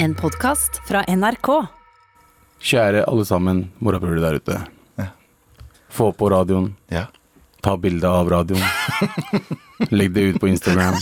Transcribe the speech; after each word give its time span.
En 0.00 0.14
podkast 0.14 0.80
fra 0.88 1.02
NRK. 1.08 1.48
Kjære 2.62 3.00
alle 3.10 3.24
sammen 3.26 3.64
morapulere 3.82 4.22
der 4.22 4.38
ute. 4.38 4.58
Få 5.90 6.12
på 6.14 6.28
radioen. 6.30 6.68
Ja. 6.92 7.06
Ta 7.64 7.74
bilde 7.76 8.06
av 8.06 8.30
radioen. 8.30 8.62
Legg 9.90 10.12
det 10.14 10.20
ut 10.28 10.40
på 10.40 10.48
Instagram. 10.52 10.94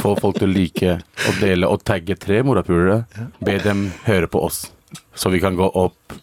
Få 0.00 0.14
folk 0.16 0.40
til 0.40 0.48
å 0.48 0.54
like 0.54 0.94
og 1.28 1.40
dele 1.42 1.68
og 1.68 1.84
tagge 1.84 2.16
tre 2.16 2.40
morapulere. 2.46 3.02
Be 3.44 3.58
dem 3.60 3.90
høre 4.06 4.30
på 4.32 4.40
oss, 4.46 4.70
så 5.12 5.28
vi 5.34 5.42
kan 5.44 5.58
gå 5.58 5.68
opp 5.68 6.16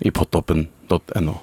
i 0.00 0.10
pottoppen.no. 0.10 1.36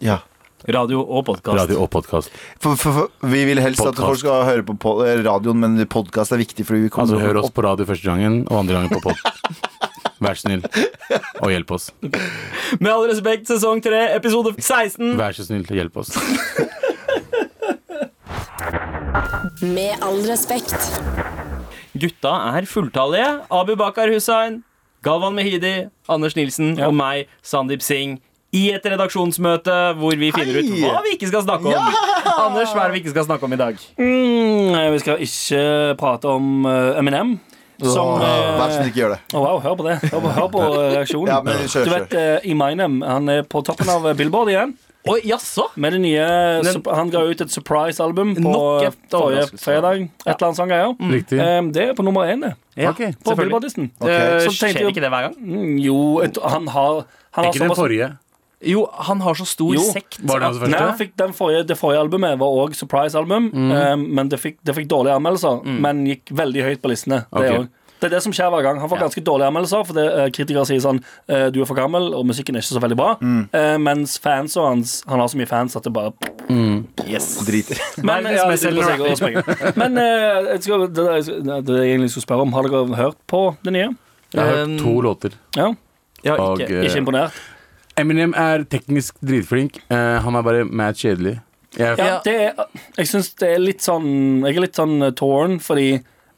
ja. 0.00 0.22
Radio 0.70 1.00
og 1.02 1.24
podkast. 1.26 1.58
Radio 1.58 1.80
og 1.82 1.88
podkast. 1.90 2.30
For, 2.62 2.76
for, 2.78 2.94
for, 2.94 3.30
vi 3.32 3.40
vil 3.48 3.58
helst 3.58 3.82
at 3.82 3.98
folk 3.98 4.20
skal 4.20 4.44
høre 4.46 4.62
på 4.62 4.92
eh, 5.02 5.18
radioen, 5.26 5.58
men 5.58 5.82
podkast 5.90 6.34
er 6.36 6.38
viktig. 6.38 6.66
Fordi 6.68 6.84
vi 6.84 6.92
kommer 6.92 7.16
Altså, 7.16 7.26
hør 7.26 7.40
oss 7.42 7.50
på 7.50 7.64
radio 7.66 7.86
første 7.88 8.06
gangen, 8.06 8.44
og 8.46 8.60
andre 8.60 8.78
gangen 8.78 8.92
på 8.94 9.00
pod. 9.02 9.18
Vær 10.22 10.38
så 10.38 10.46
snill, 10.46 10.62
og 11.42 11.50
hjelp 11.50 11.72
oss. 11.74 11.88
Med 12.78 12.92
all 12.92 13.08
respekt, 13.10 13.48
sesong 13.50 13.82
3, 13.82 14.04
episode 14.14 14.54
16. 14.54 15.16
Vær 15.18 15.34
så 15.34 15.48
snill, 15.48 15.66
hjelp 15.66 15.98
oss. 15.98 16.14
Med 19.66 19.98
all 19.98 20.22
respekt. 20.30 20.78
Gutta 21.98 22.36
er 22.54 22.70
fulltallige. 22.70 23.32
Abu 23.50 23.74
Bakar 23.74 24.14
Hussain, 24.14 24.62
Galvan 25.02 25.34
Mehidi, 25.34 25.88
Anders 26.06 26.38
Nilsen 26.38 26.76
og 26.78 26.94
meg, 26.94 27.26
Sandeep 27.42 27.82
Singh. 27.82 28.22
I 28.52 28.66
et 28.76 28.84
redaksjonsmøte 28.84 29.76
hvor 29.96 30.16
vi 30.20 30.28
finner 30.36 30.58
ut 30.60 30.66
hva 30.82 30.98
vi 31.06 31.14
ikke 31.16 31.30
skal 31.30 31.44
snakke 31.46 31.70
om. 31.72 31.94
Anders, 32.32 32.74
hva 32.76 32.82
er 32.84 32.90
det 32.92 32.98
vi 32.98 33.00
ikke 33.06 33.14
skal 33.14 33.24
snakke 33.30 33.48
om 33.48 33.54
i 33.56 33.60
dag? 33.60 33.78
Mm, 33.96 34.76
vi 34.92 34.98
skal 35.00 35.22
ikke 35.24 35.62
prate 36.00 36.28
om 36.28 36.66
uh, 36.68 36.98
Eminem. 37.00 37.38
Som 37.82 38.20
eh, 38.22 38.28
Vær 38.60 38.68
så 38.70 38.76
snill, 38.76 38.90
ikke 38.92 39.00
gjør 39.00 39.14
det. 39.16 39.20
Oh, 39.34 39.40
wow, 39.42 39.56
hør 39.64 39.72
på 39.80 39.86
det. 39.88 39.94
Hør 40.12 40.20
på, 40.22 40.28
hør 40.36 40.50
på 40.52 40.60
eh, 40.68 40.90
reaksjonen. 40.98 41.30
Ja, 41.32 41.38
men 41.42 41.64
kjør, 41.66 41.88
du 41.88 41.94
vet, 41.96 42.12
uh, 42.14 42.50
Eminem 42.52 43.00
han 43.08 43.32
er 43.32 43.40
på 43.50 43.62
toppen 43.66 43.88
av 43.90 44.06
Billboard 44.20 44.52
igjen. 44.52 44.76
Oi, 45.10 45.16
jaså? 45.26 45.64
Med 45.82 45.96
det 45.96 45.98
nye 46.04 46.26
Den- 46.62 46.84
Han 46.94 47.08
ga 47.10 47.24
ut 47.26 47.40
et 47.42 47.50
surprise-album 47.50 48.36
på 48.38 48.52
forrige 49.10 49.48
fredag. 49.58 50.04
Et 50.22 50.28
eller 50.36 50.46
annet 50.46 50.60
sånt 50.60 50.70
greier. 50.70 50.92
Riktig. 51.16 51.40
Um, 51.42 51.72
det 51.74 51.88
er 51.88 51.96
på 51.98 52.04
nummer 52.06 52.28
én, 52.30 52.44
det. 52.44 52.52
Ja, 52.78 52.92
okay, 52.92 53.10
På 53.16 53.32
selvfølgelig. 53.32 53.48
Billboard-listen. 53.48 53.90
Ok. 53.98 54.12
Eh, 54.12 54.38
Så 54.46 54.52
skjer 54.60 54.76
jeg- 54.78 54.92
ikke 54.94 55.02
det 55.02 55.10
hver 55.10 55.26
gang? 55.26 55.34
Mm, 55.42 55.74
jo, 55.82 55.96
et, 56.22 56.38
han 56.44 56.68
har 56.76 57.02
han 57.32 57.46
har 57.46 57.50
Ikke 57.50 57.64
den 57.64 57.70
såpass- 57.72 57.80
forrige. 57.82 58.12
Jo, 58.64 58.86
han 59.08 59.20
har 59.20 59.34
så 59.34 59.46
stor 59.46 59.74
Jo. 59.74 59.80
sekt. 59.92 60.18
Var 60.22 60.38
det 60.38 60.46
hans 60.46 60.60
Nei, 60.62 60.70
første? 60.78 60.98
fikk 61.02 61.16
den 61.16 61.32
forrige, 61.34 61.66
det 61.66 61.76
forrige 61.80 62.00
albumet 62.04 62.38
var 62.38 62.46
òg 62.62 62.74
surprise-album, 62.78 63.50
eh, 63.72 63.96
men 63.96 64.28
det 64.28 64.38
fikk, 64.40 64.58
det 64.64 64.74
fikk 64.76 64.88
dårlige 64.88 65.16
anmeldelser. 65.18 65.64
Men 65.82 66.04
gikk 66.06 66.30
veldig 66.30 66.62
høyt 66.68 66.82
på 66.82 66.88
listene. 66.92 67.24
Det, 67.32 67.50
okay. 67.50 67.66
det 68.00 68.08
er 68.08 68.14
det 68.16 68.22
som 68.22 68.32
skjer 68.32 68.50
hver 68.54 68.62
gang. 68.62 68.78
Han 68.82 68.88
får 68.90 68.98
ganske 69.02 69.22
dårlige 69.24 69.48
anmeldelser, 69.50 69.84
for 69.86 69.94
det, 69.98 70.06
eh, 70.12 70.30
kritikere 70.30 70.64
sier 70.66 70.80
sånn 70.82 71.02
eh, 71.28 71.50
Du 71.50 71.60
er 71.62 71.66
for 71.66 71.74
gammel, 71.78 72.12
og 72.14 72.24
musikken 72.26 72.54
er 72.54 72.62
ikke 72.62 72.74
så 72.78 72.82
veldig 72.82 72.96
bra. 72.98 73.10
Eh, 73.52 73.76
mens 73.78 74.18
fans 74.22 74.56
og 74.56 74.66
hans 74.68 75.02
Han 75.08 75.18
har 75.22 75.28
så 75.28 75.36
mye 75.38 75.48
fans 75.50 75.76
at 75.76 75.82
det 75.86 75.92
bare 75.92 76.12
Yes. 77.06 77.38
Driter. 77.46 77.78
Men, 78.06 78.24
ja, 78.30 78.44
men 78.46 79.96
eh, 79.98 80.50
jeg 80.52 80.62
skal, 80.66 80.86
det, 80.88 81.04
det, 81.44 81.58
det 81.66 81.76
jeg 81.78 81.94
egentlig 81.94 82.10
skulle 82.12 82.26
spørre 82.26 82.44
om, 82.46 82.52
har 82.56 82.68
dere 82.68 82.96
hørt 82.98 83.18
på 83.30 83.40
det 83.64 83.72
nye? 83.74 83.88
Jeg 84.32 84.40
har 84.40 84.50
hørt 84.52 84.68
Um, 84.68 84.78
to 84.80 84.94
låter. 85.04 85.32
Ja, 85.56 85.72
Ja, 86.24 86.36
Og, 86.38 86.60
ikke. 86.60 86.78
eh, 86.78 86.84
Ikke 86.86 87.00
imponert? 87.02 87.32
Eminem 88.00 88.34
er 88.38 88.64
teknisk 88.70 89.18
dritflink. 89.24 89.80
Uh, 89.92 90.18
han 90.24 90.38
er 90.38 90.46
bare 90.46 90.64
mad 90.64 90.98
kjedelig. 90.98 91.38
Jeg, 91.78 91.96
Ja, 91.98 92.18
det 92.24 92.34
er, 92.36 92.66
jeg 92.98 93.08
syns 93.08 93.30
det 93.40 93.48
er 93.54 93.62
litt 93.62 93.80
sånn 93.80 94.42
Jeg 94.44 94.58
er 94.58 94.64
litt 94.66 94.76
sånn 94.76 94.98
tårn, 95.00 95.14
torn, 95.16 95.54
fordi 95.64 95.86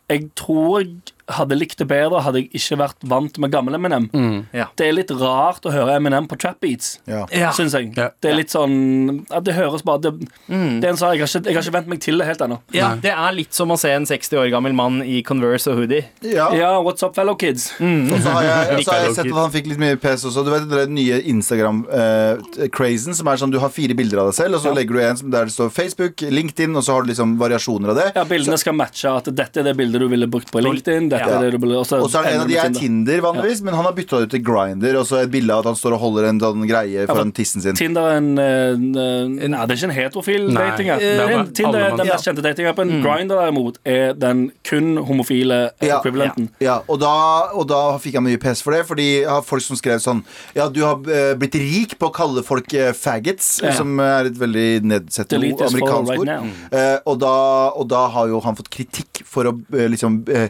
jeg 0.07 0.29
tror 0.39 0.85
jeg 0.85 1.14
hadde 1.29 1.57
likt 1.57 1.79
det 1.81 1.87
bedre 1.89 2.21
hadde 2.25 2.43
jeg 2.43 2.51
ikke 2.61 2.77
vært 2.83 3.05
vant 3.09 3.39
med 3.41 3.53
gammel 3.53 3.75
Eminem. 3.79 4.09
Ja. 4.53 4.67
Det 4.77 4.89
er 4.89 4.93
litt 4.97 5.11
rart 5.17 5.65
å 5.65 5.73
høre 5.73 5.95
Eminem 5.97 6.27
på 6.29 6.37
trap 6.41 6.61
beats, 6.61 6.99
Ja. 7.09 7.25
Syns 7.57 7.73
jeg. 7.77 7.93
Ja. 7.97 8.11
Det 8.21 8.31
er 8.31 8.37
litt 8.37 8.51
sånn 8.53 9.25
Det 9.45 9.55
høres 9.57 9.83
bare 9.87 9.99
Det, 10.05 10.13
det 10.49 10.85
er 10.85 10.91
en 10.93 10.99
sak, 11.01 11.15
jeg, 11.17 11.25
har 11.25 11.29
ikke, 11.31 11.49
jeg 11.49 11.57
har 11.57 11.63
ikke 11.65 11.75
vent 11.79 11.89
meg 11.95 12.01
til 12.05 12.19
det 12.21 12.27
helt 12.29 12.45
ennå. 12.45 12.59
Ja, 12.77 12.95
det 13.01 13.13
er 13.15 13.33
litt 13.37 13.55
som 13.57 13.73
å 13.73 13.79
se 13.81 13.91
en 13.95 14.07
60 14.09 14.37
år 14.43 14.51
gammel 14.53 14.75
mann 14.77 15.01
i 15.03 15.23
Converse 15.27 15.71
og 15.73 15.81
hoodie. 15.83 16.05
Ja. 16.27 16.51
Ja, 16.55 16.71
what's 16.85 17.05
up, 17.07 17.15
fellow 17.17 17.35
kids? 17.41 17.71
Og 17.81 18.19
så 18.21 18.35
har 18.37 18.45
jeg, 18.49 18.85
så 18.85 18.93
har 18.93 19.07
jeg 19.07 19.17
sett 19.17 19.31
at 19.31 19.39
han 19.41 19.55
fikk 19.55 19.71
litt 19.73 19.81
mye 19.83 19.97
pes 20.01 20.25
også. 20.29 20.45
Du 20.47 20.51
vet 20.53 20.69
den 20.71 20.95
nye 20.99 21.21
Instagram-crazen, 21.33 23.15
som 23.17 23.29
er 23.31 23.41
sånn 23.41 23.53
du 23.55 23.59
har 23.63 23.73
fire 23.75 23.97
bilder 23.97 24.23
av 24.23 24.31
deg 24.31 24.37
selv, 24.39 24.59
og 24.59 24.65
så 24.65 24.75
legger 24.77 24.99
du 24.99 25.03
en 25.05 25.33
der 25.35 25.49
det 25.49 25.55
står 25.55 25.71
Facebook, 25.75 26.21
LinkedIn, 26.21 26.75
og 26.77 26.85
så 26.87 26.97
har 26.97 27.05
du 27.05 27.13
liksom 27.13 27.37
variasjoner 27.41 27.93
av 27.93 28.01
det. 28.01 28.07
Ja, 28.19 28.25
Bildene 28.29 28.59
skal 28.61 28.77
matche 28.79 29.11
at 29.11 29.29
dette 29.35 29.63
er 29.63 29.69
det 29.71 29.77
bildet 29.79 30.03
du 30.03 30.09
ville 30.11 30.29
brukt 30.31 30.51
på 30.53 30.63
LinkedIn. 30.65 31.11
Dette 31.15 31.31
Ja. 31.31 31.41
er 31.41 31.55
og 31.55 31.87
så 31.87 32.19
er 32.21 32.23
det 32.27 32.33
en 32.35 32.41
av 32.45 32.49
de 32.49 32.57
er 32.59 32.71
Tinder. 32.75 33.21
Vanligvis, 33.25 33.63
men 33.63 33.75
han 33.75 33.85
har 33.87 33.93
bytta 33.95 34.23
ut 34.25 34.31
til 34.35 34.43
Grinder, 34.45 34.97
og 34.99 35.07
så 35.07 35.23
et 35.23 35.31
bilde 35.31 35.53
av 35.55 35.63
at 35.65 35.69
han 35.71 35.79
står 35.79 35.95
og 35.97 36.01
holder 36.03 36.29
en 36.31 36.41
sånn 36.43 36.67
greie 36.69 37.07
foran 37.07 37.33
tissen 37.33 37.63
sin. 37.63 37.75
Tinder 37.79 38.09
er 38.11 38.17
en, 38.19 38.39
eh, 38.39 38.75
en 38.75 39.51
Nei, 39.55 39.67
det 39.67 39.71
er 39.71 39.79
ikke 39.79 39.91
en 39.91 39.97
heterofil 39.99 40.49
Nei. 40.53 40.63
er 40.63 40.77
bare 40.77 41.47
Tinder 41.55 41.79
er 41.85 41.97
den 41.97 42.07
mest 42.09 42.27
kjente 42.27 42.43
datingappen. 42.45 43.03
Grindr 43.05 43.39
derimot 43.39 43.79
er 43.87 44.13
den 44.15 44.51
kun 44.65 44.97
homofile 45.07 45.71
Ja. 45.81 46.01
ekvivalenten. 46.01 46.49
Ja, 46.61 46.81
og 46.89 47.01
da, 47.01 47.49
og 47.55 47.69
da 47.69 47.97
fikk 47.99 48.15
jeg 48.19 48.23
mye 48.23 48.41
pes 48.41 48.63
for 48.63 48.73
det, 48.73 48.87
fordi 48.87 49.21
jeg 49.23 49.29
har 49.29 49.43
folk 49.43 49.63
som 49.63 49.77
skrev 49.77 50.01
sånn 50.03 50.25
Ja, 50.55 50.69
du 50.69 50.81
har 50.83 50.97
eh, 51.09 51.35
blitt 51.35 51.55
rik 51.55 51.99
på 51.99 52.11
å 52.11 52.13
kalle 52.13 52.43
folk 52.43 52.73
eh, 52.75 52.93
faggots, 52.93 53.61
Ja. 53.63 53.73
som 53.73 53.99
er 54.01 54.27
et 54.27 54.35
veldig 54.39 54.83
nedsettende 54.83 55.53
ord, 55.53 55.61
amerikansk 55.71 56.09
right 56.11 56.19
ord. 56.21 56.27
now. 56.27 56.45
Eh, 56.73 56.99
og, 57.07 57.19
da, 57.21 57.71
og 57.77 57.89
da 57.89 58.09
har 58.09 58.29
jo 58.29 58.41
han 58.41 58.57
fått 58.57 58.71
kritikk 58.71 59.23
for 59.25 59.45
å 59.45 59.55
eh, 59.75 59.89
liksom 59.89 60.25
eh, 60.29 60.43
eh, 60.45 60.49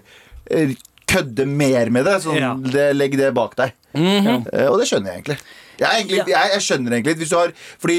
kødde 1.15 1.47
mer 1.47 1.91
med 1.91 2.05
det. 2.09 2.21
Sånn, 2.25 2.41
Ja. 2.41 2.55
det, 2.55 2.93
legg 2.97 3.17
det 3.19 3.35
bak 3.35 3.57
deg. 3.57 3.75
Eh, 3.95 4.67
og 4.67 4.81
det 4.81 4.89
skjønner 4.91 5.13
jeg 5.13 5.23
egentlig. 5.23 5.39
Jeg, 5.75 5.91
egentlig, 5.91 6.19
ja. 6.21 6.25
jeg, 6.31 6.51
jeg 6.55 6.63
skjønner 6.63 6.95
egentlig 6.95 7.15
hvis 7.19 7.31
du 7.33 7.37
har, 7.37 7.53
Fordi 7.83 7.97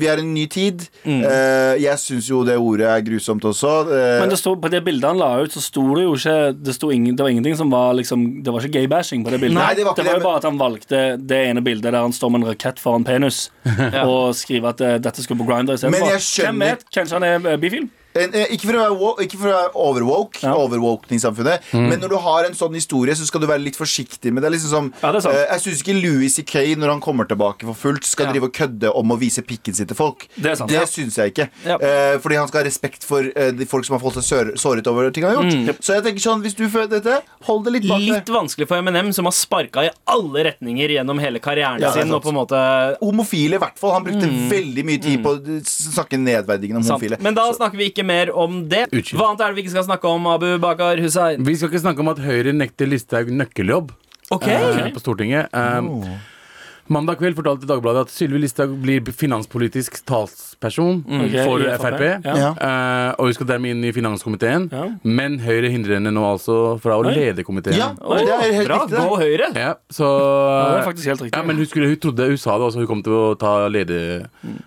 vi 0.00 0.06
er 0.08 0.20
en 0.22 0.30
ny 0.32 0.46
tid. 0.48 0.86
Eh, 1.04 1.74
jeg 1.82 2.00
syns 2.00 2.28
jo 2.30 2.40
det 2.46 2.56
ordet 2.56 2.88
er 2.88 3.04
grusomt 3.04 3.44
også. 3.44 3.72
Uh, 3.88 4.20
Men 4.22 4.32
det 4.32 4.38
stod, 4.40 4.56
på 4.62 4.70
det 4.72 4.80
bildet 4.86 5.04
han 5.10 5.20
la 5.20 5.28
ut, 5.42 5.52
så 5.52 5.60
sto 5.60 5.84
det 5.96 6.06
jo 6.06 6.14
ikke 6.16 6.36
Det, 6.56 6.74
sto 6.76 6.90
ingen, 6.94 7.16
det 7.16 7.26
var 7.26 7.34
ingenting 7.34 7.58
som 7.58 7.70
var 7.72 7.92
liksom 7.98 8.42
Det 8.44 8.54
var 8.54 8.64
ikke 8.64 8.80
gay-bashing 8.80 9.26
på 9.26 9.34
det 9.34 9.42
bildet. 9.44 9.60
Nei, 9.60 9.74
det 9.76 9.84
var 9.84 9.96
ikke 9.96 10.08
det, 10.08 10.16
jo 10.16 10.24
bare 10.24 10.40
at 10.40 10.48
han 10.48 10.60
valgte 10.60 11.04
det 11.20 11.42
ene 11.50 11.64
bildet 11.64 11.92
der 11.92 12.00
han 12.00 12.16
står 12.16 12.32
med 12.32 12.44
en 12.44 12.52
rakett 12.54 12.80
foran 12.80 13.04
penis, 13.04 13.50
og 14.08 14.32
skriver 14.36 14.72
at 14.72 14.84
eh, 14.84 14.98
dette 15.02 15.24
skulle 15.24 15.42
på 15.42 15.48
Grindr 15.48 15.76
Men 15.76 16.00
istedenfor. 16.00 16.44
Hvem 16.46 16.64
vet? 16.64 16.88
Kanskje 16.94 17.20
han 17.20 17.28
er 17.28 17.52
eh, 17.52 17.60
bifil? 17.60 17.90
Eh, 18.16 18.46
ikke 18.54 18.64
for 18.66 18.74
å 18.78 18.84
være, 18.84 19.26
ikke 19.26 19.38
for 19.38 19.48
å 19.50 19.54
være 19.54 19.72
overwoke, 19.76 20.40
Ja. 20.42 20.54
overwoking-samfunnet, 20.56 21.60
men 21.74 22.00
når 22.00 22.08
du 22.08 22.16
har 22.18 22.44
en 22.48 22.54
sånn 22.56 22.74
historie, 22.74 23.14
så 23.14 23.26
skal 23.26 23.40
du 23.40 23.46
være 23.46 23.62
litt 23.62 23.76
forsiktig 23.76 24.32
med 24.32 24.42
det. 24.42 24.52
Liksom 24.52 24.68
som, 24.70 24.92
Ja, 25.02 25.12
det 25.12 25.24
eh, 25.26 25.46
jeg 25.52 25.60
syns 25.60 25.82
ikke 25.84 25.96
Louis 26.02 26.34
C.K., 26.34 26.74
når 26.76 26.88
han 26.88 27.00
kommer 27.00 27.28
tilbake 27.28 27.62
for 27.68 27.74
fullt, 27.74 28.04
skal 28.04 28.26
Ja. 28.26 28.32
drive 28.32 28.44
og 28.48 28.52
kødde 28.52 28.94
om 28.96 29.08
å 29.12 29.18
vise 29.18 29.42
pikken 29.42 29.74
sin 29.74 29.86
til 29.86 29.94
folk. 29.96 30.26
Det 30.40 30.56
sant. 30.58 30.70
Det 30.70 30.82
syns 30.88 31.14
jeg 31.16 31.32
ikke. 31.34 31.48
Eh, 31.66 32.18
fordi 32.18 32.36
han 32.36 32.48
skal 32.48 32.62
ha 32.62 32.66
respekt 32.68 33.04
for 33.04 33.22
de 33.22 33.64
folk 33.66 33.84
som 33.84 33.98
har 33.98 34.02
fått 34.10 34.22
seg 34.24 34.54
såret 34.56 34.86
over 34.86 35.10
ting 35.10 35.24
han 35.24 35.36
har 35.36 35.42
gjort. 35.44 35.78
Så 35.84 35.94
jeg 35.94 36.04
tenker 36.04 36.20
sånn, 36.20 36.42
hvis 36.42 36.56
du 36.56 36.66
føler 36.68 36.88
dette, 36.88 37.22
hold 37.44 37.64
det 37.64 37.72
litt 37.72 37.88
bak 37.88 37.98
Litt 38.08 38.26
vanskelig 38.32 38.66
for 38.66 38.78
Eminem, 38.78 39.12
som 39.12 39.26
har 39.26 39.32
sparka 39.32 39.84
i 39.84 39.90
alle 40.08 40.44
retninger 40.48 40.88
gjennom 40.96 41.20
hele 41.20 41.38
karrieren 41.40 41.82
er 41.82 41.92
sin. 41.92 42.10
Og 42.12 42.22
på 42.22 42.28
en 42.30 42.34
måte 42.40 42.96
Homofile, 43.02 43.54
i 43.54 43.58
hvert 43.58 43.78
fall. 43.78 43.92
Han 43.92 44.04
brukte 44.04 44.26
veldig 44.50 44.84
mye 44.84 45.00
tid 45.02 45.22
på 45.22 45.36
å 45.36 45.60
snakke 45.64 46.18
nedverdigende 46.18 46.76
om 46.76 46.82
homofile. 46.82 47.20
Men 47.20 47.34
da 47.34 47.52
snakker 47.52 47.76
vi 47.76 47.90
ikke 47.90 47.97
mer 48.06 48.30
om 48.34 48.60
det. 48.70 48.86
Unnskyld. 48.92 49.18
Hva 49.18 49.30
annet 49.30 49.44
er 49.44 49.52
det 49.52 49.58
vi 49.58 49.64
ikke 49.66 49.74
skal 49.76 49.86
snakke 49.88 50.10
om, 50.10 50.28
Abu 50.30 50.50
Bakar 50.62 51.00
Hussein? 51.02 51.42
Vi 51.46 51.56
skal 51.58 51.72
ikke 51.72 51.84
snakke 51.86 52.04
om 52.04 52.12
at 52.12 52.22
Høyre 52.22 52.54
nekter 52.56 52.90
Listhaug 52.90 53.32
nøkkeljobb 53.34 53.94
Ok 54.34 54.44
eh, 54.52 54.88
på 54.92 55.00
Stortinget. 55.00 55.48
Um, 55.56 56.04
Mandag 56.88 57.18
kveld 57.20 57.36
fortalte 57.36 57.66
Dagbladet 57.68 58.06
at 58.06 58.12
Sylvi 58.12 58.38
Listhaug 58.40 58.70
blir 58.80 59.02
finanspolitisk 59.12 59.98
talsperson 60.08 61.02
okay, 61.04 61.42
for 61.44 61.60
Frp. 61.60 61.82
FrP, 61.82 62.04
ja. 62.24 62.48
Eh, 62.56 63.10
og 63.20 63.28
hun 63.28 63.34
skal 63.36 63.48
dermed 63.50 63.74
inn 63.74 63.84
i 63.84 63.92
finanskomiteen. 63.92 64.68
Ja. 64.72 64.84
Men 65.04 65.36
Høyre 65.44 65.68
hindrer 65.72 65.98
henne 65.98 66.12
nå 66.16 66.22
altså 66.24 66.56
fra 66.80 66.96
å 66.96 67.04
Oi. 67.04 67.12
lede 67.12 67.44
komiteen. 67.44 67.76
Ja, 67.76 67.90
det 67.92 68.24
er 68.32 68.54
helt 68.56 68.68
Bra, 68.70 68.78
riktig. 68.86 68.96
det. 68.96 69.02
gå 69.04 69.18
Høyre. 69.20 69.48
Ja, 69.58 69.74
så 69.92 70.08
Ja, 70.08 70.62
det 70.72 70.78
er 70.80 70.86
faktisk 70.88 71.10
helt 71.12 71.22
riktig. 71.26 71.36
Ja, 71.36 71.42
men 71.50 71.60
hun, 71.60 71.66
skulle, 71.68 71.90
hun 71.92 72.00
trodde 72.02 72.28
Hun 72.32 72.38
sa 72.40 72.56
det 72.58 72.66
også, 72.70 72.80
hun 72.82 72.88
kom 72.94 73.02
til 73.04 73.12
å 73.18 73.22
ta 73.38 73.52
lede... 73.68 73.98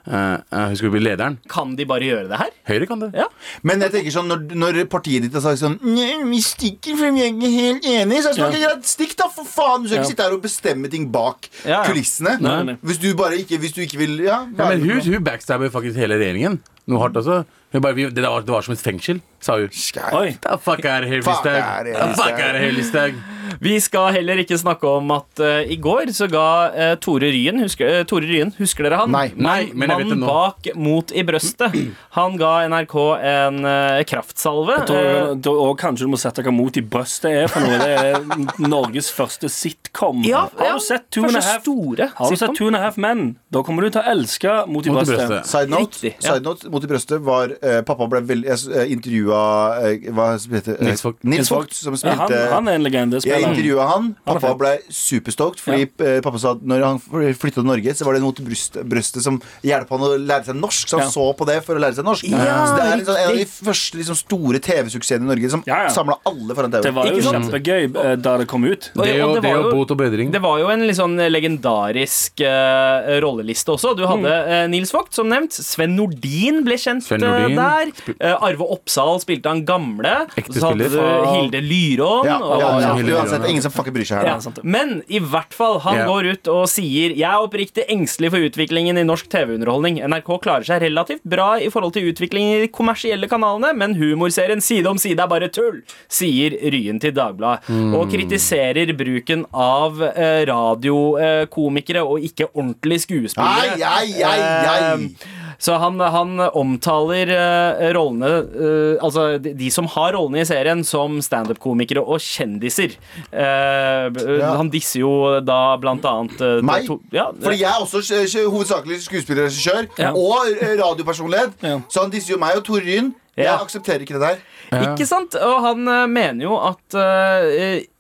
eh, 0.06 0.14
eh, 0.14 0.68
hun 0.70 0.78
skulle 0.78 0.94
bli 0.96 1.04
lederen. 1.08 1.40
Kan 1.50 1.74
de 1.80 1.86
bare 1.90 2.06
gjøre 2.06 2.30
det 2.30 2.38
her? 2.44 2.54
Høyre 2.70 2.88
kan 2.92 3.02
det. 3.02 3.12
Ja. 3.18 3.26
Men 3.66 3.82
jeg 3.82 3.96
tenker 3.98 4.14
sånn, 4.14 4.30
når, 4.30 4.46
når 4.62 4.82
partiet 4.94 5.26
ditt 5.26 5.34
har 5.40 5.44
sagt 5.48 5.62
sånn 5.64 5.80
Nei, 5.82 6.22
vi 6.30 6.42
stikker 6.46 6.98
for 7.02 7.12
vi 7.18 7.26
er 7.26 7.34
ikke 7.34 7.52
helt 7.58 7.90
enige. 7.96 8.22
Så 8.22 8.32
er 8.32 8.38
det 8.38 8.44
sånn, 8.46 8.60
Ja. 8.62 8.74
stikk 8.94 9.18
da, 9.18 9.28
for 9.34 9.48
faen! 9.50 9.82
Du 9.84 9.90
skal 9.90 9.98
Ja. 9.98 10.06
ikke 10.06 10.14
sitte 10.14 10.28
her 10.30 10.38
og 10.38 10.44
bestemme 10.46 10.90
ting 10.92 11.10
bak 11.12 11.50
Ja, 11.66 11.82
ja. 12.20 12.26
kulissene. 12.28 12.38
Nei, 12.42 12.64
nei. 12.72 12.78
Hvis 12.82 13.00
du 13.02 13.10
bare 13.18 13.38
ikke 13.40 13.58
Hvis 13.62 13.74
du 13.74 13.82
ikke 13.82 13.98
vil 14.02 14.20
Ja, 14.26 14.42
Ja, 14.58 14.70
men 14.70 14.82
hun, 14.82 15.02
hun 15.02 15.24
backstabber 15.24 15.70
faktisk 15.74 15.98
hele 16.02 16.16
regjeringen. 16.20 16.60
Noe 16.88 17.00
hardt 17.00 17.18
også. 17.18 17.44
Hun 17.72 17.82
bare, 17.82 17.96
vi, 17.96 18.10
det, 18.10 18.24
var, 18.24 18.42
det 18.44 18.52
var 18.52 18.62
som 18.66 18.74
et 18.74 18.82
fengsel, 18.84 19.22
sa 19.40 19.56
hun. 19.60 19.70
Skæl. 19.72 20.16
Oi. 20.18 20.32
Da 20.44 20.58
fuck 20.60 20.84
er 20.86 21.06
det 21.06 21.22
Fuck 21.24 21.46
Listhaug. 21.46 21.62
er 21.62 21.84
det, 21.88 21.94
Da 21.96 22.08
fuck 22.18 22.40
er 22.40 22.58
det 22.58 22.62
her, 22.66 22.72
Listhaug. 22.76 23.22
Vi 23.60 23.76
skal 23.84 24.14
heller 24.16 24.42
ikke 24.42 24.58
snakke 24.60 24.88
om 24.88 25.12
at 25.16 25.42
uh, 25.44 25.62
i 25.66 25.78
går 25.82 26.12
så 26.16 26.28
ga 26.32 26.46
uh, 26.72 26.94
Tore 27.02 27.32
Ryen 27.34 27.62
husker, 27.64 28.02
uh, 28.02 28.06
Tore 28.08 28.30
Ryen, 28.30 28.54
husker 28.58 28.88
dere 28.88 29.02
han? 29.04 29.12
Nei. 29.14 29.28
Nei, 29.36 29.72
men 29.74 29.92
jeg 29.92 30.04
vet 30.04 30.14
det 30.14 30.20
nå. 30.22 30.30
bak 30.30 30.72
Mot 30.80 31.12
i 31.12 31.24
brøstet. 31.28 31.76
Han 32.18 32.38
ga 32.40 32.52
NRK 32.72 32.96
en 33.32 33.60
kraftsalve. 34.08 34.78
Da, 34.88 35.02
da, 35.36 35.52
og 35.52 35.76
kanskje 35.80 36.08
du 36.08 36.12
må 36.14 36.20
sette 36.22 36.44
hva 36.46 36.54
mot 36.54 36.76
i 36.78 36.84
brøstet 36.84 37.44
er 37.44 37.52
for 37.52 37.64
noe. 37.64 37.80
Det 37.82 37.92
er 37.98 38.68
Norges 38.72 39.12
første 39.14 39.50
sitcom. 39.52 40.24
Ja, 40.28 40.46
ja, 40.58 40.72
har 40.72 40.80
du 40.80 40.86
sett 40.86 41.08
Two 41.12 41.26
and 41.28 41.36
a 41.36 41.40
første 41.40 41.52
Half 41.52 41.64
store 41.66 42.08
Har 42.16 42.32
du 42.32 42.36
sitcom. 42.36 42.42
sett 42.42 42.58
Two 42.60 42.68
and 42.72 42.80
a 42.80 42.84
Half 42.84 42.98
Men? 43.02 43.24
Da 43.52 43.64
kommer 43.68 43.86
du 43.86 43.92
til 43.92 44.02
å 44.02 44.06
elske 44.14 44.54
Mot 44.72 44.86
i 44.86 44.94
Mot 44.94 45.02
i 45.04 45.12
brøstet. 45.12 45.28
brøstet. 45.28 45.50
Side 45.52 45.72
note, 45.72 45.98
Riktig, 45.98 46.14
ja. 46.18 46.28
side 46.28 46.46
note 46.48 46.72
mot 46.72 46.86
i 46.86 46.92
brøstet 46.92 47.26
var 47.26 47.56
eh, 47.60 47.82
Pappa 47.88 48.08
ble 48.12 48.22
veldig 48.30 48.50
Jeg 48.52 48.62
uh, 48.72 48.94
intervjua 48.96 49.42
eh, 49.88 50.08
Hva 50.16 50.28
heter 50.38 50.78
det? 50.78 50.88
Nils 50.88 51.04
Vogt. 51.06 51.20
Nils 51.28 51.52
Vogt, 51.52 51.76
som 51.78 51.98
Ja, 51.98 52.16
han, 52.22 52.28
spilte 52.30 52.42
han 52.54 52.70
er 52.72 52.80
en 52.80 52.86
legende. 52.86 53.22
Jeg 53.42 53.50
intervjua 53.52 53.88
han. 53.92 54.10
Er 54.26 54.40
Pappa 54.40 54.54
ble 54.62 54.72
superstoked. 54.90 55.60
Fordi 55.64 55.88
eh, 56.06 56.20
pappa 56.26 56.40
sa 56.42 56.54
at 56.56 56.62
når 56.68 56.86
han 56.86 57.00
flytta 57.02 57.60
til 57.62 57.68
Norge, 57.68 57.94
så 57.98 58.06
var 58.08 58.18
det 58.18 58.22
noe 58.24 58.36
til 58.38 58.46
brystet, 58.48 58.86
brøstet 58.88 59.26
som 59.26 59.40
hjalp 59.66 59.90
han 59.94 60.06
å 60.08 60.12
lære 60.18 60.46
seg 60.52 60.60
norsk. 60.62 60.88
Så 60.92 60.98
han 61.00 61.08
Ja. 61.08 61.12
så 61.14 61.26
på 61.38 61.46
det 61.50 61.60
for 61.66 61.76
å 61.76 61.82
lære 61.84 61.96
seg 62.00 62.06
norsk. 62.08 62.28
Ja, 62.32 62.66
så 62.68 62.76
det 62.78 62.86
er 62.88 62.98
liksom 63.02 63.18
en 63.22 63.30
av 63.32 63.38
de 63.42 63.46
første 63.72 63.98
liksom, 64.02 64.16
store 64.22 64.60
TV-suksessene 64.64 65.26
i 65.26 65.32
Norge 65.34 65.50
som 65.52 65.64
Ja, 65.68 65.84
ja. 65.88 65.90
samla 65.94 66.18
alle 66.26 66.56
foran 66.58 66.72
TV. 66.72 66.82
Det 66.88 66.94
var 66.96 67.06
jo 67.12 67.22
kjempegøy 67.28 67.84
eh, 68.06 68.16
da 68.22 68.38
det 68.42 68.48
kom 68.52 68.64
ut. 68.66 68.92
Det 68.94 69.00
og 69.22 69.30
og, 69.32 69.36
det 69.42 69.44
var 69.52 69.62
jo- 69.62 69.72
bot 69.76 69.92
og 69.92 69.98
bedring. 69.98 70.32
Det 70.32 70.42
var 70.42 70.60
jo 70.60 70.70
en 70.70 70.86
litt 70.88 70.98
sånn 70.98 71.18
legendarisk 71.32 72.42
uh, 72.46 73.20
rolleliste 73.24 73.72
også. 73.74 73.94
Du 73.98 74.04
hadde 74.08 74.32
uh, 74.32 74.66
Nils 74.72 74.92
Vogt, 74.94 75.14
som 75.18 75.30
nevnt. 75.32 75.54
Sven 75.54 75.96
Nordin 75.98 76.64
ble 76.66 76.78
kjent 76.80 77.06
Nordin. 77.22 77.56
der. 77.58 77.92
Uh, 78.20 78.46
Arve 78.48 78.66
Oppsal 78.76 79.20
spilte 79.24 79.50
han 79.52 79.64
gamle. 79.68 80.14
Ekte 80.38 80.58
Så 80.60 80.72
hadde 80.72 80.88
spiller. 80.90 81.24
du 81.24 81.32
Hilde 81.36 81.62
Lyrån. 81.66 82.26
Ja, 82.30 82.38
og- 82.40 82.60
ja, 82.62 82.72
ja, 82.86 82.94
Hilde 82.98 83.18
uansett, 83.32 83.50
ingen 83.52 83.66
som 83.66 83.74
fucker 83.74 83.96
bryr 83.96 84.08
seg 84.08 84.22
her. 84.22 84.30
Ja, 84.32 84.38
da. 84.42 84.64
Men 84.64 85.02
i 85.12 85.22
hvert 85.24 85.56
fall, 85.56 85.80
han 85.86 86.04
går 86.10 86.30
ut 86.34 86.52
og 86.52 86.68
sier 86.72 87.16
Jeg 87.16 87.28
er 87.28 87.46
oppriktig 87.46 87.86
engstelig 87.92 88.32
for 88.34 88.48
utviklingen 88.48 89.00
i 89.00 89.06
norsk 89.08 89.30
TV-underholdning. 89.32 90.02
NRK 90.12 90.32
klarer 90.44 90.68
seg 90.68 90.84
relativt 90.86 91.24
bra 91.28 91.54
i 91.62 91.70
forhold 91.74 91.96
til 91.98 92.10
utviklingen 92.12 92.60
i 92.60 92.64
de 92.66 92.72
kommersielle 92.74 93.30
kanalene, 93.32 93.74
men 93.78 93.96
humorserien 94.00 94.62
Side 94.62 94.88
om 94.90 95.00
side 95.02 95.20
er 95.24 95.30
bare 95.32 95.50
tull, 95.54 95.82
sier 96.12 96.54
Ryen 96.72 97.00
til 97.02 97.16
Dagbladet. 97.18 97.70
Og 97.98 98.12
kritiserer 98.12 98.92
bruken 98.98 99.46
av 99.58 100.02
eh, 100.12 100.44
radiokomikere 100.50 102.04
og 102.06 102.24
ikke 102.28 102.52
ordentlige 102.54 103.06
skuespillere. 103.08 103.78
Ai, 103.78 103.82
ai, 103.82 104.24
ai, 104.24 104.42
ai. 104.72 105.41
Så 105.62 105.76
han, 105.78 106.00
han 106.02 106.40
omtaler 106.58 107.30
eh, 107.36 107.92
rollene 107.94 108.30
eh, 108.50 108.96
Altså 109.06 109.38
de, 109.38 109.52
de 109.60 109.68
som 109.74 109.86
har 109.94 110.16
rollene 110.18 110.42
i 110.42 110.48
serien, 110.50 110.82
som 110.88 111.20
standup-komikere 111.22 112.02
og 112.02 112.18
kjendiser. 112.26 112.96
Eh, 113.30 114.10
Ja. 114.42 114.56
Han 114.58 114.70
disser 114.74 115.04
jo 115.04 115.12
da 115.46 115.76
blant 115.82 116.06
annet 116.10 116.40
Meg? 116.66 116.88
to- 116.90 117.00
ja, 117.14 117.28
Fordi 117.32 117.60
jeg 117.62 117.70
er 117.70 117.84
også 117.84 118.46
hovedsakelig 118.50 118.98
skuespiller 119.06 119.46
og 119.46 119.52
regissør 119.52 119.88
Ja. 120.02 120.12
og 120.18 120.50
radiopersonlighet. 120.82 121.54
Ja. 121.62 121.78
Så 121.90 122.02
han 122.08 122.12
disser 122.14 122.34
jo 122.34 122.40
meg 122.42 122.58
og 122.58 122.64
Tore 122.66 122.82
Ryn. 122.86 123.14
Jeg 123.38 123.48
aksepterer 123.54 124.02
ikke 124.04 124.18
det 124.20 124.22
der. 124.26 124.42
Ja. 124.72 124.82
Ikke 124.96 125.06
sant? 125.08 125.36
Og 125.36 125.62
han 125.64 125.84
mener 126.12 126.44
jo 126.46 126.58
at 126.58 126.96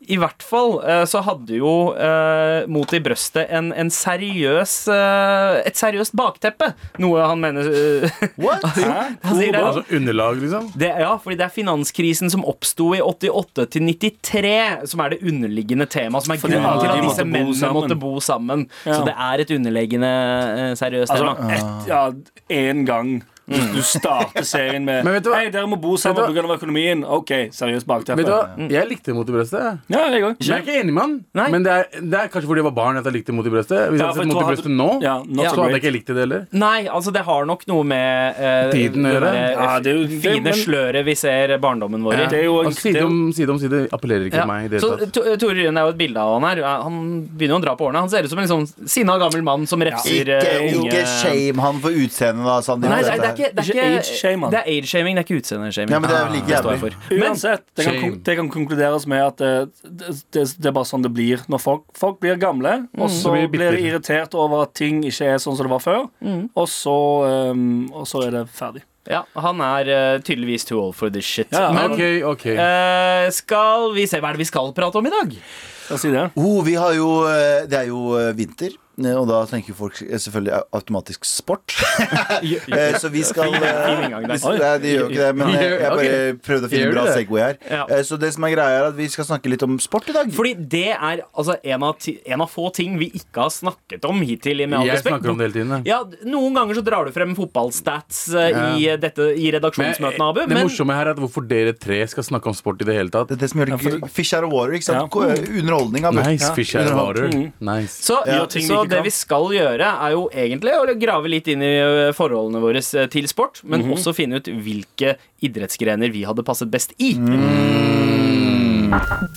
i 0.09 0.17
hvert 0.17 0.41
fall 0.41 0.79
eh, 0.81 1.03
så 1.05 1.21
hadde 1.21 1.59
jo 1.59 1.71
eh, 1.93 2.65
Mot 2.71 2.89
i 2.93 2.99
brøstet 3.03 3.51
en, 3.53 3.69
en 3.77 3.91
seriøs 3.93 4.73
eh, 4.91 5.59
et 5.69 5.77
seriøst 5.77 6.15
bakteppe. 6.17 6.71
Noe 7.01 7.21
han 7.29 7.41
mener 7.43 7.67
eh, 7.69 8.21
What? 8.41 8.65
Han 8.65 9.37
sier 9.37 9.53
det. 9.53 9.61
Altså 9.61 9.83
underlag, 9.93 10.41
liksom. 10.41 10.69
Det, 10.73 10.89
ja, 11.03 11.11
fordi 11.21 11.37
det 11.39 11.45
er 11.47 11.53
finanskrisen 11.53 12.33
som 12.33 12.45
oppsto 12.49 12.91
i 12.97 13.01
88 13.03 13.67
til 13.75 13.85
93, 13.91 14.55
som 14.91 15.03
er 15.05 15.13
det 15.15 15.21
underliggende 15.21 15.87
temaet. 15.91 16.25
Som 16.25 16.35
er 16.35 16.41
grunnen 16.41 16.65
ja, 16.65 16.75
til 16.81 16.93
at 16.95 17.05
disse 17.05 17.27
mennene 17.27 17.57
sammen. 17.61 17.77
måtte 17.81 17.99
bo 18.01 18.15
sammen. 18.23 18.65
Ja. 18.87 18.97
Så 18.97 19.03
det 19.07 19.15
er 19.29 19.45
et 19.45 19.53
underliggende 19.57 20.11
eh, 20.11 20.71
seriøst 20.81 21.13
Altså, 21.13 21.35
tema. 21.35 21.53
et, 21.53 21.91
ja, 21.91 22.01
en 22.61 22.85
gang. 22.89 23.13
Du, 23.51 23.59
du 23.75 23.81
starter 23.83 24.45
serien 24.47 24.85
med 24.87 25.03
Men 25.05 25.13
vet 25.17 25.23
du 25.25 25.29
hva? 25.31 25.39
Hei, 25.41 25.49
dere 25.53 25.67
må 25.69 25.77
bo 25.81 25.95
sammen 25.99 26.21
Vet 26.23 26.35
du 26.35 26.41
pga. 26.41 26.55
økonomien. 26.57 27.03
OK, 27.05 27.31
seriøst 27.51 27.85
bakteppe. 27.89 28.17
Vet 28.21 28.29
du 28.29 28.31
hva? 28.31 28.69
Jeg 28.71 28.87
likte 28.89 29.13
Mot 29.15 29.27
i 29.27 29.33
brøstet. 29.35 29.59
jeg. 29.59 29.77
Ja, 29.95 30.05
jeg 30.13 30.23
òg. 30.23 30.35
Men 30.39 30.47
jeg 30.47 30.55
er 30.55 30.63
ikke 30.65 30.77
enig 30.83 30.93
med 30.95 31.01
han. 31.03 31.15
Nei. 31.35 31.47
Men 31.51 31.63
det 31.67 31.71
er, 31.75 31.85
det 32.01 32.19
er 32.21 32.27
kanskje 32.31 32.47
fordi 32.51 32.61
jeg 32.63 32.67
var 32.69 32.75
barn 32.77 32.97
at 33.01 33.05
jeg 33.09 33.13
likte 33.17 33.35
Mot 33.35 33.45
i 33.45 33.53
brøstet. 33.53 33.89
Hvis 33.91 33.99
jeg 33.99 34.01
Ja, 34.01 34.07
hadde 34.07 34.15
for 34.15 34.23
sett 34.23 34.27
jeg 34.27 34.31
Mot 34.31 34.41
tror 34.41 34.47
i 34.47 34.55
brøstet 34.55 34.75
nå, 34.77 34.89
Ja, 35.03 35.15
not 35.25 35.27
så 35.27 35.49
hadde 35.51 35.61
jeg 35.61 35.71
great. 35.71 35.81
ikke 35.83 35.93
likt 35.97 36.07
det 36.11 36.17
heller. 36.23 36.45
Nei, 36.63 36.79
altså 36.87 37.13
det 37.17 37.23
har 37.27 37.45
nok 37.51 37.65
noe 37.67 37.83
med 37.91 38.39
eh, 38.39 38.71
Tiden 38.71 39.05
å 39.09 39.13
gjøre. 39.15 39.31
det 39.31 39.43
Ja, 39.51 39.79
det 39.79 39.91
er 39.91 39.97
jo- 39.99 40.07
det- 40.07 40.21
fine 40.23 40.43
men- 40.43 40.53
sløret 40.61 41.05
vi 41.05 41.15
ser 41.15 41.57
barndommen 41.59 42.01
vår 42.07 42.13
i. 42.13 42.25
Det 42.31 42.39
er 42.39 42.43
jo 42.47 42.55
Og 42.61 42.73
side 42.73 42.93
det 42.93 43.01
er 43.01 43.05
jo- 43.05 43.07
om 43.11 43.33
side, 43.33 43.49
om 43.49 43.59
side 43.59 43.87
appellerer 43.91 44.25
ikke 44.29 44.39
Ja. 44.39 44.45
til 44.45 44.51
meg. 44.53 44.65
i 44.65 44.67
det 44.69 44.81
Så 44.81 44.89
hele 44.95 45.05
tatt. 45.05 45.13
To- 45.13 45.35
Tore 45.41 45.55
Ryen 45.55 45.77
er 45.77 45.81
jo 45.81 45.89
et 45.89 45.97
bilde 45.97 46.17
av 46.17 46.39
han 46.41 46.43
her. 46.57 46.63
Han 46.83 47.27
begynner 47.35 47.55
jo 47.57 47.59
å 47.59 47.61
dra 47.65 47.75
på 47.75 47.85
årene. 47.89 47.99
Han 47.99 48.09
ser 48.09 48.23
ut 48.23 48.29
som 48.29 48.39
en 48.39 48.47
liksom 48.47 48.87
sinna 48.87 49.17
gammel 49.19 49.43
mann 49.43 49.65
som 49.67 49.79
refser 49.81 50.25
Ikke, 50.25 50.43
eh, 50.43 50.73
unge 50.77 50.91
ikke 50.91 51.05
shame 51.21 51.57
han 51.59 51.79
for 51.79 51.89
utseendet, 51.89 52.45
da, 52.45 52.59
Sandeep. 52.61 52.89
Nei, 52.89 53.01
det 53.01 53.11
er, 53.11 53.17
det 53.17 53.39
er. 53.39 53.40
Ikke, 53.49 53.55
det 53.57 53.81
er 53.81 53.95
age-shaming, 53.97 54.51
det 54.53 54.59
er 54.61 54.69
age-shaming, 54.75 55.17
det 55.17 55.21
er 55.23 55.27
ikke 55.27 55.39
utseendeshaming. 55.41 55.93
Ja, 55.95 55.99
men 56.03 56.09
det 56.11 56.17
er 56.17 56.29
like 56.33 56.47
Det 56.47 56.55
jævlig. 56.55 56.77
for. 56.79 56.97
Uansett, 57.17 57.65
det 57.77 57.85
kan, 57.87 58.19
det 58.27 58.35
kan 58.39 58.51
konkluderes 58.53 59.07
med 59.07 59.23
at 59.25 59.41
det, 59.41 59.51
det, 59.83 60.13
det, 60.33 60.45
det 60.61 60.69
er 60.71 60.75
bare 60.77 60.89
sånn 60.89 61.03
det 61.05 61.11
blir 61.15 61.43
når 61.51 61.63
folk, 61.63 61.83
folk 61.97 62.21
blir 62.23 62.39
gamle. 62.41 62.77
Og 62.99 63.09
så 63.13 63.33
blir 63.51 63.75
de 63.77 63.81
irritert 63.89 64.35
over 64.37 64.65
at 64.67 64.73
ting 64.77 65.01
ikke 65.07 65.33
er 65.33 65.41
sånn 65.41 65.57
som 65.57 65.67
det 65.67 65.73
var 65.73 65.83
før. 65.83 66.07
Og, 66.53 66.65
så, 66.69 66.95
um, 67.51 67.89
og 67.93 68.07
så 68.09 68.25
er 68.27 68.37
det 68.39 68.45
ferdig. 68.55 68.85
ja, 69.09 69.23
han 69.33 69.61
er 69.65 69.87
uh, 69.89 70.21
tydeligvis 70.21 70.65
too 70.69 70.77
old 70.79 70.95
for 70.95 71.09
this 71.09 71.25
shit. 71.25 71.47
Ja, 71.51 71.71
Men 71.73 71.91
okay, 71.95 72.21
okay. 72.23 72.53
Uh, 72.55 73.31
skal 73.33 73.91
vi 73.95 74.05
se 74.07 74.19
hva 74.21 74.29
er 74.29 74.37
det 74.37 74.45
vi 74.45 74.51
skal 74.51 74.73
prate 74.77 75.01
om 75.01 75.07
i 75.09 75.13
dag? 75.13 75.37
Si 75.91 76.07
det? 76.07 76.29
Oh, 76.39 76.61
vi 76.63 76.75
har 76.79 76.93
jo, 76.95 77.25
eh, 77.27 77.65
det 77.67 77.75
er 77.81 77.87
jo 77.89 78.13
eh, 78.15 78.29
vinter, 78.37 78.71
eh, 78.71 78.90
og 79.17 79.27
da 79.29 79.39
tenker 79.49 79.73
folk 79.77 79.97
eh, 80.03 80.17
selvfølgelig 80.21 80.61
automatisk 80.77 81.25
sport. 81.25 81.75
Eh, 82.41 82.95
Så 82.99 83.09
vi 83.11 83.21
skal 83.25 83.53
eh, 83.53 84.09
Nei, 84.25 84.37
det 84.81 84.91
gjør 84.95 85.09
ikke 85.11 85.19
det, 85.21 85.29
men 85.37 85.51
jeg, 85.55 85.79
bare 85.81 86.19
prøvde 86.43 86.67
å 86.67 86.71
finne 86.71 86.87
en 86.89 86.93
bra? 86.95 87.03
Segway 87.15 87.41
her. 87.43 87.57
Eh, 87.87 88.01
Så 88.07 88.17
det 88.21 88.31
som 88.35 88.45
er 88.47 88.53
greia, 88.55 88.77
er 88.81 88.87
at 88.89 88.95
vi 88.97 89.07
skal 89.11 89.27
snakke 89.27 89.51
litt 89.51 89.63
om 89.65 89.77
sport 89.81 90.09
i 90.11 90.15
dag. 90.15 90.31
Fordi 90.33 90.53
det 90.71 90.83
er 90.93 91.23
altså, 91.31 91.55
en, 91.63 91.85
av 91.87 91.97
ti, 92.01 92.15
en 92.25 92.43
av 92.45 92.49
få 92.51 92.69
ting 92.75 92.97
vi 93.01 93.09
ikke 93.19 93.45
har 93.45 93.53
snakket 93.53 94.05
om 94.09 94.21
hittil. 94.25 94.63
Med 94.67 94.79
all 94.79 94.87
Jeg 94.89 94.97
respekt. 94.99 95.15
snakker 95.15 95.33
om 95.33 95.39
det 95.41 95.47
hele 95.49 95.57
tiden. 95.59 95.85
Ja, 95.89 96.01
Noen 96.27 96.57
ganger 96.57 96.79
så 96.79 96.83
drar 96.85 97.07
du 97.09 97.13
frem 97.15 97.35
fotballstats 97.37 98.21
eh, 98.33 98.49
i, 98.77 98.85
Ja. 98.89 98.97
dette, 99.01 99.29
i 99.37 99.51
redaksjonsmøtene, 99.55 100.29
Abu. 100.31 100.41
det 100.49 100.57
morsomme 100.61 100.95
her 100.97 101.11
er 101.11 101.15
at 101.15 101.21
hvorfor 101.21 101.45
dere 101.47 101.73
tre 101.77 102.01
skal 102.11 102.25
snakke 102.27 102.51
om 102.51 102.57
sport 102.57 102.81
i 102.83 102.87
det 102.89 102.97
hele 102.97 103.13
tatt. 103.13 103.29
Det 103.31 103.37
er 103.39 103.43
det 103.45 103.51
som 103.53 103.61
gjør 103.63 103.73
det 103.75 103.79
gøy. 103.85 104.09
Fish 104.11 104.33
out 104.37 104.47
of 104.47 104.53
water. 104.55 104.75
Ikke 104.79 104.89
sant? 104.89 105.15
Ja. 105.21 105.37
Underholdning. 105.61 106.05
Abu. 106.09 106.21
Nice 106.21 106.51
fish 106.57 106.75
out 106.79 106.89
of 106.91 106.97
water. 106.99 107.29
Mm. 107.31 107.51
Nice. 107.71 107.99
så, 108.05 108.21
Ja, 108.27 108.43
så 108.47 108.81
det 108.91 109.01
vi 109.07 109.13
skal 109.15 109.45
gjøre, 109.55 109.87
er 110.05 110.11
jo 110.15 110.23
egentlig 110.33 110.73
å 110.77 110.85
grave 110.99 111.27
litt 111.31 111.47
inn 111.51 111.61
i 111.65 111.73
forholdene 112.17 112.61
våre 112.63 112.77
eh, 112.83 113.07
til 113.11 113.25
sport, 113.31 113.55
men 113.63 113.81
Mhm. 113.85 113.91
også 113.97 114.11
finne 114.15 114.35
ut 114.41 114.47
hvilke 114.51 115.09
idrettsgrener 115.41 116.11
vi 116.13 116.23
hadde 116.27 116.43
passet 116.45 116.69
best 116.71 116.93
i. 116.99 117.15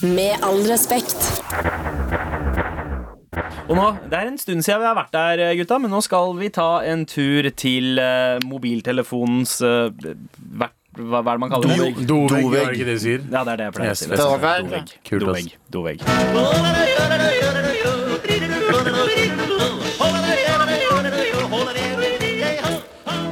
Med 0.04 0.34
all 0.42 0.62
respekt. 0.68 1.20
Og 3.68 3.76
nå, 3.78 3.86
Det 4.10 4.18
er 4.18 4.26
en 4.28 4.38
stund 4.38 4.62
siden 4.62 4.80
vi 4.82 4.86
har 4.86 4.94
vært 4.98 5.10
der, 5.14 5.38
eh, 5.40 5.54
gutta, 5.56 5.78
men 5.80 5.90
nå 5.90 6.00
skal 6.04 6.34
vi 6.36 6.48
ta 6.50 6.80
en 6.84 7.06
tur 7.06 7.42
til 7.56 7.98
uh, 7.98 8.38
mobiltelefonens 8.44 9.60
uh, 9.64 9.88
hvert, 9.90 10.72
hva, 10.94 11.22
hva 11.24 11.30
er 11.32 11.32
det 11.32 11.40
man 11.40 11.50
kaller 11.50 11.68
det? 11.68 11.76
Dovegg, 12.06 12.06
Dovegg. 12.06 12.54
er 12.60 12.64
det 12.68 12.74
ikke 12.76 12.84
det 12.90 12.94
du 12.94 12.98
sier? 13.06 13.20
Ja, 13.32 13.42
det 13.42 13.52
er 13.54 13.56
det 13.56 13.64
jeg 13.64 13.72
pleier 13.78 13.90
å 13.90 13.94
si. 13.96 14.06
go. 14.10 14.16
Dovegg. 15.24 15.48
Dovegg. 15.72 15.72
Dovegg. 15.72 15.98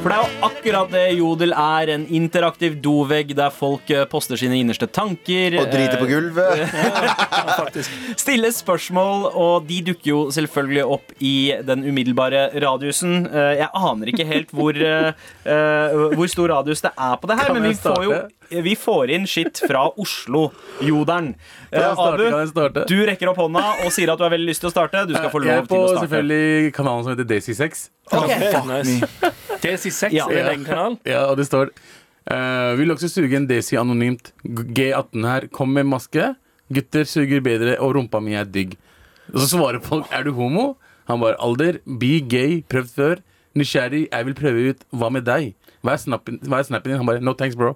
For 0.02 0.10
det 0.10 0.16
er 0.16 0.22
jo 0.24 0.46
akkurat 0.48 0.88
det 0.90 1.02
Jodel 1.14 1.52
er. 1.54 1.90
En 1.94 2.04
interaktiv 2.10 2.74
dovegg 2.82 3.30
der 3.38 3.52
folk 3.54 3.90
eh, 3.94 4.02
poster 4.10 4.40
sine 4.40 4.56
innerste 4.58 4.88
tanker. 4.90 5.54
Og 5.60 5.68
driter 5.70 6.00
på 6.00 6.08
eh, 6.08 6.14
gulvet. 6.16 7.84
Stille 8.22 8.50
spørsmål, 8.56 9.28
og 9.30 9.68
de 9.68 9.78
dukker 9.92 10.10
jo 10.10 10.24
selvfølgelig 10.34 10.84
opp 10.96 11.14
i 11.22 11.34
den 11.68 11.86
umiddelbare 11.86 12.48
radiusen. 12.64 13.28
Eh, 13.30 13.52
Jeg 13.62 13.70
aner 13.78 14.10
ikke 14.10 14.26
helt 14.26 14.50
hvor, 14.50 14.74
hvor 16.16 16.32
stor 16.34 16.50
radius 16.56 16.82
det 16.82 16.90
er 16.96 17.16
på 17.22 17.30
det 17.30 17.38
her, 17.38 17.54
men 17.54 17.70
vi 17.70 17.76
får 17.78 18.02
jo? 18.08 18.22
Vi 18.64 18.74
får 18.76 19.10
inn 19.16 19.24
skitt 19.30 19.62
fra 19.66 19.86
Oslo. 20.00 20.50
Jodelen. 20.84 21.32
Eh, 21.70 21.80
starte? 21.80 22.82
Abu, 22.84 22.84
du 22.88 23.06
rekker 23.08 23.30
opp 23.32 23.40
hånda 23.40 23.62
og 23.86 23.92
sier 23.94 24.12
at 24.12 24.20
du 24.20 24.26
har 24.26 24.34
veldig 24.34 24.50
lyst 24.50 24.62
til 24.64 24.70
å 24.70 24.74
starte. 24.74 25.06
Du 25.08 25.14
skal 25.16 25.30
få 25.32 25.40
lov 25.42 25.54
er 25.54 25.64
til 25.66 25.78
å 25.78 25.88
starte. 25.88 25.88
Jeg 25.88 25.88
er 25.88 25.96
på 25.96 26.04
selvfølgelig 26.04 26.74
kanalen 26.76 27.06
som 27.06 27.14
heter 27.14 27.28
DC6. 27.32 27.82
Ok. 28.12 28.36
Nice. 28.68 29.32
DC6 29.64 30.12
Ja. 30.12 30.28
er 30.28 30.52
en 30.52 30.64
kanal. 30.68 30.98
Ja, 31.08 31.24
og 31.30 31.36
det 31.40 31.46
står 31.48 31.70
uh, 31.72 32.74
Vil 32.76 32.92
også 32.92 33.08
suge 33.08 33.36
en 33.38 33.48
Desi 33.48 33.78
anonymt. 33.80 34.32
G18 34.44 35.26
her. 35.28 35.48
Kom 35.54 35.72
med 35.72 35.88
maske. 35.88 36.34
Gutter 36.72 37.04
suger 37.08 37.42
bedre, 37.44 37.76
og 37.80 37.96
rumpa 37.96 38.20
mi 38.22 38.34
er 38.38 38.44
digg. 38.48 38.76
Og 39.32 39.40
så 39.42 39.52
svarer 39.56 39.80
folk 39.84 40.08
Er 40.12 40.24
du 40.24 40.32
homo? 40.36 40.74
Han 41.10 41.20
bare 41.20 41.36
alder, 41.42 41.80
be 41.86 42.20
gay, 42.20 42.60
prøvd 42.70 42.92
før. 42.94 43.22
Nysgjerrig, 43.58 44.06
jeg 44.12 44.26
vil 44.28 44.36
prøve 44.38 44.68
ut. 44.70 44.84
Hva 44.96 45.10
med 45.12 45.26
deg? 45.26 45.52
Hva 45.82 45.96
er 45.96 46.00
snappen, 46.00 46.38
hva 46.46 46.60
er 46.62 46.68
snappen 46.68 46.92
din? 46.92 47.00
Han 47.02 47.08
bare 47.08 47.20
no 47.24 47.34
thanks, 47.36 47.56
bro. 47.58 47.74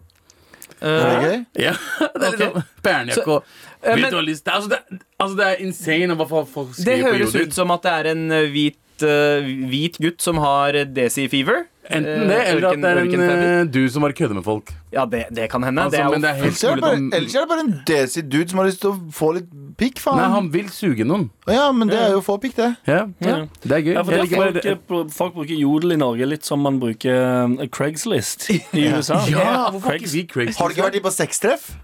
Er 0.82 1.06
det 1.08 1.28
gøy? 1.30 1.38
Ja, 1.64 1.72
det 2.20 2.90
er 2.92 3.04
litt 3.08 3.16
sånn 3.16 3.30
og 3.36 3.44
eh, 3.82 3.92
er- 3.92 4.16
altså, 4.56 4.68
det, 4.68 4.78
er- 4.78 4.98
altså, 5.22 5.36
det 5.38 5.46
er 5.46 5.62
insane 5.64 6.16
hva 6.18 6.26
folk 6.28 6.74
skriver 6.74 6.74
Det 6.74 6.82
skriver 6.82 7.02
Det 7.02 7.20
høres 7.20 7.36
ut 7.46 7.54
som 7.56 7.70
at 7.76 7.82
det 7.86 7.92
er 8.00 8.10
en 8.12 8.24
eh, 8.32 8.48
hvit, 8.52 8.78
uh, 9.06 9.48
hvit 9.70 9.96
gutt 10.02 10.20
som 10.24 10.40
har 10.42 10.72
desi-fever. 10.96 11.64
Enten 11.90 12.28
det, 12.28 12.36
eller 12.48 12.68
at 12.70 12.80
det 12.82 12.90
er 12.90 12.98
en 13.02 13.20
eh, 13.22 13.64
du 13.70 13.88
som 13.92 14.02
bare 14.02 14.12
kødder 14.16 14.34
med 14.34 14.44
folk. 14.44 14.72
Ja, 14.92 15.04
det, 15.06 15.24
det 15.34 15.48
kan 15.50 15.62
hende. 15.62 15.82
Altså, 15.82 16.00
er 16.00 16.10
men 16.10 16.22
det 16.24 16.30
er 16.30 16.34
helt 16.34 16.46
Ellers 16.46 16.64
er 16.64 16.68
det 16.68 16.74
mulig 16.76 16.82
bare, 16.82 16.96
om- 16.96 17.12
ellers 17.18 17.34
er 17.34 17.40
det 17.40 17.48
bare 17.48 17.60
en 17.66 17.72
desi 17.86 18.20
dude 18.22 18.48
som 18.50 18.58
har 18.58 18.66
lyst 18.66 18.80
til 18.80 18.90
å 18.90 19.12
få 19.12 19.30
litt 19.36 19.48
pikk, 19.76 19.98
faen. 20.00 20.16
Nei, 20.16 20.28
han 20.32 20.50
vil 20.54 20.68
suge 20.72 21.04
noen. 21.06 21.28
Ja, 21.46 21.70
men 21.72 21.88
det 21.92 21.98
er 22.00 22.10
jo 22.16 22.20
få 22.24 22.38
pikk, 22.42 22.56
det. 22.56 22.70
Ja, 22.88 23.06
Ja. 23.20 23.36
Det 23.62 23.72
er 23.72 23.82
gøy. 23.84 23.92
Ja, 23.94 24.02
for 24.02 24.12
Jeg 24.12 24.20
det 24.20 24.30
liker 24.30 24.36
bare 24.36 24.52
folk, 24.52 25.08
det. 25.08 25.14
folk 25.14 25.34
bruker 25.34 25.54
jodel 25.60 25.92
i 25.92 25.96
Norge 26.00 26.26
litt 26.26 26.44
som 26.44 26.60
man 26.64 26.80
bruker 26.80 27.58
eh, 27.60 27.66
Craigslist 27.68 28.48
i 28.50 28.60
USA. 28.96 29.20
Ja, 29.28 29.70
hvorfor 29.70 29.90
har 29.90 29.98
Craigs- 29.98 30.14
ikke 30.14 30.14
vi 30.14 30.26
Craigslist? 30.32 30.58
Har 30.60 30.68
du 30.68 30.74
ikke 30.74 30.88
vært 30.90 30.96
i 30.96 31.04
på 31.04 31.12
sextreff? 31.12 31.74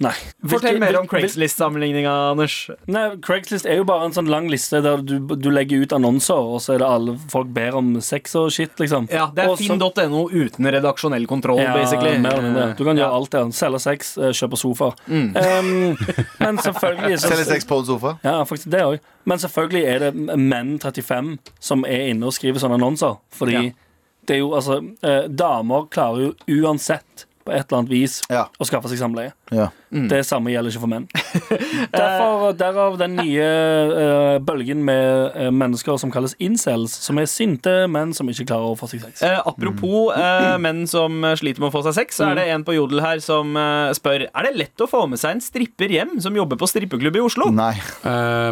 Nei. 0.00 0.12
Fortell 0.46 0.76
mer 0.78 0.94
om 1.00 1.08
Craigslist-sammenligninga, 1.10 2.12
Anders. 2.30 2.70
Nei, 2.86 3.16
Craigslist 3.24 3.66
er 3.66 3.80
jo 3.80 3.84
bare 3.88 4.04
en 4.06 4.12
sånn 4.14 4.28
lang 4.30 4.46
liste 4.50 4.78
der 4.84 5.00
du, 5.02 5.16
du 5.34 5.48
legger 5.50 5.82
ut 5.82 5.94
annonser, 5.96 6.38
og 6.38 6.60
så 6.62 6.76
er 6.76 6.84
det 6.84 6.86
alle 6.86 7.16
folk 7.32 7.50
ber 7.56 7.74
om 7.80 7.88
sex 8.04 8.36
og 8.38 8.52
shit, 8.54 8.76
liksom. 8.78 9.08
Ja, 9.10 9.26
Det 9.34 9.42
er 9.48 9.56
finn.no 9.58 10.20
uten 10.30 10.70
redaksjonell 10.70 11.26
kontroll, 11.26 11.58
Ja, 11.64 11.72
basically. 11.74 12.14
mer 12.22 12.36
eller 12.38 12.46
mindre. 12.46 12.66
Du 12.78 12.84
kan 12.86 12.94
gjøre 13.00 13.08
Ja. 13.10 13.16
alt 13.18 13.30
det. 13.34 13.42
Selge 13.58 13.80
sex, 13.82 14.12
eh, 14.18 14.30
kjøpe 14.30 14.56
sofa. 14.60 14.92
Um, 15.08 15.96
men 16.38 16.58
selvfølgelig 16.62 17.18
så, 17.24 17.28
Selge 17.34 17.44
sex 17.50 17.64
på 17.66 17.78
en 17.82 17.86
sofa? 17.90 18.14
Ja, 18.22 18.38
faktisk 18.44 18.70
det 18.70 18.84
òg. 18.86 18.98
Men 19.26 19.38
selvfølgelig 19.42 19.84
er 19.84 19.98
det 20.06 20.38
menn 20.38 20.78
35 20.78 21.38
som 21.58 21.82
er 21.84 22.06
inne 22.12 22.30
og 22.30 22.32
skriver 22.38 22.62
sånne 22.62 22.78
annonser. 22.78 23.18
Fordi 23.34 23.52
Ja. 23.52 23.70
det 24.30 24.36
er 24.36 24.38
jo 24.44 24.50
altså 24.54 24.78
eh, 25.02 25.26
Damer 25.28 25.88
klarer 25.90 26.28
jo 26.28 26.62
uansett 26.62 27.24
på 27.48 27.54
et 27.56 27.64
eller 27.64 27.80
annet 27.80 27.92
vis 27.92 28.20
Ja. 28.28 28.46
å 28.60 28.66
skaffe 28.68 28.90
seg 28.92 29.00
samleie. 29.00 29.32
Ja. 29.54 29.70
Det 29.88 30.20
samme 30.28 30.52
gjelder 30.52 30.74
ikke 30.74 30.82
for 30.82 30.92
menn. 30.92 31.06
Derfor, 31.94 32.52
derav 32.58 32.98
den 33.00 33.16
nye 33.16 33.46
uh, 33.88 34.36
bølgen 34.44 34.82
med 34.84 35.32
uh, 35.32 35.48
mennesker 35.54 35.96
som 36.00 36.12
kalles 36.12 36.36
incels, 36.44 36.92
som 37.06 37.20
er 37.20 37.28
sinte 37.30 37.72
menn 37.88 38.12
som 38.16 38.28
ikke 38.28 38.46
klarer 38.50 38.74
å 38.74 38.76
få 38.78 38.90
seg 38.92 39.06
sex. 39.06 39.22
Uh, 39.24 39.40
apropos 39.48 40.12
eh, 40.16 40.58
menn 40.60 40.84
som 40.90 41.22
sliter 41.38 41.64
med 41.64 41.70
å 41.70 41.74
få 41.78 41.82
seg 41.88 41.96
sex, 42.02 42.20
så 42.20 42.28
er 42.28 42.38
det 42.38 42.48
en 42.52 42.66
på 42.66 42.76
Jodel 42.76 43.00
her 43.04 43.22
som 43.24 43.56
spør 43.96 44.26
Er 44.28 44.48
det 44.48 44.52
lett 44.58 44.84
å 44.84 44.88
få 44.90 45.06
med 45.10 45.20
seg 45.20 45.36
en 45.36 45.42
stripper 45.44 45.90
hjem 45.92 46.18
som 46.22 46.36
jobber 46.36 46.60
på 46.60 46.68
strippeklubb 46.68 47.16
i 47.16 47.24
Oslo. 47.24 47.48
Nei. 47.54 47.72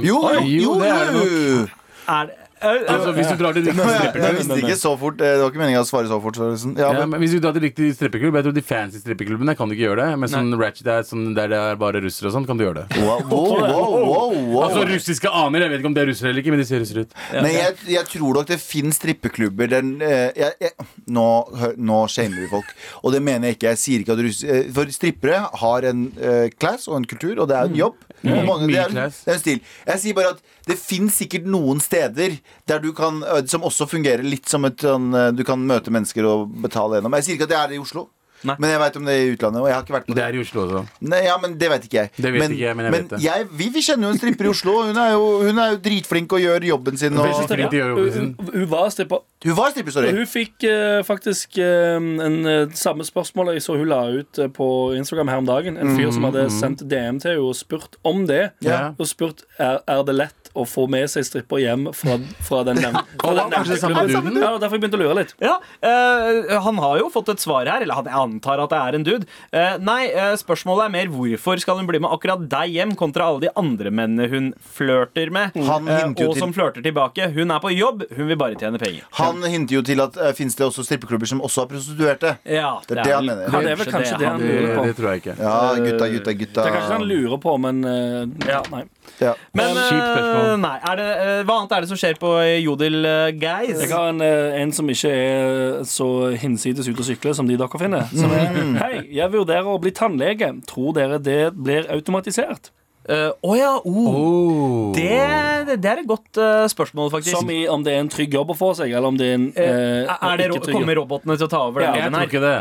Jo, 0.06 0.22
jo, 0.40 0.46
jo! 0.46 0.74
det 0.80 0.90
er 0.92 1.10
det 1.10 1.14
nok. 1.20 1.76
Er 2.06 2.28
det, 2.30 2.45
Altså, 2.56 3.12
hvis 3.12 3.28
du 3.28 3.36
drar 3.36 3.52
til 3.52 3.66
riktig 3.66 3.84
strippeklubb 3.84 4.24
jeg 4.26 4.36
visste 4.38 4.56
ikke 4.62 4.76
så 4.80 4.92
fort. 4.98 5.20
eh, 5.20 5.34
Det 5.36 5.42
var 5.44 5.50
ikke 5.52 5.60
meningen 5.60 5.82
å 5.82 5.88
svare 5.88 6.08
så 6.08 6.16
fort. 6.24 6.38
Så 6.38 6.46
liksom. 6.54 6.72
ja, 6.78 6.86
ja, 6.88 7.00
men, 7.02 7.10
men 7.12 7.20
Hvis 7.20 7.34
du 7.36 7.40
drar 7.44 7.52
til 7.52 7.64
riktig 7.66 7.90
strippeklubb 7.98 8.38
Jeg 8.40 8.46
tror 8.46 8.54
de 8.56 8.62
fancy 8.64 9.02
strippeklubbene 9.02 9.54
kan 9.58 9.68
du 9.68 9.74
ikke 9.76 9.84
gjøre 9.90 10.06
det. 10.06 10.18
Men 10.22 10.32
sånn 10.32 10.54
ratchet 10.56 10.88
er 10.88 11.04
sånn 11.04 11.34
der 11.36 11.52
det 11.52 11.58
er 11.60 11.76
bare 11.80 12.00
russere 12.00 12.30
og 12.30 12.36
sånn, 12.38 12.46
kan 12.48 12.56
du 12.56 12.64
gjøre 12.64 12.86
det. 12.86 13.02
wow, 13.04 13.20
wow, 13.28 13.60
wow, 13.60 13.96
wow, 14.06 14.32
wow. 14.54 14.62
Altså 14.66 14.86
russiske 14.88 15.28
aner. 15.28 15.66
Jeg 15.66 15.74
vet 15.74 15.82
ikke 15.84 15.90
om 15.92 15.96
det 15.98 16.04
er 16.06 16.10
russere 16.12 16.32
eller 16.32 16.44
ikke, 16.44 16.54
men 16.56 16.62
de 16.64 16.68
ser 16.70 16.80
russere 16.84 17.04
ut. 17.04 17.14
Men 17.36 17.50
jeg, 17.52 17.76
jeg 17.92 18.10
tror 18.14 18.40
nok 18.40 18.48
det 18.50 18.58
finnes 18.62 18.96
strippeklubber 19.02 19.70
den, 19.76 19.92
eh, 20.00 20.30
jeg, 20.40 20.56
jeg, 20.64 20.88
nå, 21.12 21.26
hør, 21.60 21.76
nå 21.76 22.00
shamer 22.12 22.40
vi 22.46 22.48
folk. 22.56 22.72
Og 23.02 23.12
det 23.14 23.20
mener 23.26 23.50
jeg 23.52 23.58
ikke. 23.60 23.74
Jeg 23.74 23.82
sier 23.84 24.04
ikke 24.06 24.16
at 24.16 24.24
russ, 24.26 24.40
eh, 24.46 24.64
For 24.72 24.90
strippere 24.96 25.44
har 25.60 25.86
en 25.92 26.06
uh, 26.16 26.46
class 26.56 26.88
og 26.88 26.96
en 27.02 27.08
kultur, 27.08 27.36
og 27.44 27.50
det 27.52 27.60
er 27.60 27.68
en 27.70 27.76
jobb. 27.84 28.00
Mange, 28.24 28.66
det, 28.70 28.78
er, 28.80 28.92
det 28.94 29.28
er 29.28 29.36
en 29.36 29.42
stil. 29.42 29.60
Jeg 29.86 30.02
sier 30.02 30.16
bare 30.16 30.32
at 30.34 30.40
det 30.66 30.78
fins 30.80 31.18
sikkert 31.20 31.46
noen 31.50 31.82
steder 31.84 32.38
der 32.66 32.80
du 32.82 32.92
kan, 32.96 33.20
som 33.46 33.66
også 33.66 33.86
fungerer 33.90 34.24
litt 34.26 34.48
som 34.50 34.64
et 34.66 34.82
sånn 34.82 35.12
Du 35.36 35.44
kan 35.46 35.60
møte 35.62 35.92
mennesker 35.94 36.26
og 36.26 36.48
betale 36.64 36.98
gjennom. 36.98 37.14
Jeg 37.20 37.28
sier 37.28 37.38
ikke 37.38 37.48
at 37.50 37.52
det 37.52 37.60
er 37.60 37.72
det 37.72 37.78
i 37.78 37.82
Oslo. 37.84 38.08
Nei. 38.44 38.56
Men 38.58 38.70
jeg 38.70 38.80
veit 38.82 38.96
om 38.96 39.04
det 39.08 39.14
er 39.16 39.22
i 39.24 39.30
utlandet. 39.36 39.60
Og 39.62 39.66
jeg 39.68 39.74
har 39.76 39.82
ikke 39.86 39.94
vært 39.96 40.06
på 40.10 40.14
Det 40.18 40.24
er 40.24 40.36
i 40.36 40.40
Oslo 40.42 40.64
også. 40.66 40.82
Nei, 41.00 41.20
ja, 41.24 41.36
men 41.42 41.56
Det 41.58 41.70
vet 41.72 41.86
ikke 41.88 41.98
jeg. 42.02 42.10
Det 42.16 42.32
vet 42.32 42.50
ikke 42.50 42.58
jeg, 42.66 42.76
men 42.76 42.84
jeg 42.88 42.92
vet 42.92 43.08
det. 43.14 43.20
jeg- 43.24 43.48
vi, 43.50 43.68
vi 43.74 43.80
kjenner 43.86 44.08
jo 44.08 44.12
en 44.12 44.18
stripper 44.18 44.44
i 44.44 44.48
Oslo. 44.52 44.74
Hun 44.86 44.96
er 44.96 45.10
jo, 45.12 45.24
hun 45.46 45.58
er 45.58 45.70
jo 45.72 45.78
dritflink 45.86 46.32
og 46.32 46.40
gjør 46.40 46.66
jobben 46.68 46.96
sin. 47.00 47.16
Og, 47.18 47.26
jobben 47.26 48.12
sin. 48.12 48.34
Hun, 48.38 48.50
hun 48.52 48.66
var 48.70 48.90
stripper. 48.90 49.22
hun 49.44 49.56
var 49.56 49.70
stripper, 49.70 49.92
sorry. 49.92 50.12
Hun 50.16 50.26
fikk 50.26 50.66
uh, 50.68 51.02
faktisk 51.06 51.58
uh, 51.58 51.96
en, 51.96 52.38
uh, 52.46 52.66
samme 52.76 53.04
spørsmål 53.06 53.54
jeg 53.54 53.62
så 53.62 53.76
hun 53.78 53.88
la 53.88 54.02
ut 54.20 54.40
på 54.54 54.68
Instagram 54.96 55.28
her 55.28 55.36
om 55.42 55.46
dagen. 55.48 55.76
En 55.78 55.96
fyr 55.96 56.12
som 56.12 56.24
hadde 56.28 56.48
sendt 56.50 56.84
DM 56.88 57.20
til 57.22 57.30
henne 57.36 57.46
og 57.46 57.54
spurt 57.56 57.96
om 58.04 58.26
det. 58.28 58.50
Ja. 58.64 58.92
Og 58.98 59.06
spurt 59.08 59.42
er, 59.58 59.80
er 59.86 60.02
det 60.06 60.14
lett 60.14 60.45
å 60.56 60.64
få 60.68 60.86
med 60.90 61.08
seg 61.12 61.26
stripper 61.28 61.60
hjem 61.62 61.88
fra, 61.96 62.16
fra 62.46 62.62
den 62.66 62.80
nevnte 62.82 63.04
klubben. 63.22 64.38
Ja, 64.40 64.52
derfor 64.58 64.76
jeg 64.76 64.82
begynte 64.84 64.98
å 64.98 65.02
lure 65.04 65.16
litt. 65.20 65.34
Ja, 65.42 65.56
eh, 65.84 66.56
Han 66.64 66.78
har 66.82 66.98
jo 67.02 67.10
fått 67.12 67.28
et 67.34 67.42
svar 67.42 67.68
her, 67.70 67.82
eller 67.84 67.94
han 68.00 68.08
antar 68.08 68.62
at 68.64 68.72
det 68.72 68.80
er 68.80 68.98
en 68.98 69.06
dude. 69.06 69.26
Eh, 69.52 69.76
nei, 69.82 70.06
eh, 70.10 70.34
spørsmålet 70.40 70.86
er 70.88 70.94
mer 70.96 71.12
hvorfor 71.12 71.60
skal 71.62 71.80
hun 71.80 71.88
bli 71.88 72.00
med 72.02 72.10
akkurat 72.14 72.42
deg 72.50 72.74
hjem 72.76 72.94
kontra 72.98 73.28
alle 73.30 73.46
de 73.46 73.52
andre 73.56 73.90
mennene 73.94 74.28
hun 74.32 74.50
flørter 74.76 75.30
med. 75.34 75.56
Han 75.68 75.88
eh, 75.88 76.04
og 76.08 76.16
til- 76.16 76.40
som 76.40 76.52
flørter 76.56 76.84
tilbake. 76.84 77.30
Hun 77.36 77.50
er 77.54 77.60
på 77.62 77.72
jobb, 77.76 78.04
hun 78.16 78.28
vil 78.30 78.36
bare 78.40 78.56
tjene 78.60 78.78
penger. 78.80 79.04
Han 79.20 79.42
hinter 79.42 79.78
jo 79.78 79.82
til 79.86 80.00
at 80.04 80.16
uh, 80.20 80.32
fins 80.36 80.54
det 80.58 80.66
også 80.66 80.84
strippeklubber 80.86 81.28
som 81.30 81.40
også 81.44 81.64
har 81.64 81.70
prostituerte. 81.72 82.34
Ja, 82.44 82.74
Det 82.86 82.98
er 82.98 83.02
det 83.04 83.14
han 83.16 83.26
mener. 83.26 83.46
Ja, 83.50 83.60
det 83.64 83.72
er 83.74 83.80
vel 83.82 83.92
kanskje 83.92 84.18
det 84.20 84.28
han 84.30 84.40
lurer 84.42 84.76
på. 84.76 84.84
det 84.90 84.96
tror 84.98 85.10
jeg 85.12 85.22
ikke. 85.24 85.36
Ja, 85.40 85.56
gutta, 85.80 86.08
gutta, 86.16 86.32
gutta. 86.42 86.60
Det 86.62 86.70
er 86.70 86.76
kanskje 86.76 86.90
det 86.92 86.98
han 87.00 87.08
lurer 87.10 87.40
på, 87.42 87.56
men 87.66 87.84
uh, 87.84 88.48
Ja. 88.48 88.62
nei. 88.72 88.84
Ja. 89.22 89.32
Men 89.56 89.78
eh, 89.80 90.54
nei, 90.60 90.74
er 90.90 91.00
det, 91.00 91.08
uh, 91.16 91.40
hva 91.48 91.58
annet 91.60 91.74
er 91.76 91.84
det 91.84 91.90
som 91.90 92.00
skjer 92.00 92.18
på 92.20 92.32
Jodel, 92.60 92.98
uh, 93.06 93.28
guys? 93.36 93.74
Jeg 93.80 93.92
har 93.92 94.10
en, 94.12 94.22
en 94.22 94.74
som 94.76 94.90
ikke 94.92 95.12
er 95.12 95.84
så 95.88 96.08
hinsides 96.36 96.88
ute 96.90 97.04
å 97.04 97.08
sykle 97.10 97.34
som 97.36 97.48
de 97.48 97.58
dere 97.58 97.82
finner. 97.82 98.08
Som 98.12 98.34
er 98.36 98.56
Hei, 98.82 98.94
jeg 99.16 99.32
vurderer 99.32 99.70
å 99.72 99.78
bli 99.82 99.94
tannlege. 99.96 100.52
Tror 100.68 100.96
dere 100.96 101.20
det 101.22 101.40
blir 101.56 101.88
automatisert? 101.92 102.72
Å 103.06 103.14
uh, 103.14 103.32
oh 103.46 103.54
ja, 103.54 103.68
oh. 103.86 104.06
Oh. 104.10 104.86
det, 104.96 105.76
det 105.78 105.90
er 105.92 106.00
et 106.02 106.08
godt 106.10 106.40
uh, 106.42 106.64
spørsmål, 106.66 107.12
faktisk. 107.12 107.36
Som 107.38 107.52
i 107.54 107.60
om 107.70 107.84
det 107.86 107.94
er 107.94 108.02
en 108.02 108.10
trygg 108.10 108.34
jobb 108.34 108.50
å 108.50 108.58
få 108.58 108.72
seg, 108.74 108.90
eller 108.90 109.12
om 109.12 109.20
det 109.20 109.28
er 109.30 109.36
en 109.36 109.46
uh, 109.54 110.16
er 110.16 110.40
det 110.40 110.48
ro 110.50 110.58
ikke 110.58 110.66
trygg 110.66 110.74
jobb. 110.74 110.80
Kommer 110.80 110.98
robotene 110.98 111.38
til 111.38 111.46
å 111.46 111.52
ta 111.52 111.62
over 111.68 111.84
den 111.84 111.94
Ja, 111.94 112.08
Jeg 112.08 112.16
tror 112.16 112.32
ikke 112.32 112.42
det. 112.42 112.56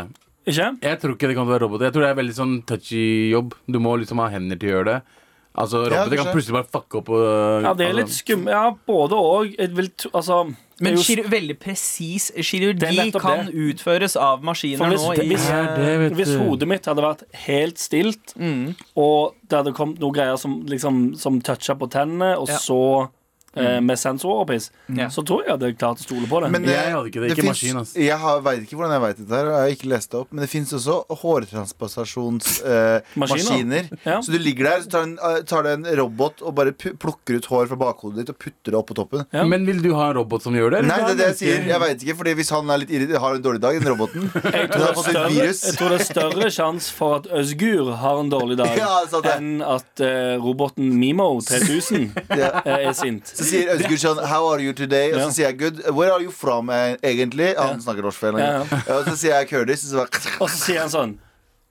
Ikke? 0.46 0.68
Jeg 0.86 1.00
tror 1.02 1.16
ikke 1.16 1.30
det 1.32 1.36
kan 1.40 1.48
være 1.50 1.64
robot. 1.64 1.82
Jeg 1.82 1.96
tror 1.96 2.06
det 2.06 2.10
er 2.12 2.18
veldig 2.20 2.36
sånn 2.36 2.54
touchy 2.68 3.02
jobb. 3.32 3.56
Du 3.66 3.80
må 3.82 3.96
liksom 3.98 4.22
ha 4.22 4.28
hender 4.30 4.60
til 4.62 4.70
å 4.70 4.74
gjøre 4.76 4.92
det. 4.92 5.24
Altså, 5.56 5.84
roboter 5.88 6.16
kan 6.20 6.26
plutselig 6.34 6.52
bare 6.58 6.68
fucke 6.72 6.98
opp. 7.00 7.08
Og, 7.16 7.62
Ja, 7.64 7.72
det 7.74 7.86
er 7.88 7.94
litt 7.96 8.12
skummelt. 8.12 8.52
Ja, 8.52 8.70
både 8.86 9.16
og. 9.16 9.54
Vil 9.76 9.90
Altså 10.12 10.54
Men 10.78 10.98
kir 11.00 11.22
veldig 11.24 11.56
presis 11.58 12.26
Det 12.36 12.44
kirurgi 12.44 13.12
kan 13.16 13.46
det. 13.46 13.54
utføres 13.54 14.14
av 14.20 14.42
maskiner 14.44 14.90
hvis, 14.92 15.00
nå 15.06 15.14
i 15.16 15.28
hvis, 15.30 15.46
Ja, 15.48 15.62
det 15.74 16.12
hvis 16.18 16.34
hodet 16.36 16.68
mitt 16.68 16.84
hadde 16.84 17.00
vært 17.00 17.22
helt 17.46 17.78
stilt, 17.80 18.34
Mm. 18.36 18.74
og 18.94 19.32
det 19.48 19.56
hadde 19.56 19.72
kommet 19.74 19.98
noen 19.98 20.12
greier 20.12 20.36
som, 20.38 20.60
liksom, 20.66 21.16
som 21.16 21.40
toucha 21.40 21.74
på 21.74 21.88
tennene, 21.88 22.36
og 22.38 22.48
Ja. 22.48 22.58
så 22.58 23.08
eh, 23.56 23.80
med 23.80 23.96
sensorer 23.98 24.40
og 24.44 24.48
piss, 24.50 24.70
så 25.10 25.24
tror 25.26 25.42
jeg 25.42 25.46
jeg 25.48 25.54
hadde 25.56 25.72
klart 25.80 25.98
å 25.98 26.04
stole 26.06 26.26
på 26.30 26.40
det. 26.42 26.50
Men, 26.52 26.64
Jeg 26.64 26.76
eh, 26.76 26.92
hadde 26.94 27.08
ikke 27.10 27.20
det, 27.24 27.30
ikke 27.32 27.42
finnes- 27.42 27.62
maskin, 27.62 27.76
Altså. 27.82 27.98
Jeg 28.04 28.18
har- 28.18 28.40
vet 28.40 28.60
ikke 28.66 28.76
hvordan 28.76 28.92
jeg 28.96 29.02
vet 29.06 29.16
dette 29.22 29.34
her, 29.36 29.46
jeg 29.46 29.60
har 29.60 29.70
ikke 29.76 29.88
lest 29.94 30.10
det 30.10 30.18
opp. 30.20 30.28
Men 30.32 30.40
det 30.44 30.50
fins 30.50 30.72
også 30.72 30.96
hårtransplantasjonsmaskiner. 31.22 33.02
Maskiner. 33.16 33.42
maskiner. 33.46 33.88
Ja. 34.04 34.18
Så 34.22 34.32
du 34.32 34.38
ligger 34.38 34.64
der, 34.64 34.80
så 34.82 34.90
tar, 34.90 35.02
en, 35.02 35.18
eh, 35.18 35.42
tar 35.42 35.62
det 35.62 35.72
en 35.72 35.84
robot 35.96 36.42
og 36.42 36.54
bare 36.54 36.72
plukker 36.72 37.36
ut 37.40 37.46
hår 37.46 37.66
fra 37.68 37.76
bakhodet 37.76 38.16
ditt 38.22 38.30
og 38.30 38.38
putter 38.38 38.70
det 38.72 38.74
opp 38.74 38.86
på 38.90 38.94
toppen. 38.98 39.24
Ja. 39.32 39.44
Men 39.44 39.66
vil 39.66 39.80
du 39.82 39.92
ha 39.94 40.10
en 40.10 40.16
robot 40.20 40.42
som 40.42 40.54
gjør 40.54 40.70
det? 40.70 40.78
eller 40.84 40.88
Nei, 40.88 40.98
det 41.06 41.10
er 41.10 41.16
det 41.16 41.26
jeg 41.32 41.38
sier. 41.42 41.66
Jeg 41.66 41.80
vet 41.80 42.02
ikke, 42.02 42.16
fordi 42.20 42.34
Hvis 42.36 42.50
han 42.50 42.68
er 42.70 42.78
litt 42.82 42.90
irritert, 42.90 43.20
har 43.22 43.34
en 43.34 43.42
dårlig 43.42 43.60
dag, 43.62 43.80
den 43.80 43.88
roboten 43.94 44.22
Jeg 44.28 44.32
tror, 44.42 44.52
har 44.52 44.68
det 44.68 44.82
er 44.82 44.90
et 44.90 44.96
større, 45.06 45.30
virus. 45.32 45.62
jeg 45.64 45.74
tror 45.78 45.88
det 45.88 46.00
er 46.00 46.04
større 46.04 46.50
sjanse 46.52 46.90
for 46.92 47.14
at 47.16 47.26
Øzgur 47.32 47.94
har 47.96 48.18
en 48.20 48.30
dårlig 48.30 48.56
dag, 48.58 48.76
Ja, 48.82 49.00
enn 49.36 49.62
at 49.64 50.00
eh, 50.04 50.36
roboten 50.42 50.90
Mimo 50.98 51.40
3000 51.40 52.10
Ja. 52.36 52.50
eh, 52.64 52.88
er 52.90 52.92
sint. 52.92 53.24
Så 53.32 53.45
sier 53.50 53.72
Øystein 53.76 54.00
sånn 54.02 54.22
How 54.30 54.48
are 54.52 54.62
you 54.62 54.72
today? 54.76 55.12
Og 55.14 55.20
så 55.26 55.30
sier 55.38 55.50
jeg 55.50 55.58
good. 55.62 55.84
Where 55.96 56.12
are 56.14 56.22
you 56.24 56.32
from, 56.34 56.70
eh, 56.70 56.96
egentlig? 57.02 57.52
Han 57.58 57.80
snakker 57.84 58.02
norsk 58.06 58.18
feil. 58.26 58.40
Og 58.40 59.06
så 59.10 59.16
sier 59.16 59.38
jeg 59.40 59.48
Curtis, 59.54 59.86
og 59.92 60.10
så, 60.10 60.50
sier 60.66 60.84
han 60.84 60.92
sånn 60.92 61.16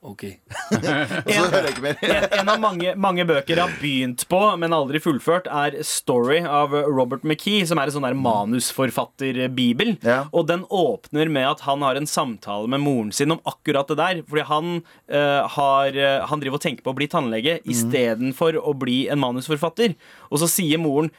OK. 0.06 0.22
og 0.78 1.32
så 1.34 1.46
hører 1.50 1.64
jeg 1.66 1.74
ikke 1.74 1.82
mer. 1.82 1.96
En, 2.06 2.26
en 2.38 2.50
av 2.54 2.60
mange, 2.62 2.92
mange 3.02 3.24
bøker 3.26 3.56
jeg 3.58 3.62
har 3.64 3.72
begynt 3.82 4.22
på, 4.30 4.38
men 4.62 4.76
aldri 4.78 5.00
fullført, 5.02 5.48
er 5.50 5.80
Story 5.82 6.44
av 6.46 6.76
Robert 6.86 7.26
McKee, 7.26 7.64
som 7.66 7.82
er 7.82 7.90
en 7.90 7.96
sånn 7.96 8.06
manusforfatterbibel. 8.22 9.96
Ja. 10.06 10.20
Og 10.30 10.46
den 10.52 10.62
åpner 10.70 11.32
med 11.34 11.48
at 11.56 11.66
han 11.66 11.82
har 11.82 11.98
en 11.98 12.06
samtale 12.10 12.70
med 12.70 12.84
moren 12.86 13.10
sin 13.18 13.34
om 13.34 13.42
akkurat 13.50 13.90
det 13.90 13.98
der. 13.98 14.22
Fordi 14.30 14.46
han, 14.52 14.72
uh, 15.10 15.50
har, 15.58 15.98
eh, 15.98 16.22
han 16.30 16.44
driver 16.44 16.62
og 16.62 16.66
tenker 16.68 16.86
på 16.86 16.94
å 16.94 17.00
bli 17.02 17.10
tannlege 17.10 17.58
Mm. 17.66 17.72
istedenfor 17.74 18.62
å 18.62 18.78
bli 18.78 19.08
en 19.10 19.20
manusforfatter. 19.26 19.96
Og 20.30 20.38
så 20.38 20.48
sier 20.48 20.78
moren 20.78 21.10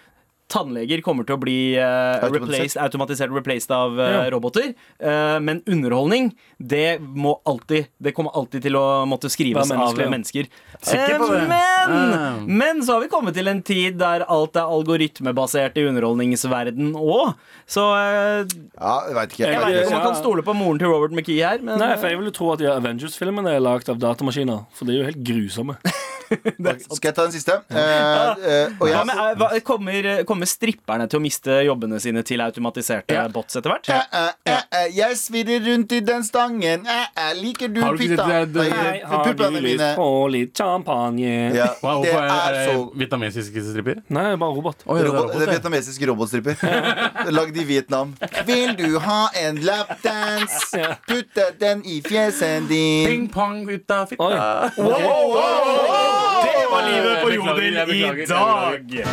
tannleger 0.49 1.01
kommer 1.03 1.27
til 1.27 1.35
å 1.37 1.41
bli 1.43 1.57
uh, 1.75 2.23
replaced, 2.31 2.77
automatisert 2.79 3.33
replaced 3.35 3.71
av 3.75 3.97
uh, 3.99 4.05
Ja. 4.07 4.21
roboter. 4.31 4.69
Uh, 5.03 5.39
men 5.43 5.63
underholdning, 5.67 6.29
det 6.63 7.01
må 7.03 7.37
alltid 7.47 7.89
Det 7.99 8.13
kommer 8.15 8.31
alltid 8.39 8.63
til 8.63 8.77
å 8.79 9.05
måtte 9.11 9.31
skrives 9.33 9.69
menneske, 9.73 9.99
av 9.99 10.05
ja. 10.05 10.11
mennesker. 10.13 10.49
Sikker 10.81 11.19
på 11.19 11.31
det? 11.33 11.43
Men, 11.51 11.65
Ah. 11.87 12.39
men 12.47 12.81
så 12.83 12.97
har 12.97 13.01
vi 13.05 13.09
kommet 13.13 13.35
til 13.37 13.47
en 13.51 13.61
tid 13.63 13.99
der 14.01 14.25
alt 14.29 14.57
er 14.59 14.67
algoritmebasert 14.67 15.77
i 15.79 15.85
underholdningsverden 15.87 16.95
òg. 16.99 17.35
Så 17.67 17.83
Ja, 17.95 18.97
jeg 19.07 19.15
veit 19.15 19.31
ikke. 19.37 19.45
jeg 19.45 19.53
Jeg 19.53 19.61
vet 19.61 19.77
ikke. 19.77 19.87
om 19.87 19.93
man 19.99 20.07
kan 20.13 20.19
stole 20.23 20.43
på 20.43 20.55
moren 20.57 20.79
til 20.79 20.89
Robert 20.91 21.13
McKee 21.15 21.43
her, 21.47 21.59
men 21.63 21.79
Nei, 21.79 21.93
for 21.97 22.09
jeg 22.09 22.19
vil 22.19 22.27
jo 22.31 22.35
tro 22.39 22.53
at 22.55 22.61
Avengers-filmene 22.61 23.55
er 23.57 23.61
lagd 23.63 23.89
av 23.93 23.99
datamaskiner. 24.03 24.67
For 24.75 24.85
de 24.87 24.93
er 24.97 24.99
jo 25.05 25.09
helt 25.11 25.23
grusomme. 25.27 25.77
Skal 26.97 27.09
jeg 27.11 27.15
ta 27.17 27.25
den 27.27 27.35
siste? 27.35 27.57
Eh, 27.71 27.79
eh, 27.79 28.75
og 28.81 28.89
jeg, 28.91 29.07
med, 29.09 29.17
eh, 29.17 29.35
hva, 29.41 29.49
kommer, 29.67 30.09
kommer 30.29 30.49
stripperne 30.51 31.07
til 31.11 31.21
å 31.21 31.23
miste 31.25 31.59
jobbene 31.67 32.01
sine 32.03 32.23
til 32.27 32.43
automatiserte 32.45 33.15
Ja. 33.17 33.27
bots 33.33 33.57
etter 33.59 33.73
hvert? 33.73 33.89
Eh, 33.93 34.19
eh, 34.21 34.33
eh, 34.53 34.63
eh, 34.81 34.89
jeg 34.97 35.19
svirrer 35.21 35.63
rundt 35.67 35.93
i 35.97 36.01
den 36.05 36.25
stangen. 36.27 36.87
Eh, 36.87 37.07
eh, 37.17 37.33
liker 37.39 37.69
du 37.73 37.81
Har 37.85 37.97
pitta? 37.99 38.25
har 38.27 38.47
du 38.47 39.61
lyst 39.61 39.85
på 39.97 40.09
litt 40.33 40.57
champagne? 40.59 41.35
Ja, 41.57 41.71
Wow, 41.83 42.03
det 42.03 42.13
er, 42.15 42.57
så 42.73 42.87
vietnamesiske 42.97 43.63
stripper? 43.71 44.01
Nei, 44.13 44.29
bare 44.41 44.55
robot. 44.57 44.83
Oi, 44.87 44.99
det 44.99 45.05
er 45.05 45.11
Robot, 45.11 45.29
robot, 45.29 45.39
det 45.39 45.47
ja. 45.47 45.53
vietnamesiske 45.57 46.09
robotstripper. 46.11 46.55
Lagd 47.37 47.57
i 47.61 47.65
Vietnam. 47.69 48.15
Vil 48.49 48.75
du 48.79 48.99
ha 49.05 49.21
en 49.43 49.61
lapdance? 49.67 50.83
Putte 51.07 51.51
den 51.61 51.85
i 51.87 52.01
fjeset 52.07 52.67
din. 52.71 53.07
Ping 53.07 53.29
pong 53.33 53.65
ut 53.71 53.91
av 53.91 54.07
fitta. 54.11 54.73
Oi. 54.79 56.25
Det 56.45 56.67
var 56.71 56.83
livet 56.91 57.23
på 57.23 57.31
Jodel 57.35 57.77
i 57.97 58.27
dag! 58.27 59.07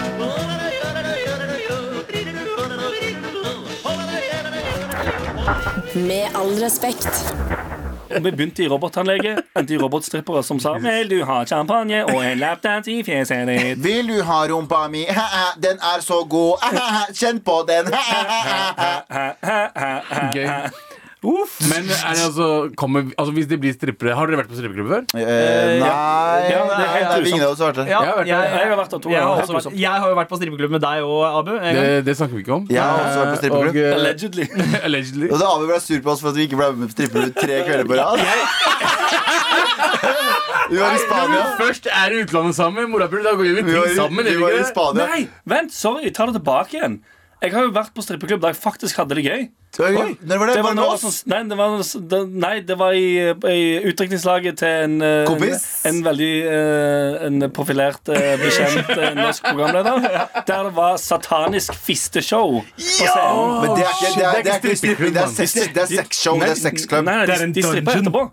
Med 5.95 6.27
all 6.35 6.55
respekt. 6.63 7.33
Og 8.15 8.23
vi 8.23 8.31
begynte 8.31 8.63
i 8.63 8.67
robottannlege, 8.69 9.37
endte 9.57 9.73
i 9.73 9.77
robotstrippere 9.81 10.43
som 10.45 10.59
sa 10.61 10.75
Vil 10.81 11.09
du 11.09 11.23
ha 11.25 11.39
champagne 11.49 12.03
og 12.05 12.19
en 12.21 12.37
lapdance 12.41 12.91
i 12.91 13.01
fjeset 13.05 13.47
ditt? 13.49 13.81
Vil 13.83 14.07
du 14.11 14.19
ha 14.25 14.43
rumpa 14.51 14.83
mi? 14.93 15.05
Den 15.63 15.81
er 15.81 16.01
så 16.05 16.21
god. 16.29 16.61
Kjenn 17.19 17.41
på 17.45 17.61
den. 17.69 17.89
Gøy. 20.35 20.47
Men 21.23 21.85
er 21.87 22.17
det 22.17 22.23
altså, 22.27 22.47
kommer, 22.75 23.05
altså 23.17 23.31
hvis 23.37 23.47
de 23.47 23.55
blir 23.61 23.71
strippere 23.77 24.11
Har 24.17 24.27
dere 24.27 24.41
vært 24.41 24.49
på 24.51 24.57
strippeklubb 24.59 24.89
før? 24.91 25.03
Eh, 25.15 25.79
Nei, 25.79 25.87
Ja, 26.51 26.63
det 26.67 26.83
er 26.83 26.89
helt 27.13 27.29
ingen 27.31 27.45
av 27.45 27.53
oss 27.53 27.61
har 27.63 27.71
vært 27.71 27.79
det. 27.79 27.85
Ja, 27.93 28.01
Jeg 28.03 28.09
har 28.09 28.17
vært 28.17 28.27
der. 28.27 28.43
Jeg 28.43 28.67
har 28.67 28.77
vært 28.81 28.91
der 28.95 29.03
to 29.05 29.09
ganger. 29.13 29.55
også 29.55 29.71
jeg 29.79 30.03
har 30.03 30.09
jo 30.11 30.17
vært 30.19 30.31
på 30.33 30.39
strippeklubb 30.41 30.73
med 30.75 30.83
deg 30.83 31.07
og 31.07 31.21
Abu. 31.39 31.53
En 31.55 31.63
gang. 31.63 31.79
Det, 31.79 32.05
det 32.09 32.17
snakker 32.19 32.35
vi 32.35 32.43
ikke 32.43 32.55
om. 32.57 32.65
Jeg 32.69 32.83
har 32.83 32.99
også 33.05 33.19
vært 33.23 33.31
på 33.31 33.39
strippeklubb. 33.41 33.71
Og, 33.71 33.79
eh, 33.79 33.95
Allegedly. 33.99 34.45
allegedly. 34.89 35.31
Og 35.31 35.39
da 35.39 35.51
Abu 35.55 35.65
ble 35.71 35.79
sur 35.85 36.03
på 36.03 36.13
oss 36.15 36.21
for 36.25 36.33
at 36.33 36.39
vi 36.41 36.47
ikke 36.49 36.59
ble 36.59 36.69
med 36.75 36.91
på 36.91 36.97
strippeklubb 36.97 37.39
tre 37.39 37.61
kvelder 37.69 37.87
på 37.87 37.95
rad. 38.01 38.19
Vi 40.69 40.77
var 40.79 40.89
i 40.89 40.97
Når 40.97 41.01
Spania. 41.03 41.41
vi 41.43 41.63
først 41.63 41.87
er 41.91 42.13
i 42.15 42.21
utlandet 42.23 42.55
sammen, 42.57 42.87
morapuler, 42.89 43.23
da 43.27 43.33
går 43.37 43.43
vi 43.59 43.63
ting 43.67 43.95
sammen. 43.97 44.25
vi 44.25 44.35
var 44.39 44.55
i? 44.55 44.61
Spania. 44.65 45.05
Nei, 45.11 45.25
vent, 45.49 45.73
sorry, 45.75 46.09
ta 46.15 46.25
det 46.29 46.37
tilbake 46.39 46.77
igjen. 46.79 46.95
Jeg 47.43 47.51
har 47.53 47.67
jo 47.67 47.73
vært 47.75 47.91
på 47.93 48.01
strippeklubb 48.05 48.41
der 48.41 48.53
jeg 48.55 48.59
faktisk 48.63 48.97
hadde 49.01 49.17
det 49.19 49.25
gøy. 49.27 49.43
Når 49.73 50.37
var 50.37 50.45
det? 50.47 50.55
Det 50.55 50.63
Var 50.77 50.97
sånn, 51.01 51.15
nei, 51.31 51.39
det 51.49 51.57
var, 51.57 51.71
nei, 52.29 52.53
det 52.61 52.75
var 52.77 52.93
i, 52.93 53.07
i 53.49 53.63
utdrikningslaget 53.89 54.59
til 54.61 54.67
en, 54.85 54.95
eh, 55.01 55.23
Kompis? 55.25 55.63
en, 55.83 55.95
en 55.95 56.01
veldig 56.05 56.29
eh, 56.45 57.25
En 57.27 57.47
profilert, 57.55 58.11
eh, 58.13 58.35
bekjent 58.41 58.91
norsk 59.17 59.47
programleder. 59.49 60.07
Der 60.47 60.67
det 60.69 60.75
var 60.77 60.97
satanisk 61.01 61.73
fisteshow 61.73 62.59
på 62.61 62.77
scenen. 62.77 63.55
Men 63.63 63.73
det 63.77 63.87
er 63.87 63.95
ikke, 63.95 64.13
det 64.13 64.27
er, 64.27 64.43
det 64.43 64.53
er 64.53 64.61
ikke 64.61 64.77
stripping, 64.77 65.13
det 65.15 65.25
er 65.25 65.89
sexshow. 65.97 66.39
Det 66.39 66.51
er 66.51 66.61
sexklubb. 66.61 67.07
Nei, 67.09 67.17
nei, 67.23 67.25
de, 67.31 67.39
en 67.47 67.55
de 67.57 67.65
strippa 67.65 67.97
etterpå. 67.97 68.25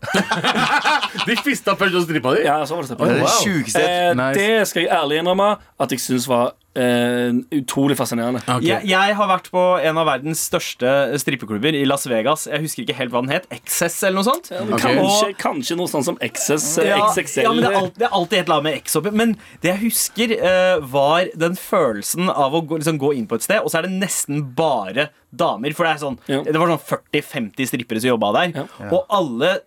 De 1.30 1.34
fista 1.44 1.74
først 1.78 1.96
og 1.98 2.04
strippa 2.06 2.32
de? 2.36 2.44
Ja, 2.46 2.60
så 2.66 2.76
var 2.78 2.86
det 2.86 2.96
Det 2.98 3.08
er 3.10 3.18
det 3.20 3.32
sjukeste 3.40 3.80
Eh, 3.80 4.14
Nice. 4.16 4.38
Det 4.40 4.68
skal 4.68 4.82
jeg 4.84 4.90
ærlig 4.94 5.18
innrømme 5.20 5.48
at 5.80 5.92
jeg 5.94 6.00
syns 6.02 6.28
var 6.30 6.52
eh, 6.78 7.32
utrolig 7.58 7.96
fascinerende. 7.98 8.42
Okay. 8.44 8.68
Jeg, 8.68 8.86
jeg 8.90 9.16
har 9.18 9.28
vært 9.30 9.50
på 9.52 9.62
en 9.80 10.00
av 10.00 10.06
verdens 10.08 10.42
største 10.50 10.92
strippeklubber 11.22 11.76
i 11.76 11.82
Las 11.88 12.06
Vegas. 12.10 12.46
Jeg 12.50 12.62
husker 12.64 12.84
ikke 12.84 12.96
helt 13.00 13.14
hva 13.14 13.22
den 13.24 13.32
het. 13.34 13.48
XS 13.56 13.98
eller 14.08 14.20
noe 14.20 14.28
sånt. 14.28 14.50
Okay. 14.54 14.96
Kanskje, 15.00 15.30
kanskje 15.40 15.78
noe 15.80 15.90
sånt 15.90 16.08
som 16.08 16.18
XS, 16.22 16.68
eh, 16.84 16.90
Ja, 16.92 17.00
XXL. 17.10 17.42
ja, 17.46 17.52
men 17.54 17.64
det 17.64 17.70
er, 17.72 17.78
alltid, 17.80 17.98
det 17.98 18.08
er 18.08 18.16
alltid 18.20 18.38
et 18.38 18.44
eller 18.44 18.58
annet 18.58 18.68
med 18.70 18.82
X 18.84 18.96
oppi. 19.00 19.14
Men 19.22 19.36
det 19.62 19.72
jeg 19.72 19.82
husker, 19.86 20.36
uh, 20.40 20.86
var 20.92 21.30
den 21.46 21.58
følelsen 21.58 22.30
av 22.30 22.54
å 22.54 22.62
gå, 22.66 22.80
liksom, 22.80 23.00
gå 23.02 23.14
inn 23.18 23.26
på 23.30 23.40
et 23.40 23.46
sted, 23.46 23.60
og 23.62 23.72
så 23.72 23.80
er 23.80 23.88
det 23.88 23.96
nesten 23.98 24.44
bare 24.56 25.10
damer. 25.30 25.74
For 25.76 25.86
det, 25.86 25.94
er 25.94 26.04
sånn, 26.06 26.18
Ja. 26.30 26.42
det 26.42 26.58
var 26.58 26.70
sånn 26.72 27.00
40-50 27.12 27.70
strippere 27.70 28.00
som 28.02 28.14
jobba 28.14 28.32
der. 28.38 28.62
Ja. 28.62 28.90
Og 28.90 29.06
alle 29.10 29.60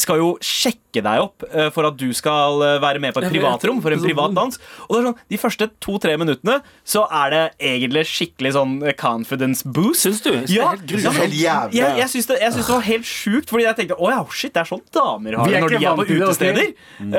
skal 0.00 0.20
jo 0.20 0.30
sjekke 0.44 1.02
deg 1.04 1.22
opp 1.24 1.44
eh, 1.50 1.68
for 1.74 1.88
at 1.88 1.96
du 1.98 2.08
skal 2.16 2.62
eh, 2.64 2.76
være 2.82 3.00
med 3.02 3.14
på 3.14 3.22
et 3.22 3.32
privatrom 3.32 3.80
for 3.84 3.94
en 3.94 4.02
privat 4.02 4.34
dans. 4.36 4.58
Og 4.86 4.94
det 4.94 5.00
er 5.00 5.08
sånn, 5.08 5.18
De 5.34 5.40
første 5.40 5.68
to-tre 5.84 6.14
minuttene 6.20 6.60
så 6.86 7.04
er 7.22 7.34
det 7.34 7.42
egentlig 7.72 8.04
skikkelig 8.10 8.54
sånn 8.56 8.76
eh, 8.84 8.96
confidence 8.98 9.66
boost. 9.66 10.04
Syns 10.04 10.22
du? 10.24 10.32
Ja, 10.52 10.72
helt 10.74 10.86
Det 10.90 11.00
er 11.00 11.18
helt 11.18 11.38
jævlig. 11.38 11.80
jeg, 11.80 11.98
jeg 12.02 12.12
syns 12.14 12.30
det, 12.30 12.40
det 12.44 12.66
var 12.68 12.86
helt 12.88 13.08
sjukt, 13.08 13.50
fordi 13.50 13.66
jeg 13.66 13.78
tenkte 13.80 13.98
å 13.98 14.10
ja, 14.12 14.20
shit, 14.30 14.54
det 14.54 14.64
er 14.64 14.70
sånn 14.70 14.84
damer 14.94 15.38
har 15.40 15.50
det 15.50 15.62
når 15.64 15.74
de 15.74 15.80
er 15.82 15.98
på 15.98 16.06
utesteder. 16.10 16.72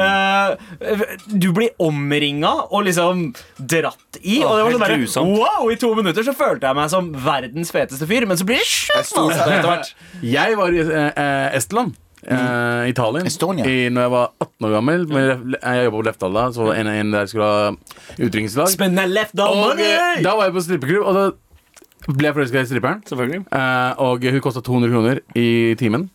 Eh, 0.05 1.05
du 1.31 1.49
blir 1.55 1.73
omringa 1.81 2.53
og 2.69 2.85
liksom 2.87 3.27
dratt 3.57 4.19
i. 4.21 4.39
Og 4.45 4.55
det 4.57 4.63
var 4.65 4.77
sånn 5.15 5.33
bare, 5.33 5.41
wow, 5.41 5.69
I 5.71 5.77
to 5.81 5.91
minutter 5.97 6.25
så 6.27 6.35
følte 6.37 6.69
jeg 6.69 6.79
meg 6.79 6.91
som 6.93 7.11
verdens 7.25 7.73
feteste 7.75 8.07
fyr, 8.09 8.27
men 8.29 8.39
så 8.39 8.47
blir 8.47 8.61
det 8.61 8.69
sjukt 8.69 9.15
vanskelig 9.17 9.59
etter 9.59 9.71
hvert. 9.71 9.93
Jeg 10.25 10.57
var 10.59 10.75
i 10.75 10.83
eh, 10.85 11.55
Estland. 11.57 11.95
Eh, 12.25 12.89
Italien. 12.91 13.27
Estonia. 13.29 13.65
I, 13.67 13.89
når 13.93 14.07
jeg 14.07 14.13
var 14.15 14.31
18 14.41 14.67
år 14.67 14.75
gammel. 14.75 15.07
Men 15.11 15.55
jeg 15.55 15.87
jobba 15.87 15.97
på 15.97 16.05
Lefdal, 16.09 16.39
så 16.55 16.69
en, 16.75 16.91
en 16.91 17.15
der 17.15 17.31
skulle 17.31 17.49
ha 17.49 17.71
utdrikningslag. 18.17 18.71
Spennende 18.73 19.23
Og 19.45 19.81
eh, 19.81 20.21
da 20.25 20.35
var 20.37 20.49
jeg 20.49 20.57
på 20.57 20.65
strippeklubb, 20.67 21.05
og 21.05 21.19
da 21.19 21.25
ble 22.11 22.29
jeg 22.29 22.37
forelska 22.37 22.61
i 22.61 22.69
stripperen. 22.69 23.03
Selvfølgelig. 23.09 23.43
Eh, 23.49 24.03
og 24.05 24.25
hun 24.29 24.41
kosta 24.45 24.63
200 24.65 24.93
kroner 24.93 25.21
i 25.37 25.49
timen 25.79 26.09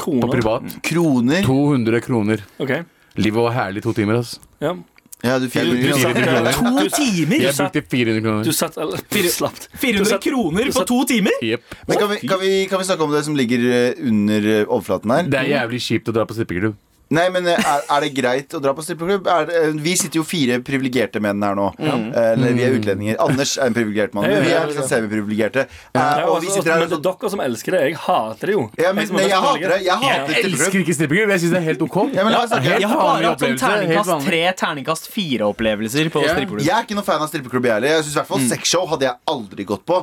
på 0.00 0.30
privat. 0.32 0.78
Kroner. 0.86 1.44
200 1.44 2.00
kroner. 2.06 2.46
Ok, 2.60 2.72
Livet 3.20 3.42
var 3.42 3.52
herlig 3.56 3.82
to 3.84 3.92
timer. 3.92 4.20
Altså. 4.22 4.40
ja. 4.62 4.76
Ja, 5.22 5.38
du 5.38 5.48
fikk 5.52 5.66
Du, 5.68 5.76
du, 5.76 5.88
satt, 6.00 6.16
400 6.16 6.52
kroner. 6.56 6.88
To 6.88 6.96
timer! 6.96 7.42
Jeg 7.44 7.56
brukte 7.58 7.82
400 7.92 8.14
du 8.14 8.26
kroner. 8.26 8.52
satt 8.56 8.78
eller, 8.80 9.28
Slapt. 9.28 9.66
Du 9.72 9.78
400 9.82 10.10
satt- 10.14 10.22
kroner 10.24 10.70
på 10.72 10.84
to 10.88 11.00
timer! 11.10 11.36
Yep. 11.44 11.74
Men 11.88 11.98
kan 12.00 12.08
vi, 12.14 12.20
kan, 12.28 12.40
vi, 12.40 12.52
kan 12.70 12.78
vi 12.80 12.84
snakke 12.88 13.04
om 13.04 13.12
det 13.12 13.24
som 13.26 13.36
ligger 13.36 13.66
eh, 13.70 14.00
under 14.08 14.48
eh, 14.54 14.62
overflaten 14.68 15.10
her? 15.12 15.28
Det 15.28 15.42
er 15.42 15.50
jævlig 15.56 15.80
kjipt 15.84 16.08
å 16.08 16.16
dra 16.16 16.24
på 16.28 16.36
strippeklubb. 16.38 16.78
Nei, 17.10 17.24
men 17.34 17.42
eh, 17.50 17.58
er, 17.58 17.80
er 17.90 18.04
det 18.04 18.08
greit 18.14 18.54
å 18.54 18.60
dra 18.62 18.70
på 18.76 18.84
strippeklubb? 18.86 19.26
Er 19.26 19.48
eh, 19.50 19.72
Vi 19.82 19.96
sitter 19.98 20.20
jo 20.20 20.22
fire 20.26 20.60
privilegerte 20.62 21.18
menn 21.22 21.40
her 21.42 21.56
nå. 21.58 21.64
Eh, 21.82 22.18
Eller 22.36 22.52
vi 22.54 22.62
er 22.62 22.76
utlendinger. 22.76 23.16
Anders 23.24 23.56
er 23.58 23.66
en 23.66 23.74
privilegert 23.74 24.12
mann. 24.14 24.28
Men 24.30 24.44
vi 24.46 24.52
er 24.54 24.68
liksom 24.70 24.86
semiprivilegerte. 24.86 25.64
Ja, 25.96 26.04
Og 26.28 26.36
altså, 26.36 26.44
vi 26.44 26.52
sitter 26.54 26.70
her 26.76 26.84
men 26.84 26.92
det 26.92 26.98
er 27.00 27.02
dere 27.08 27.30
som 27.32 27.42
elsker 27.42 27.74
det. 27.74 27.80
Jeg 27.88 27.96
hater 28.04 28.52
det 28.52 28.54
jo. 28.54 28.62
ja, 28.78 28.92
men, 28.94 29.08
Jeg 29.08 29.16
nei, 29.18 29.24
jeg 29.26 29.42
hater 29.46 29.74
det. 29.74 29.78
Jeg 29.88 29.98
hater 30.04 30.36
Jeg 30.36 30.44
elsker 30.52 30.78
ikke 30.84 30.96
strippeklubb. 31.00 31.32
Jeg 31.34 31.42
syns 31.44 31.56
det 31.56 31.60
er 31.62 31.66
helt 31.66 31.82
ok. 31.88 31.98
Ja, 32.14 32.26
men 32.28 32.38
altså. 32.38 32.60
Helt 32.68 32.84
Jeg 32.84 32.92
har 32.92 33.02
bare 33.02 33.32
hatt 33.32 33.44
sånn 33.46 33.58
terningkast 33.64 34.28
tre, 34.28 34.40
terningkast 34.62 35.10
fire-opplevelser 35.16 36.12
på 36.14 36.24
Ja. 36.28 36.36
strippeklubb. 36.38 36.62
Jeg 36.68 36.76
er 36.78 36.86
ikke 36.86 37.00
noen 37.00 37.08
fan 37.10 37.26
av 37.26 37.32
strippeklubb, 37.34 37.66
jeg 37.66 37.74
heller. 37.74 37.94
Jeg 37.96 38.06
synes 38.06 38.14
i 38.14 38.20
hvert 38.20 38.30
fall 38.30 38.46
Sexshow 38.54 38.86
hadde 38.94 39.08
jeg 39.08 39.16
aldri 39.34 39.66
gått 39.66 39.82
på. 39.90 39.98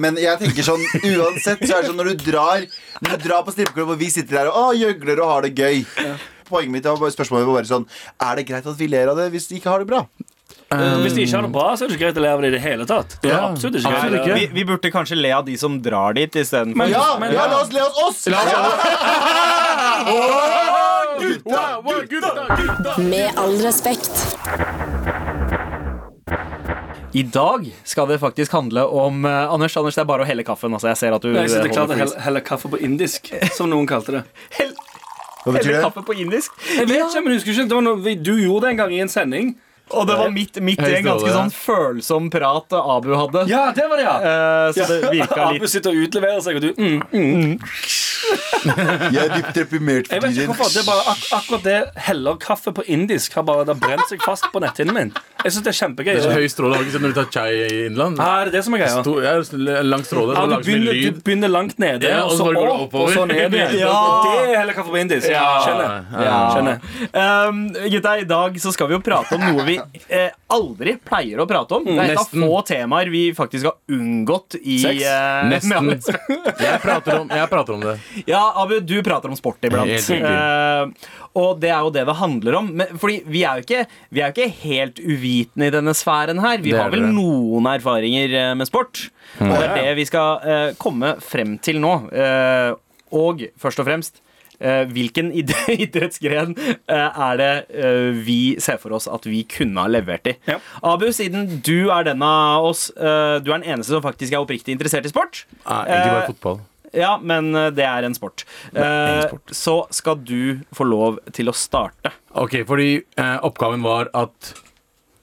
Men 0.00 0.16
jeg 0.16 0.40
tenker 0.46 0.64
sånn 0.72 0.80
uansett 1.12 1.60
så 1.68 1.76
er 1.76 1.84
det 1.84 1.92
sånn 1.92 2.00
når 2.00 2.14
du 2.16 2.24
drar 2.32 2.64
Når 3.02 3.16
du 3.20 3.28
drar 3.28 3.44
på 3.44 3.52
strippeklubb, 3.52 3.92
og 3.92 4.00
vi 4.00 4.08
sitter 4.14 4.40
der 4.40 4.48
og 4.48 4.56
å, 4.62 4.66
gjøgler 4.80 5.20
og 5.20 5.28
har 5.34 5.44
det 5.50 5.54
gøy 5.58 5.84
Poenget 6.52 6.74
mitt 6.76 6.84
var 6.90 7.14
spørsmålet 7.16 7.48
var 7.48 7.56
bare 7.62 7.70
sånn 7.72 7.86
Er 8.20 8.36
det 8.38 8.44
greit 8.50 8.66
at 8.68 8.76
vi 8.78 8.86
ler 8.92 9.08
av 9.12 9.16
det 9.22 9.30
hvis 9.32 9.48
de 9.50 9.56
ikke 9.58 9.72
har 9.72 9.80
det 9.82 9.88
bra? 9.90 10.02
Um, 10.72 11.02
Hvis 11.04 11.12
de 11.16 11.20
ikke 11.26 11.36
har 11.36 11.44
det 11.44 11.52
bra, 11.52 11.64
så 11.76 11.84
er 11.84 11.88
det 11.90 11.96
ikke 11.98 12.04
greit 12.06 12.18
å 12.20 12.22
le 12.24 12.30
av 12.32 12.40
det 12.40 12.48
i 12.48 12.52
det 12.54 12.60
hele 12.64 12.84
tatt. 12.88 13.16
Det 13.20 13.28
er 13.28 13.34
Ja, 13.34 13.40
absolutt 13.50 13.76
ikke 13.76 13.90
absolutt 13.92 14.24
greit. 14.24 14.24
ikke. 14.24 14.36
Vi, 14.40 14.46
vi 14.56 14.64
burde 14.70 14.90
kanskje 14.94 15.16
le 15.20 15.30
av 15.36 15.44
de 15.44 15.56
som 15.60 15.74
drar 15.84 16.16
dit 16.16 16.32
istedenfor. 16.40 16.88
Ja, 16.92 17.02
men- 17.20 17.32
ja, 17.36 17.44
la 17.52 17.58
oss 17.60 17.72
le 17.72 17.82
oss 17.84 17.96
oss! 18.06 18.20
gutta, 21.20 21.80
wow, 21.84 22.00
gutta, 22.08 22.32
gutta. 22.56 22.96
Med 23.02 23.30
all 23.36 23.56
respekt. 23.60 24.12
I 27.12 27.22
dag 27.22 27.66
skal 27.84 28.08
det 28.08 28.18
faktisk 28.22 28.52
handle 28.56 28.86
om 28.88 29.24
uh, 29.28 29.52
Anders, 29.52 29.76
Anders, 29.76 29.94
det 29.98 30.00
er 30.00 30.08
bare 30.08 30.24
å 30.24 30.28
helle 30.28 30.44
kaffen. 30.48 30.72
Altså, 30.72 30.88
jeg 30.94 30.96
ser 31.02 31.12
at 31.12 31.20
du 31.26 31.34
Jeg 31.34 31.50
sitter 31.52 31.68
eh, 31.68 31.74
klar 31.74 31.90
til 31.90 32.00
å 32.06 32.20
helle 32.24 32.40
kaffe 32.40 32.70
på 32.72 32.80
indisk, 32.80 33.28
som 33.52 33.68
noen 33.68 33.84
kalte 33.90 34.14
det. 34.16 34.22
Hell, 34.56 34.72
Hva 35.44 35.52
betyr 35.56 35.72
det? 35.76 35.82
kaffe 35.82 36.02
på 36.06 36.12
indisk. 36.12 36.52
Jeg 36.78 36.88
vet 36.88 37.02
ikke, 37.02 37.22
men 37.24 37.32
husker 37.32 37.50
ikke 37.50 37.68
det 37.68 37.74
var 37.74 37.86
noe, 37.86 38.14
Du 38.14 38.34
gjorde 38.38 38.66
det 38.66 38.70
en 38.70 38.76
gang 38.76 38.94
i 38.94 39.00
en 39.00 39.08
sending. 39.08 39.56
Og 39.90 40.06
det 40.06 40.16
var 40.16 40.30
midt, 40.30 40.60
midt 40.64 40.80
i 40.80 40.94
en 40.98 41.04
ganske 41.04 41.32
sånn 41.34 41.50
følsom 41.52 42.30
prat 42.32 42.72
Abu 42.78 43.12
hadde. 43.16 43.44
Ja, 43.50 43.66
det 43.76 43.88
var 43.90 44.00
det, 44.00 44.06
ja! 44.06 44.14
Eh, 44.22 44.68
så 44.76 44.86
det 44.88 45.00
virka 45.12 45.46
Abu 45.50 45.66
sitter 45.68 45.92
og 45.92 46.06
utleverer 46.06 46.40
seg, 46.44 46.56
og 46.56 46.62
du 46.64 46.70
mm, 46.78 47.02
mm. 47.12 47.58
Jeg 49.12 49.18
er 49.18 49.32
dypt 49.34 49.56
deprimert 49.56 50.08
Jeg 50.08 50.22
for 50.22 50.28
vet 50.28 50.38
ikke 50.38 50.54
hvorfor. 50.54 50.70
Det 50.72 50.82
er 50.82 50.88
bare 50.88 51.12
ak 51.12 51.24
akkurat 51.38 51.64
det 51.66 51.78
heller 52.06 52.38
kaffe 52.40 52.72
på 52.74 52.84
indisk 52.86 53.34
har 53.34 53.44
bare 53.48 53.66
det 53.66 53.74
har 53.74 53.82
brent 53.82 54.08
seg 54.08 54.22
fast 54.24 54.46
på 54.52 54.62
netthinnen 54.62 54.94
min. 54.96 55.10
Jeg 55.42 55.56
syns 55.56 55.66
det 55.66 55.72
er 55.72 55.78
kjempegøy. 55.80 56.12
Det 56.12 56.20
er 56.20 56.28
så 56.28 56.36
høy 56.38 56.50
stråle. 56.52 56.76
Har 56.76 56.84
du 56.84 56.86
ikke 56.86 56.94
sett 56.94 57.04
når 57.04 57.14
du 57.14 57.18
tar 57.18 57.30
chai 57.34 57.50
i 57.58 57.80
Innland? 57.88 58.20
Ja, 58.22 58.28
er 58.40 58.48
det 58.48 58.54
det 58.54 58.62
som 58.66 58.76
er 58.76 58.82
greia? 58.84 59.02
Sto, 59.02 59.14
ja, 59.24 59.32
lang 59.82 60.04
stråle. 60.06 60.36
Ja, 60.36 60.44
så 60.44 60.46
du, 60.46 60.52
lager 60.52 60.60
en 60.60 60.66
begynner, 60.68 60.98
lyd. 60.98 61.18
du 61.18 61.26
begynner 61.26 61.52
langt 61.52 61.82
nede, 61.82 62.12
Ja, 62.12 62.20
og 62.28 62.36
så 62.38 62.46
bare 62.46 62.60
går 62.60 62.68
det 62.68 62.74
opp, 62.76 62.84
oppover. 62.86 63.08
og 63.08 63.16
så 63.16 63.24
ned 63.26 63.58
igjen. 63.58 63.76
Ja. 63.82 63.96
Det 64.22 64.52
er 64.52 64.60
heller 64.60 64.76
kaffe 64.76 64.94
på 64.94 65.00
indisk. 65.02 65.26
Skjønner. 65.26 66.06
Ja. 66.14 66.38
Skjønner. 66.54 66.78
Um, 67.50 67.62
gutta, 67.90 68.14
I 68.22 68.28
dag 68.30 68.62
så 68.62 68.72
skal 68.76 68.90
vi 68.92 68.96
jo 68.96 69.02
prate 69.02 69.34
om 69.34 69.42
noe 69.48 69.66
vi 69.66 69.71
eh, 69.78 70.30
aldri 70.52 70.96
pleier 71.04 71.40
å 71.42 71.46
prate 71.48 71.76
om. 71.78 71.84
Det 71.86 71.94
er 71.96 72.12
et 72.12 72.18
av 72.18 72.26
Nesten. 72.26 72.42
få 72.44 72.60
temaer 72.68 73.10
vi 73.12 73.22
faktisk 73.36 73.68
har 73.70 73.76
unngått 73.96 74.56
i 74.62 74.78
Sex? 74.82 75.02
eh, 75.06 75.48
Nesten. 75.52 75.90
Jeg 76.60 76.80
prater, 76.82 77.20
om, 77.22 77.28
jeg 77.32 77.50
prater 77.52 77.76
om 77.78 77.84
det. 77.86 77.94
Ja, 78.28 78.42
Abu, 78.62 78.78
du 78.80 78.96
prater 79.06 79.32
om 79.32 79.36
sport 79.38 79.62
iblant. 79.68 79.90
Helt. 79.90 80.10
Eh, 80.10 81.12
og 81.40 81.60
det 81.62 81.70
er 81.72 81.80
jo 81.86 81.92
det 81.94 82.04
det 82.08 82.16
handler 82.18 82.58
om. 82.58 82.72
Men, 82.82 82.96
fordi 83.00 83.20
vi 83.32 83.44
er, 83.48 83.60
jo 83.60 83.66
ikke, 83.66 83.84
vi 84.12 84.20
er 84.20 84.32
jo 84.32 84.36
ikke 84.36 84.56
helt 84.66 84.98
uvitende 85.00 85.70
i 85.70 85.74
denne 85.78 85.94
sfæren 85.96 86.42
her. 86.44 86.58
Vi 86.60 86.72
Det 86.74 86.78
er 86.78 86.82
har 86.84 86.92
vel 86.92 87.06
dere. 87.06 87.14
noen 87.16 87.70
erfaringer 87.72 88.34
eh, 88.42 88.50
med 88.58 88.68
sport. 88.68 89.06
Og 89.40 89.54
det 89.56 89.64
er 89.70 89.78
det 89.78 89.94
vi 89.96 90.04
skal 90.10 90.42
eh, 90.44 90.66
komme 90.80 91.14
frem 91.24 91.56
til 91.64 91.80
nå. 91.80 91.94
Eh, 92.12 92.74
og 93.16 93.42
først 93.60 93.80
og 93.82 93.88
fremst 93.88 94.20
hvilken 94.92 95.30
idrettsgren 95.84 96.54
eh, 96.58 97.20
er 97.28 97.36
det 97.40 97.50
eh, 97.74 98.10
vi 98.26 98.38
ser 98.62 98.78
for 98.82 98.94
oss 98.98 99.08
at 99.10 99.26
vi 99.28 99.42
kunne 99.50 99.82
ha 99.84 99.90
levert 99.90 100.26
i? 100.30 100.36
Ja. 100.48 100.58
Abu, 100.86 101.08
siden 101.14 101.60
du 101.66 101.90
er 101.92 102.04
den 102.10 102.22
av 102.26 102.64
oss 102.70 102.88
eh, 102.96 103.38
Du 103.42 103.50
er 103.52 103.58
den 103.62 103.68
eneste 103.74 103.94
som 103.96 104.04
faktisk 104.04 104.32
er 104.36 104.42
oppriktig 104.42 104.74
interessert 104.76 105.06
i 105.08 105.12
sport. 105.12 105.44
Nei, 105.66 105.80
egentlig 105.86 106.12
bare 106.12 106.22
Eh, 106.22 106.30
fotball. 106.32 106.60
ja, 106.92 107.12
men 107.22 107.54
eh, 107.56 107.70
det 107.74 107.86
er 107.88 108.04
en 108.08 108.14
sport. 108.18 108.44
er 108.74 108.82
en 108.84 109.18
Eh, 109.22 109.28
sport. 109.28 109.54
Så 109.56 109.76
skal 109.94 110.16
du 110.28 110.60
få 110.76 110.84
lov 110.88 111.18
til 111.32 111.48
å 111.50 111.54
starte. 111.56 112.12
Ok, 112.34 112.58
fordi 112.68 112.90
eh, 113.18 113.38
oppgaven 113.46 113.82
var 113.84 114.10
at 114.14 114.52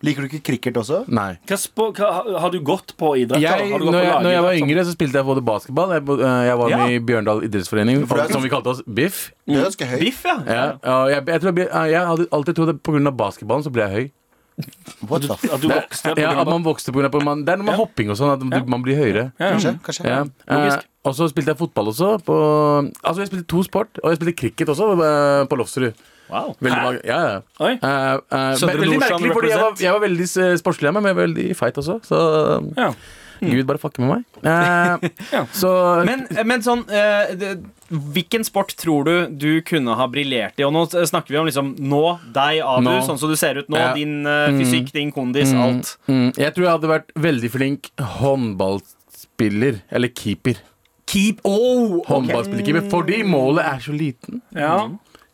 Liker 0.01 0.23
du 0.23 0.29
ikke 0.29 0.39
cricket 0.47 0.77
også? 0.79 1.01
Nei. 1.11 1.33
Hva 1.49 1.57
spå, 1.59 1.89
hva, 1.97 2.09
har 2.39 2.53
du 2.53 2.59
gått 2.63 2.93
på 2.99 3.09
idrett? 3.19 3.41
Jeg, 3.43 3.51
eller? 3.51 3.73
Har 3.73 3.81
du 3.81 3.85
gått 3.89 3.95
når, 3.97 4.05
på 4.05 4.07
jeg, 4.07 4.23
når 4.23 4.31
jeg 4.35 4.43
var 4.45 4.59
yngre, 4.61 4.85
så 4.87 4.93
spilte 4.95 5.19
jeg 5.19 5.27
både 5.27 5.43
basketball. 5.43 5.91
Jeg, 5.97 6.05
eh, 6.15 6.43
jeg 6.47 6.57
var 6.61 6.69
Ja. 6.71 6.77
med 6.77 6.93
i 6.95 6.99
Bjørndal 7.09 7.43
idrettsforening, 7.43 8.05
For 8.07 8.23
er 8.23 8.31
som 8.31 8.45
vi 8.45 8.51
kalte 8.53 8.71
oss 8.71 8.79
BIFF. 8.87 9.31
Du 9.45 9.57
er 9.57 9.65
ganske 9.67 9.89
høyt. 9.91 9.99
Biff, 9.99 10.23
ja. 10.23 10.37
Ja, 10.47 11.07
jeg, 11.11 11.25
jeg, 11.27 11.41
tror 11.41 11.59
jeg, 11.59 12.07
hadde 12.07 12.27
alltid 12.31 12.55
trodd 12.55 12.69
at 12.69 12.81
pga. 12.83 13.11
basketballen 13.11 13.67
så 13.67 13.73
ble 13.75 13.83
jeg 13.87 13.91
høy. 13.97 14.11
What 15.07 15.23
the 15.23 15.35
fuck? 15.35 15.53
At 15.53 15.61
du 15.63 15.67
vokste 15.71 16.13
på 16.15 16.19
Ja, 16.19 16.31
at 16.41 16.47
man 16.47 16.63
vokste 16.63 16.91
på 16.91 17.23
man, 17.23 17.45
Det 17.45 17.53
er 17.53 17.57
noe 17.57 17.65
med 17.65 17.73
Ja. 17.75 17.79
hopping 17.79 18.09
og 18.11 18.17
sånn, 18.19 18.33
at 18.35 18.39
du, 18.39 18.69
man 18.69 18.83
blir 18.83 18.95
høyere. 18.99 19.31
ja. 19.39 19.51
Kanskje? 19.55 19.79
kanskje 19.83 20.05
Ja. 20.05 20.23
Logisk. 20.47 20.77
Eh, 20.79 20.83
og 21.05 21.15
så 21.15 21.29
spilte 21.31 21.51
jeg 21.53 21.57
fotball 21.57 21.87
også. 21.91 22.23
På, 22.23 22.35
altså 23.03 23.19
jeg 23.23 23.27
spilte 23.31 23.47
to 23.47 23.63
sport, 23.63 23.99
og 24.03 24.11
jeg 24.11 24.19
spilte 24.19 24.35
cricket 24.35 24.67
også 24.67 24.91
eh, 24.99 25.45
på 25.47 25.55
Lofsrud. 25.55 25.93
Wow. 26.29 26.55
Veldig 26.61 26.81
mange, 26.83 26.99
ja, 27.05 27.19
ja. 27.29 27.39
Oi. 27.59 27.71
Eh, 27.73 27.79
eh, 27.81 28.51
Søndre 28.55 28.75
men- 28.75 28.83
veldig 28.83 28.99
Nordstrand 28.99 29.21
merkelig, 29.23 29.33
fordi 29.39 29.49
jeg 29.49 29.57
var, 29.59 29.71
represent. 29.71 29.81
jeg 29.85 29.93
var 29.95 30.03
veldig 30.07 30.27
eh, 30.43 30.57
sportslig 30.61 30.87
av 30.87 30.93
meg, 30.99 31.03
men 31.09 31.15
veldig 31.23 31.47
feit 31.57 31.81
også. 31.81 31.99
Så 32.05 32.19
Ja. 32.77 32.91
Gud 33.41 33.65
bare 33.69 33.79
fucker 33.79 34.03
med 34.03 34.09
meg. 34.11 34.23
Eh, 34.43 35.09
Ja. 35.31 35.45
Så 35.55 35.69
Men, 36.05 36.25
men 36.45 36.59
sånn 36.61 36.81
eh, 36.91 37.29
det, 37.39 37.51
Hvilken 37.89 38.43
sport 38.43 38.73
tror 38.75 39.05
du 39.07 39.13
du 39.31 39.61
kunne 39.63 39.95
ha 39.95 40.07
briljert 40.11 40.59
i? 40.59 40.65
Og 40.67 40.73
nå 40.75 40.83
snakker 40.91 41.29
vi 41.31 41.37
om 41.39 41.47
liksom 41.47 41.69
nå, 41.79 42.01
deg, 42.35 42.59
Abu, 42.61 42.83
Nå. 42.89 42.97
sånn 43.07 43.17
som 43.17 43.31
du 43.31 43.37
ser 43.39 43.55
ut 43.61 43.69
nå. 43.71 43.79
Ja. 43.79 43.93
Din 43.95 44.27
eh, 44.27 44.51
fysikk, 44.59 44.91
din 44.91 45.13
kondis, 45.15 45.53
alt. 45.55 45.95
mm, 46.11 46.33
jeg 46.35 46.53
tror 46.53 46.65
jeg 46.67 46.73
hadde 46.75 46.91
vært 46.91 47.15
veldig 47.15 47.49
flink 47.55 47.89
håndballspiller. 47.97 49.81
Eller 49.91 50.11
keeper. 50.13 50.59
Keep 51.09 51.39
Oh! 51.47 52.03
Håndballspiller-keeper. 52.05 52.89
Fordi 52.91 53.23
målet 53.25 53.65
er 53.65 53.79
så 53.81 53.95
liten. 53.95 54.41
Ja. 54.53 54.89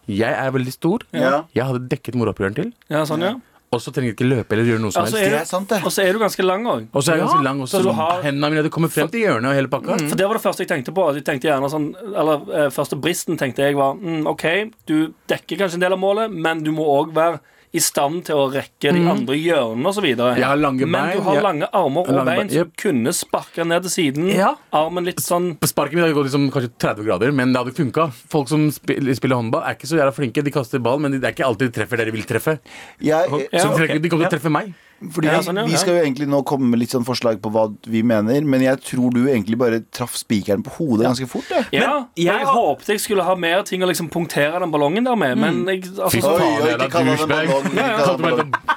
Jeg 0.08 0.32
er 0.34 0.52
veldig 0.52 0.74
stor. 0.74 1.04
Ja. 1.14 1.44
Jeg 1.56 1.66
hadde 1.66 1.88
dekket 1.90 2.16
moroppgjøren 2.16 2.56
til. 2.56 2.74
ja, 2.90 3.04
sånn, 3.06 3.22
ja. 3.22 3.36
Og 3.74 3.82
så 3.82 3.92
trenger 3.92 4.14
jeg 4.14 4.16
ikke 4.16 4.28
løpe 4.30 4.54
eller 4.56 4.64
gjøre 4.70 4.80
noe 4.80 4.92
som 4.94 5.02
Altså, 5.04 5.18
helst. 5.18 5.32
Det 5.34 5.40
er 5.42 5.48
sant, 5.50 5.68
det. 5.68 5.80
Og 5.84 5.92
så 5.92 6.04
er 6.06 6.14
du 6.14 6.20
ganske 6.22 6.44
lang 6.46 6.64
òg. 6.64 6.84
Og 6.94 7.04
så 7.04 7.12
er 7.12 7.16
jeg 7.18 7.24
Ja, 7.26 7.26
ganske 7.28 7.44
lang 7.44 7.60
også. 7.66 7.80
så 7.80 7.84
du 7.84 7.92
har- 7.92 8.22
Hendene 8.24 8.50
mine 8.52 8.62
hadde 8.62 8.70
kommet 8.72 8.92
frem 8.94 9.10
til 9.12 9.20
hjørnet 9.26 9.50
og 9.50 9.56
hele 9.58 9.68
pakka. 9.68 9.98
For 10.08 10.16
det 10.16 10.28
var 10.30 10.34
det 10.38 10.44
første 10.44 10.64
jeg 10.64 10.68
tenkte 10.70 10.94
på. 10.96 11.14
Jeg 11.16 11.26
tenkte 11.26 11.50
gjerne 11.50 11.70
sånn 11.74 11.96
Eller 12.16 12.36
eh, 12.56 12.70
første 12.70 12.96
bristen 13.02 13.38
tenkte 13.38 13.58
jeg 13.66 13.76
var 13.76 13.96
mm, 13.96 14.28
OK, 14.28 14.72
du 14.86 15.14
dekker 15.28 15.58
kanskje 15.58 15.74
en 15.74 15.80
del 15.82 15.92
av 15.94 16.00
målet, 16.00 16.32
men 16.32 16.64
du 16.64 16.72
må 16.72 16.86
òg 16.86 17.12
være 17.12 17.40
i 17.76 17.82
stand 17.84 18.24
til 18.30 18.40
å 18.40 18.46
rekke 18.54 18.94
de 18.96 19.04
andre 19.12 19.38
hjørnene 19.38 19.92
osv. 19.92 20.08
Har 20.20 20.62
Men 20.88 21.12
du 21.18 21.24
har 21.26 21.42
lange 21.44 21.70
armer 21.76 22.06
og 22.06 22.14
Lange 22.16 22.26
bein 22.30 22.42
bein, 22.46 22.54
som 22.54 22.72
kunne 22.80 23.14
sparka 23.16 23.66
ned 23.68 23.86
til 23.88 23.94
siden. 23.96 24.30
Ja. 24.32 24.54
Armen 24.76 25.08
litt 25.08 25.22
sånn 25.24 25.54
Sparket 25.66 25.98
mitt 25.98 26.06
hadde 26.06 26.16
gått 26.16 26.30
liksom 26.30 26.48
kanskje 26.54 26.72
30 26.82 27.08
grader, 27.10 27.36
men 27.36 27.52
det 27.54 27.62
hadde 27.62 27.76
funka. 27.76 28.08
Folk 28.32 28.50
som 28.52 28.68
spiller, 28.74 29.18
spiller 29.18 29.40
håndball, 29.42 29.66
er 29.66 29.78
ikke 29.78 29.90
så 29.90 30.00
jævla 30.00 30.16
flinke. 30.16 30.46
De 30.46 30.54
kaster 30.56 30.84
ball, 30.84 31.02
men 31.04 31.18
det 31.18 31.24
er 31.24 31.36
ikke 31.36 31.48
alltid 31.48 31.72
de 31.72 31.78
treffer 31.80 32.02
det 32.02 32.10
de 32.10 32.16
vil 32.16 32.28
treffe. 32.30 32.58
Så 33.02 33.76
de 33.76 34.10
kommer 34.10 34.26
til 34.26 34.30
å 34.30 34.36
treffe 34.38 34.54
meg. 34.54 34.74
Fordi 35.12 35.28
Ja, 35.28 35.42
sånn, 35.44 35.58
ja, 35.60 35.66
Vi 35.68 35.78
skal 35.78 35.98
jo 35.98 36.04
egentlig 36.06 36.28
nå 36.32 36.40
komme 36.48 36.70
med 36.72 36.80
litt 36.80 36.90
sånn 36.96 37.06
forslag 37.06 37.42
på 37.44 37.52
hva 37.52 37.66
vi 37.88 38.02
mener, 38.04 38.42
men 38.48 38.62
jeg 38.64 38.80
tror 38.82 39.12
du 39.14 39.26
egentlig 39.28 39.58
bare 39.60 39.82
traff 39.92 40.16
spikeren 40.16 40.64
på 40.64 40.72
hodet 40.78 41.06
ganske 41.10 41.28
fort. 41.28 41.50
jeg. 41.50 41.66
Ja, 41.82 42.06
jeg 42.16 42.26
jeg, 42.32 42.46
håpte 42.48 42.94
jeg 42.96 43.00
skulle 43.04 43.24
ha 43.28 43.36
mer 43.36 43.64
ting 43.64 43.84
å 43.84 43.88
liksom 43.90 44.10
punktere 44.10 44.60
den 44.60 44.72
ballongen 44.72 45.04
der 45.06 45.16
med, 45.20 45.38
men 45.38 45.66
jeg, 45.68 45.84
altså, 46.00 46.10
Fy 46.16 46.22
faen, 46.22 47.42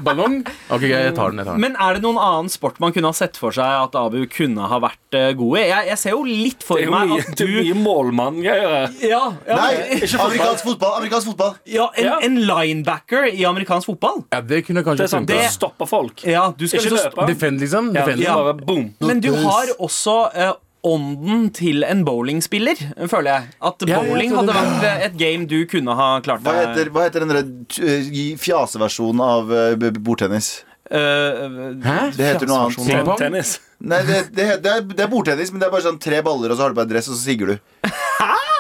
ballong. 0.04 0.40
Ok, 0.70 0.82
jeg 0.88 1.14
tar 1.16 1.30
den. 1.32 1.38
jeg 1.40 1.46
tar 1.46 1.54
den 1.56 1.60
Men 1.62 1.76
er 1.80 1.98
det 1.98 2.02
noen 2.04 2.18
annen 2.20 2.50
sport 2.52 2.78
man 2.82 2.92
kunne 2.94 3.10
ha 3.10 3.16
sett 3.16 3.36
for 3.40 3.54
seg 3.54 3.64
at 3.64 3.96
Abu 3.98 4.20
kunne 4.32 4.68
ha 4.70 4.78
vært 4.82 5.16
eh, 5.18 5.30
god 5.38 5.58
i? 5.58 5.64
Jeg, 5.70 5.88
jeg 5.92 5.98
ser 6.02 6.14
jo 6.16 6.22
litt 6.26 6.66
for 6.66 6.82
meg 6.82 7.12
mye, 7.14 7.22
at 7.24 7.32
det 7.38 7.46
er 7.46 7.52
du 7.52 7.58
mye 7.62 7.78
målmann-greier. 7.84 8.94
ja, 9.04 9.22
ja, 9.48 9.58
Nei, 9.58 9.72
ikke 9.98 10.20
amerikansk 10.26 10.68
fotball! 10.68 10.94
amerikansk 11.00 11.30
fotball 11.32 11.54
ja, 11.68 11.88
en, 11.94 12.04
Ja. 12.08 12.18
en 12.24 12.38
linebacker 12.48 13.28
i 13.32 13.44
amerikansk 13.48 13.90
fotball. 13.92 14.22
Ja, 14.32 14.40
det 14.40 14.62
kunne 14.68 14.84
kanskje 14.86 15.08
funka. 15.10 15.32
det 15.34 15.50
stopper 15.54 15.86
folk. 15.90 16.07
Ja, 16.26 16.48
du 16.56 16.64
skal 16.68 16.80
Ikke 16.80 16.94
liksom 16.94 17.12
løpe. 17.12 17.26
Defend, 17.32 17.60
liksom. 17.62 17.90
Ja, 17.94 18.04
Defend. 18.04 18.22
ja. 18.24 18.38
Bare 18.38 18.54
boom. 18.60 18.88
Men 19.04 19.20
du 19.24 19.30
har 19.34 19.72
også 19.78 20.16
uh, 20.34 20.52
ånden 20.88 21.48
til 21.56 21.84
en 21.84 22.04
bowlingspiller, 22.06 22.80
føler 23.10 23.30
jeg. 23.32 23.50
At 23.70 23.84
bowling 23.84 24.36
hadde 24.36 24.56
vært 24.56 24.86
eh, 24.88 25.04
et 25.08 25.18
game 25.20 25.48
du 25.50 25.58
kunne 25.70 25.96
ha 25.98 26.08
klart 26.24 26.46
Hva 26.46 26.54
heter, 26.60 26.92
hva 26.94 27.08
heter 27.08 27.26
den 27.26 27.34
uh, 27.34 28.38
fjaseversjonen 28.40 29.24
av 29.24 29.54
bordtennis? 30.00 30.58
Hæ? 30.88 31.96
Det 32.16 32.24
heter 32.24 32.48
noe 32.48 32.68
annet. 32.70 33.10
Tennis. 33.20 33.58
Nei, 33.78 33.98
det, 34.06 34.22
det, 34.32 34.46
det, 34.64 34.70
er, 34.72 34.86
det 34.88 35.04
er 35.04 35.10
bordtennis, 35.10 35.52
men 35.52 35.60
det 35.60 35.68
er 35.68 35.74
bare 35.74 35.84
sånn 35.84 36.00
tre 36.02 36.22
baller, 36.24 36.50
og 36.50 36.58
så 36.58 36.64
har 36.64 36.72
du 36.72 36.78
på 36.78 36.86
deg 36.86 36.96
dress, 36.96 37.10
og 37.12 37.18
så 37.18 37.28
sigger 37.28 37.52
du. 37.52 37.58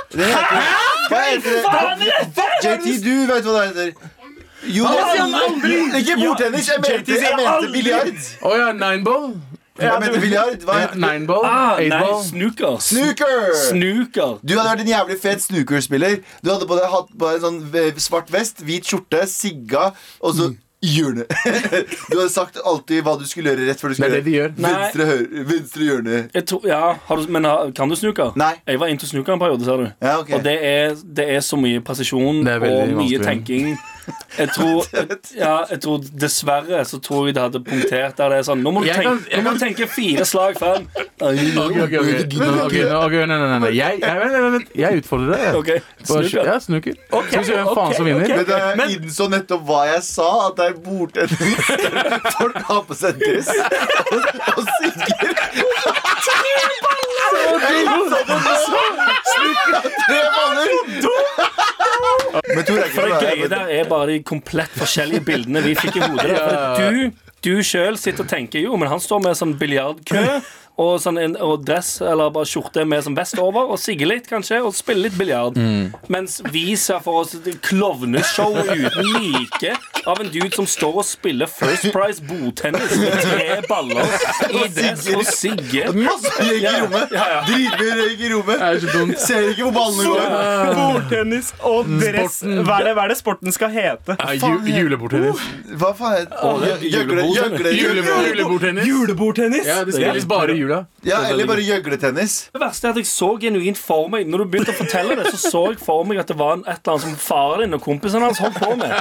Det 0.08 0.24
heter, 0.24 0.68
hva 1.10 1.18
heter 1.26 1.56
det? 1.56 2.44
JT, 2.64 2.86
du 3.04 3.14
vet 3.28 3.44
hva 3.44 3.56
det 3.58 3.64
heter. 3.66 4.14
Jo, 4.68 4.84
det 5.62 6.02
ikke 6.02 6.16
bordtennis. 6.20 6.68
Jeg 6.68 6.82
mente, 6.84 7.20
jeg 7.22 7.38
mente 7.38 7.72
biljard. 7.72 8.12
Å 8.42 8.52
ja, 8.58 8.68
nineball. 8.76 9.30
Jeg 9.78 10.00
mente 10.02 10.20
biljard. 10.20 10.62
Hva 10.66 10.74
Ja, 10.78 10.86
heter 10.86 10.94
det? 10.98 11.02
nineball. 11.06 11.44
Ah, 11.46 11.76
nei, 11.78 11.88
ball. 12.02 12.22
snooker. 12.26 12.78
Snooker! 12.82 13.50
Snooker. 13.68 14.38
Du 14.42 14.56
hadde 14.58 14.70
vært 14.72 14.84
en 14.86 14.92
jævlig 14.94 15.18
fet 15.22 15.44
snookerspiller. 15.44 16.20
Du 16.42 16.50
hadde 16.52 16.66
på 16.70 16.78
hatt 16.94 17.12
på 17.18 17.34
en 17.34 17.44
sånn 17.44 17.60
svart 18.02 18.32
vest, 18.34 18.64
hvit 18.66 18.84
skjorte, 18.88 19.22
sigga, 19.30 19.92
og 20.20 20.34
så 20.34 20.50
hjørne. 20.82 21.24
Du 22.10 22.16
hadde 22.18 22.30
sagt 22.30 22.58
alltid 22.64 23.02
hva 23.06 23.16
du 23.18 23.24
skulle 23.26 23.50
gjøre 23.52 23.66
rett 23.66 23.80
før 23.82 23.90
du 23.94 23.98
skulle 23.98 24.18
det 24.18 24.24
de 24.28 24.34
gjør. 24.36 24.52
Venstre, 24.62 25.06
høyre, 25.08 25.44
venstre 25.48 25.88
hjørne. 25.88 26.18
Jeg 26.34 26.46
tror, 26.50 26.66
ja, 26.70 26.82
har 27.08 27.16
du, 27.22 27.30
men 27.34 27.48
kan 27.74 27.90
du 27.90 27.96
snooker? 27.98 28.34
Nei. 28.38 28.52
Jeg 28.66 28.78
var 28.82 28.92
into 28.92 29.06
snooker 29.10 29.34
en 29.34 29.42
periode, 29.42 29.66
ser 29.66 29.82
du. 29.82 29.88
Ja, 30.02 30.18
okay. 30.20 30.36
Og 30.38 30.44
det 30.46 30.56
er, 30.62 30.94
det 31.18 31.28
er 31.36 31.40
så 31.46 31.58
mye 31.58 31.82
presisjon 31.86 32.42
og 32.46 32.66
mye 32.66 32.94
vanskelig. 32.94 33.22
tenking. 33.26 33.78
Jeg 34.38 34.48
tror, 34.54 34.84
ja, 35.42 35.52
jeg 35.70 35.80
tror 35.84 35.98
Dessverre 36.22 36.84
så 36.88 36.98
tror 37.02 37.26
jeg 37.28 37.34
det 37.36 37.42
hadde 37.42 37.60
punktert 37.66 38.16
der 38.20 38.28
det 38.32 38.38
er 38.38 38.44
sånn 38.46 38.62
Nå 38.64 38.70
må 38.72 38.80
du, 38.82 38.86
Jeg 38.88 38.96
tenke, 39.00 39.08
kan- 39.08 39.24
jeg 39.32 39.42
nå 39.42 39.50
må 39.50 39.52
du 39.58 39.62
tenke 39.64 39.88
fire 39.90 40.24
slag 40.28 40.56
frem. 40.60 40.86
Ok, 40.94 41.40
ok, 41.58 41.76
ok. 41.82 41.92
Ok, 41.98 42.76
nå- 42.78 43.00
ok, 43.04 43.16
Nei, 43.18 43.26
nei, 43.26 43.38
nei, 43.42 43.58
nei. 43.64 43.70
Jeg, 43.76 44.00
jeg, 44.00 44.14
vent, 44.22 44.32
vent, 44.32 44.52
vent. 44.58 44.68
jeg 44.78 44.90
utfordrer 45.02 45.28
deg. 45.34 45.42
Ok, 45.58 45.68
Bare- 45.74 46.28
snooker. 46.28 46.44
Ja, 46.48 46.56
snuker. 46.62 46.94
Skal 47.08 47.40
vi 47.40 47.44
se 47.48 47.56
hvem 47.58 47.70
faen 47.74 47.92
som 47.98 48.04
vinner? 48.08 48.28
Men 48.78 48.84
jeg 48.88 49.00
innså 49.02 49.28
nettopp 49.32 49.62
hva 49.68 49.80
jeg 49.92 50.02
sa, 50.06 50.28
at 50.48 50.56
det 50.60 50.64
er 50.70 50.76
bordtennis. 50.86 51.58
Folk 52.38 52.58
har 52.70 52.82
på 52.88 52.94
seg 53.02 53.18
dress 53.20 53.50
og, 53.50 54.22
og 54.54 54.62
synger. 54.78 55.32
Tre 56.28 56.54
baller! 56.86 58.22
Tre 60.08 60.20
baller! 60.38 61.47
For 62.44 63.08
det 63.08 63.18
greie 63.22 63.48
der 63.50 63.72
er 63.78 63.88
bare 63.90 64.12
de 64.12 64.20
komplett 64.26 64.72
forskjellige 64.78 65.24
bildene 65.26 65.62
vi 65.64 65.74
fikk 65.78 65.98
i 65.98 66.04
hodet. 66.04 66.38
For 66.38 66.78
du, 66.78 67.26
du 67.44 67.52
sjøl 67.66 67.98
sitter 68.00 68.26
og 68.26 68.30
tenker 68.30 68.64
jo, 68.64 68.76
men 68.80 68.90
han 68.92 69.02
står 69.02 69.22
med 69.26 69.38
sånn 69.38 69.56
biljardkø 69.60 70.24
og, 70.78 70.92
sånn 71.02 71.18
en, 71.18 71.36
og 71.42 71.64
dress 71.66 71.96
eller 72.00 72.30
bare 72.34 72.46
skjorte 72.48 72.84
med 72.86 73.02
sånn 73.06 73.16
vest 73.18 73.38
over 73.42 73.72
og 73.74 73.80
sigge 73.82 74.06
litt, 74.06 74.28
kanskje, 74.30 74.60
og 74.62 74.76
spille 74.78 75.08
litt 75.08 75.18
biljard. 75.18 75.58
Mens 76.12 76.38
vi 76.52 76.76
ser 76.78 77.02
for 77.02 77.24
oss 77.24 77.34
et 77.38 77.50
klovneshow 77.66 78.54
uten 78.54 79.12
like. 79.18 79.74
av 80.08 80.20
en 80.20 80.30
dude 80.32 80.50
som 80.54 80.66
står 80.66 81.00
og 81.02 81.04
spiller 81.04 81.50
First 81.50 81.90
Price 81.92 82.22
bordtennis 82.24 82.94
med 83.00 83.16
tre 83.24 83.58
baller 83.68 84.06
i 84.48 84.62
dress 84.72 85.08
og 85.12 85.24
sigge. 85.28 85.84
Masse 85.96 86.32
røyk 86.38 86.64
i 86.64 86.74
rommet! 86.78 87.12
Ja, 87.12 87.26
ja. 87.34 87.40
Dritmye 87.48 87.96
røyk 87.98 88.22
i 88.22 88.30
rommet. 88.32 88.62
Det 88.62 88.68
er 88.68 88.80
så 88.84 88.94
dumt. 88.94 89.20
Ser 89.20 89.50
ikke 89.52 89.66
hvor 89.66 89.74
ballene 89.76 90.02
går. 90.08 90.72
Bordtennis 90.78 91.52
og 91.60 91.90
dress. 92.00 92.40
Hva 92.46 92.78
er, 92.78 92.88
det, 92.88 92.94
hva 92.96 93.04
er 93.04 93.12
det 93.12 93.18
sporten 93.20 93.54
skal 93.54 93.74
hete? 93.74 94.16
Ja, 94.16 94.36
ju, 94.38 94.72
julebordtennis. 94.78 95.44
Hva 95.82 95.92
faen 95.98 96.24
heter 96.64 97.12
det? 97.58 97.74
Julebordtennis. 97.82 98.88
Julebordtennis? 98.88 99.68
Ja, 99.68 99.82
det 99.84 99.96
spilles 99.98 100.28
bare 100.28 100.56
i 100.56 100.62
jula. 100.68 100.78
Ja, 101.06 101.22
eller 101.28 101.48
bare 101.48 101.64
gjøgletennis. 101.64 102.36
Det 102.52 102.60
verste 102.62 102.88
er 102.88 102.94
at 102.94 103.00
jeg 103.00 103.08
så 103.08 103.28
genuint 103.40 103.78
for 103.80 104.08
meg 104.12 104.26
Når 104.28 104.42
du 104.42 104.50
begynte 104.52 104.72
å 104.74 104.76
fortelle 104.78 105.16
det, 105.18 105.30
så 105.32 105.38
så 105.48 105.62
jeg 105.72 105.80
for 105.82 106.06
meg 106.08 106.20
at 106.22 106.30
det 106.30 106.36
var 106.38 106.56
en, 106.58 106.64
et 106.66 106.78
eller 106.78 106.94
annet 106.94 107.04
som 107.06 107.16
faren 107.22 107.64
din 107.64 107.78
og 107.78 107.82
kompisen 107.84 108.24
hans 108.24 108.40
holdt 108.42 108.58
på 108.60 108.74
med. 108.78 108.92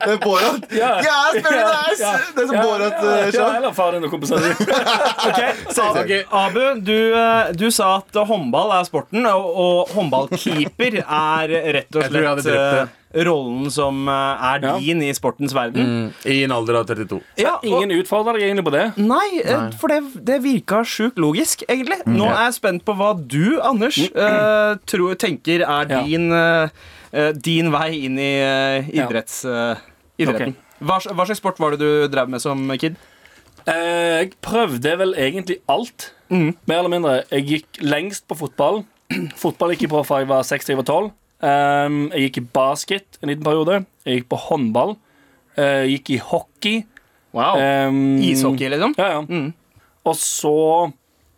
Det 0.00 0.14
er 0.16 0.20
Borat. 0.22 0.64
Ja. 0.74 0.90
Ja, 1.04 1.16
spør 1.36 1.54
Ja, 1.54 1.72
nice! 1.86 2.02
ja. 2.02 2.12
Det 2.34 2.42
er 2.42 2.48
som 2.48 2.56
Ja, 2.56 2.62
Borat 2.66 2.96
ja, 2.96 3.10
eh, 3.16 3.34
ja, 3.36 3.48
eller 3.60 3.74
faren 3.76 4.00
din 4.00 4.08
og 4.08 4.14
kompisen 4.14 4.42
din. 4.42 4.56
Ok. 5.90 6.12
Abu, 6.34 6.60
du, 6.84 6.96
eh, 7.14 7.52
du 7.56 7.68
sa 7.74 7.92
at 8.00 8.16
håndball 8.26 8.72
er 8.78 8.86
sporten, 8.88 9.26
og, 9.30 9.50
og 9.64 9.92
håndballkeeper 9.96 11.00
er 11.02 11.54
rett 11.76 11.94
og 11.94 12.02
Jeg 12.04 12.12
tror 12.12 12.24
jeg 12.24 12.30
hadde 12.32 12.46
slett 12.46 12.58
drept 12.60 12.80
eh, 12.80 12.96
rollen 13.14 13.70
som 13.74 14.06
er 14.08 14.38
er 14.54 14.60
Ja. 14.62 14.78
din 14.78 15.02
i 15.02 15.12
sportens 15.12 15.52
verden. 15.54 16.12
I 16.24 16.44
en 16.44 16.52
alder 16.52 16.76
av 16.80 16.86
32. 16.86 17.20
Ja, 17.36 17.56
og, 17.56 17.64
Ingen 17.64 17.90
utfordrer 18.00 18.34
deg 18.38 18.42
egentlig 18.48 18.64
på 18.64 18.72
det. 18.72 18.96
nei, 18.98 19.42
nei. 19.44 19.70
for 19.80 19.88
det, 19.88 20.24
det 20.24 20.42
virka 20.42 20.82
sjukt 20.84 21.16
logisk, 21.18 21.64
egentlig. 21.68 21.98
Nå 22.06 22.26
er 22.30 22.44
jeg 22.50 22.54
spent 22.54 22.84
på 22.84 22.94
hva 22.96 23.14
du, 23.18 23.60
Anders, 23.62 23.98
uh, 24.14 24.76
tror, 24.86 25.14
tenker 25.16 25.62
er 25.66 25.86
Ja. 25.90 26.02
din, 26.02 26.30
eh, 26.32 26.68
eh, 27.12 27.32
din 27.32 27.70
vei 27.72 28.04
inn 28.04 28.18
i 28.18 28.32
uh, 28.42 28.88
idretts, 28.88 29.44
eh, 29.44 29.76
idretten. 30.18 30.54
Hva, 30.80 30.98
hva 31.12 31.26
slags 31.26 31.38
sport 31.42 31.58
var 31.58 31.70
det 31.72 31.80
du 31.80 32.08
drev 32.08 32.28
med 32.28 32.40
som 32.40 32.68
kid? 32.78 32.96
Eh, 33.66 34.22
jeg 34.24 34.32
prøvde 34.40 34.96
vel 34.98 35.14
egentlig 35.14 35.58
alt. 35.68 36.12
Mm. 36.30 36.54
Mer 36.66 36.78
eller 36.78 36.88
mindre. 36.88 37.24
Jeg 37.30 37.46
gikk 37.46 37.82
lengst 37.82 38.26
på 38.30 38.36
fotball. 38.38 38.84
Fotball 39.36 39.72
gikk 39.74 39.82
jeg 39.88 39.90
på 39.90 40.04
fra 40.06 40.20
jeg 40.22 40.28
var 40.30 40.42
6 40.46 40.64
til 40.64 40.76
jeg 40.76 40.84
var 40.84 40.86
12. 40.86 41.10
Um, 41.40 42.10
jeg 42.12 42.26
gikk 42.28 42.38
i 42.42 42.46
basket 42.52 43.18
en 43.22 43.30
liten 43.32 43.44
periode. 43.46 43.84
Jeg 44.04 44.20
gikk 44.20 44.28
på 44.32 44.38
håndball. 44.48 44.96
Eh, 45.56 45.86
Jeg 45.88 45.98
gikk 46.00 46.10
i 46.10 46.18
hockey. 46.30 46.82
Wow. 47.32 47.56
Um, 47.88 48.18
Ishockey, 48.26 48.68
liksom? 48.72 48.94
Ja, 48.98 49.08
ja. 49.16 49.20
Mm. 49.22 49.52
Og 50.04 50.16
så 50.18 50.52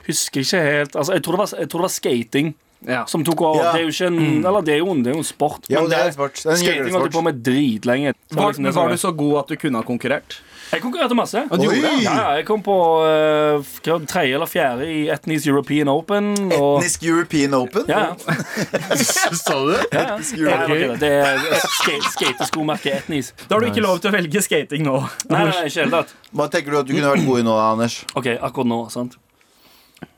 husker 0.06 0.40
jeg 0.40 0.46
ikke 0.46 0.60
helt 0.64 0.94
Altså, 0.96 1.12
jeg 1.18 1.22
tror 1.22 1.36
det 1.36 1.40
var, 1.42 1.50
jeg 1.60 1.68
tror 1.68 1.82
det 1.82 1.86
var 1.88 1.92
skating 1.92 2.54
Ja. 2.88 3.04
som 3.06 3.22
tok 3.24 3.40
over. 3.42 3.60
Ja. 3.62 3.72
Det 3.72 3.80
er 3.80 3.84
jo 3.84 3.92
ikke 3.92 4.06
en 4.10 4.44
Eller 4.46 4.62
det 4.66 4.74
er 4.74 4.78
jo 4.80 4.94
det 4.94 5.06
er 5.12 5.14
jo 5.14 5.18
en 5.22 5.24
sport. 5.28 5.68
Ja, 5.70 5.80
men 5.82 5.90
det 5.90 5.98
er 5.98 6.06
en 6.06 6.12
sport. 6.16 6.34
Det 6.34 6.46
er 6.46 6.50
en 6.56 6.62
skating 6.64 6.92
holdt 6.96 7.04
jeg 7.10 7.12
på 7.12 7.22
med 7.22 7.42
dritlenge. 7.46 8.14
Var, 8.32 8.48
liksom 8.56 8.74
var 8.74 8.88
du 8.88 8.96
så 8.96 9.12
god 9.14 9.38
at 9.42 9.48
du 9.52 9.56
kunne 9.56 9.76
ha 9.78 9.82
konkurrert? 9.86 10.40
Jeg 10.72 10.80
konkurrerte 10.80 11.16
masse. 11.16 11.42
du 11.50 11.62
gjorde 11.66 11.80
det? 11.84 11.90
Ja, 12.00 12.12
ja, 12.16 12.28
jeg 12.38 12.46
kom 12.48 12.62
på 12.64 12.74
uh, 13.04 13.72
tredje 14.08 14.38
eller 14.38 14.48
fjerde 14.48 14.86
i 14.88 15.02
Etnisk 15.12 15.50
European 15.50 15.90
Open. 15.92 16.30
Og, 16.56 16.78
Etnisk 16.80 17.04
European 17.04 17.56
Open? 17.58 17.84
ja, 17.92 18.06
ja. 18.08 18.96
Sa 19.44 19.58
du 19.58 19.74
det? 19.74 19.82
ja, 19.92 20.04
ja. 20.06 20.14
Etnisk 20.16 21.02
det 21.02 21.10
er 21.12 21.42
skate, 21.66 22.12
skateskomerket 22.14 23.02
Etnis. 23.02 23.34
Da 23.48 23.56
har 23.56 23.66
du 23.66 23.68
ikke 23.68 23.84
lov 23.84 24.00
til 24.00 24.12
å 24.12 24.14
velge 24.16 24.44
skating 24.44 24.86
nå. 24.86 24.96
Nei, 25.28 25.42
nei, 25.50 25.66
ikke 25.68 25.84
helt 25.84 25.98
tatt. 25.98 26.16
Hva 26.32 26.48
tenker 26.52 26.72
du 26.72 26.80
at 26.80 26.88
du 26.88 26.94
kunne 26.96 27.12
vært 27.12 27.28
god 27.28 27.42
i 27.42 27.46
nå, 27.50 27.58
Anders? 27.66 27.98
OK, 28.16 28.32
akkurat 28.38 28.72
nå, 28.72 28.80
sant. 28.94 29.18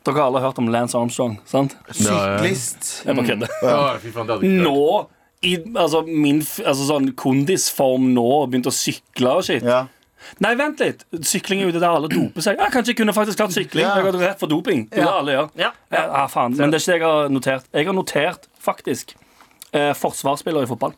Dere 0.05 0.21
har 0.21 0.29
alle 0.29 0.45
hørt 0.45 0.59
om 0.61 0.71
Lance 0.71 0.97
Armstrong, 0.99 1.39
sant? 1.49 1.75
Syklist. 1.91 2.91
Jeg 3.05 3.19
bare 3.19 3.27
kødder. 3.27 3.59
Klart. 3.59 4.47
Nå, 4.47 4.87
i 5.45 5.57
altså, 5.75 6.05
min 6.07 6.41
altså, 6.41 6.87
sånn 6.89 7.11
kondisform 7.19 8.11
nå, 8.15 8.29
begynt 8.53 8.69
å 8.71 8.75
sykle 8.75 9.39
og 9.41 9.47
shit. 9.49 9.65
Ja. 9.65 9.85
Nei, 10.45 10.55
vent 10.59 10.81
litt. 10.83 11.05
Sykling 11.27 11.63
er 11.63 11.69
jo 11.69 11.75
det 11.77 11.83
der 11.83 11.97
alle 11.99 12.11
doper 12.13 12.45
seg. 12.45 12.61
Ja, 12.61 12.71
kanskje 12.73 12.95
jeg 12.95 13.01
kunne 13.03 13.15
faktisk 13.17 13.41
klart 13.41 13.55
sykling. 13.57 13.85
Ja. 13.85 13.95
Jeg 13.95 14.05
har 14.05 14.11
gått 14.11 14.23
rett 14.23 14.41
for 14.41 14.51
doping. 14.51 14.87
Det 14.91 15.03
er 15.03 15.09
det 15.09 15.17
alle 15.23 15.37
gjør. 15.37 15.51
Ja. 15.61 15.73
Ja, 15.95 16.05
ah, 16.23 16.29
faen. 16.33 16.57
Men 16.59 16.73
det 16.73 16.81
er 16.81 16.85
ikke 16.85 16.95
det 16.95 17.01
jeg 17.01 17.07
har 17.07 17.35
notert. 17.35 17.69
Jeg 17.75 17.89
har 17.89 17.97
notert 17.97 18.49
faktisk 18.65 19.15
eh, 19.73 19.93
forsvarsspiller 19.99 20.67
i 20.67 20.71
fotball. 20.71 20.97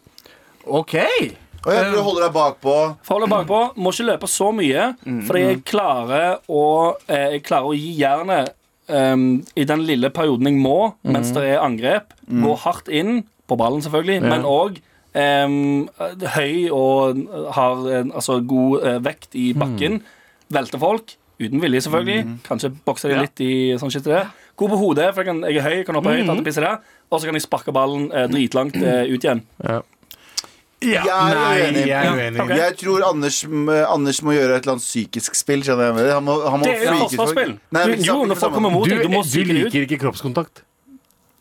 OK. 0.67 0.97
Og 1.67 1.73
jeg 1.75 1.83
tror 1.83 1.97
du 1.97 2.05
holder 2.07 2.27
deg 2.27 2.35
bakpå. 2.37 2.75
Forhold 3.07 3.33
bakpå. 3.33 3.61
Må 3.83 3.93
ikke 3.95 4.11
løpe 4.13 4.31
så 4.31 4.53
mye, 4.55 4.93
fordi 5.27 5.43
jeg 5.43 5.63
klarer 5.67 6.39
å, 6.47 6.67
eh, 7.11 7.37
jeg 7.37 7.47
klarer 7.49 7.73
å 7.73 7.77
gi 7.77 7.95
jernet 7.99 8.53
um, 8.87 9.41
i 9.59 9.65
den 9.67 9.83
lille 9.89 10.11
perioden 10.15 10.51
jeg 10.51 10.61
må, 10.63 10.93
mens 11.07 11.33
det 11.35 11.43
er 11.55 11.65
angrep. 11.65 12.15
Gå 12.27 12.55
hardt 12.63 12.91
inn, 12.93 13.25
på 13.47 13.59
ballen 13.59 13.83
selvfølgelig, 13.83 14.23
men 14.27 14.47
òg 14.47 14.81
høy 16.37 16.69
og 16.75 17.21
har 17.57 17.87
en, 18.01 18.13
altså, 18.13 18.39
god 18.47 18.85
eh, 18.87 18.99
vekt 19.07 19.35
i 19.39 19.53
bakken. 19.57 20.01
Velter 20.53 20.79
folk. 20.83 21.17
Uten 21.41 21.61
vilje, 21.61 21.83
selvfølgelig. 21.85 22.39
Kanskje 22.47 22.71
bokser 22.87 23.11
de 23.13 23.17
Ja. 23.17 23.25
litt 23.27 23.41
i 23.45 23.51
sånn 23.81 23.91
shit 23.93 24.05
det. 24.05 24.23
God 24.57 24.71
på 24.73 24.79
hodet, 24.81 25.11
for 25.15 25.21
jeg, 25.23 25.27
kan, 25.29 25.43
jeg 25.51 25.59
er 25.61 25.67
høy, 25.69 25.85
kan 25.85 25.95
hoppe 25.99 26.15
høyt. 26.15 26.25
Mm 26.29 26.45
pisse 26.45 26.61
der 26.65 26.79
Og 27.11 27.21
så 27.21 27.27
kan 27.29 27.35
jeg 27.37 27.43
sparke 27.45 27.73
ballen 27.77 28.11
eh, 28.13 28.27
dritlangt 28.33 28.77
eh, 28.81 29.05
ut 29.13 29.21
igjen. 29.25 29.43
Ja. 29.63 29.83
Jeg 30.81 30.97
er 31.09 31.35
Nei, 31.35 31.61
uenig. 31.61 31.87
jeg 31.89 32.07
er 32.07 32.13
uenig. 32.17 32.41
Ok. 32.43 32.51
Jeg 32.57 32.75
tror 32.77 33.05
Anders, 33.09 33.39
Anders 33.89 34.19
må 34.23 34.33
gjøre 34.37 34.57
et 34.59 34.67
eller 34.67 34.75
annet 34.77 34.85
psykisk 34.85 35.35
spill. 35.35 35.63
Han 35.65 36.25
må, 36.25 36.35
han 36.51 36.61
må 36.61 36.65
Det 36.67 36.75
er 36.77 36.93
jo 36.93 36.99
forsvarsspill. 37.09 37.55
Du- 37.73 37.97
Du, 38.85 39.03
du 39.03 39.09
du 39.09 39.53
liker 39.57 39.87
ikke 39.87 39.99
kroppskontakt. 40.05 40.63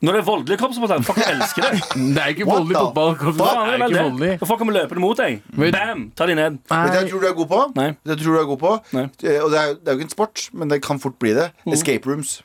Når 0.04 0.12
det 0.12 0.20
er 0.20 0.26
voldelig 0.28 0.58
kroppskontakt, 0.60 1.06
folk 1.08 1.20
elsker 1.24 1.62
det. 1.66 1.78
Det 2.16 2.22
er 2.22 2.34
ikke 2.34 2.46
What 2.46 2.58
voldelig 2.60 2.76
the 2.76 2.82
fotball. 2.84 3.16
Faen, 3.16 3.38
det 3.40 3.46
er 3.46 3.72
vel 3.72 3.86
ikke 3.86 3.96
det. 3.96 4.04
voldelig. 4.04 4.32
Når 4.42 4.48
folk 4.50 4.60
kommer 4.60 4.74
løpende 4.76 5.02
mot 5.06 5.18
deg, 5.22 5.38
Men- 5.56 5.72
bam, 5.72 6.04
ta 6.20 6.26
de 6.30 6.36
ned. 6.36 6.58
Vet 6.60 6.68
du 6.68 6.76
hva 6.76 7.00
jeg 7.00 7.10
tror 7.14 7.22
du 7.24 7.28
er 7.30 7.34
god 7.40 7.48
på? 7.54 7.62
Nei. 7.80 7.88
Vet 7.88 8.04
du 8.04 8.12
hva 8.12 8.16
jeg 8.18 8.26
tror 8.26 8.36
du 8.36 8.42
er 8.44 8.50
god 8.52 8.60
på? 8.66 8.74
Nei. 8.98 9.06
Eh, 9.24 9.40
Og 9.46 9.50
det 9.56 9.60
er, 9.64 9.74
det 9.80 9.88
er 9.88 9.92
jo 9.96 9.98
ikke 10.02 10.10
en 10.10 10.16
sport, 10.18 10.50
men 10.54 10.70
det 10.76 10.82
kan 10.84 11.00
fort 11.00 11.18
bli 11.24 11.34
det. 11.38 11.48
Escape 11.72 12.12
rooms. 12.12 12.36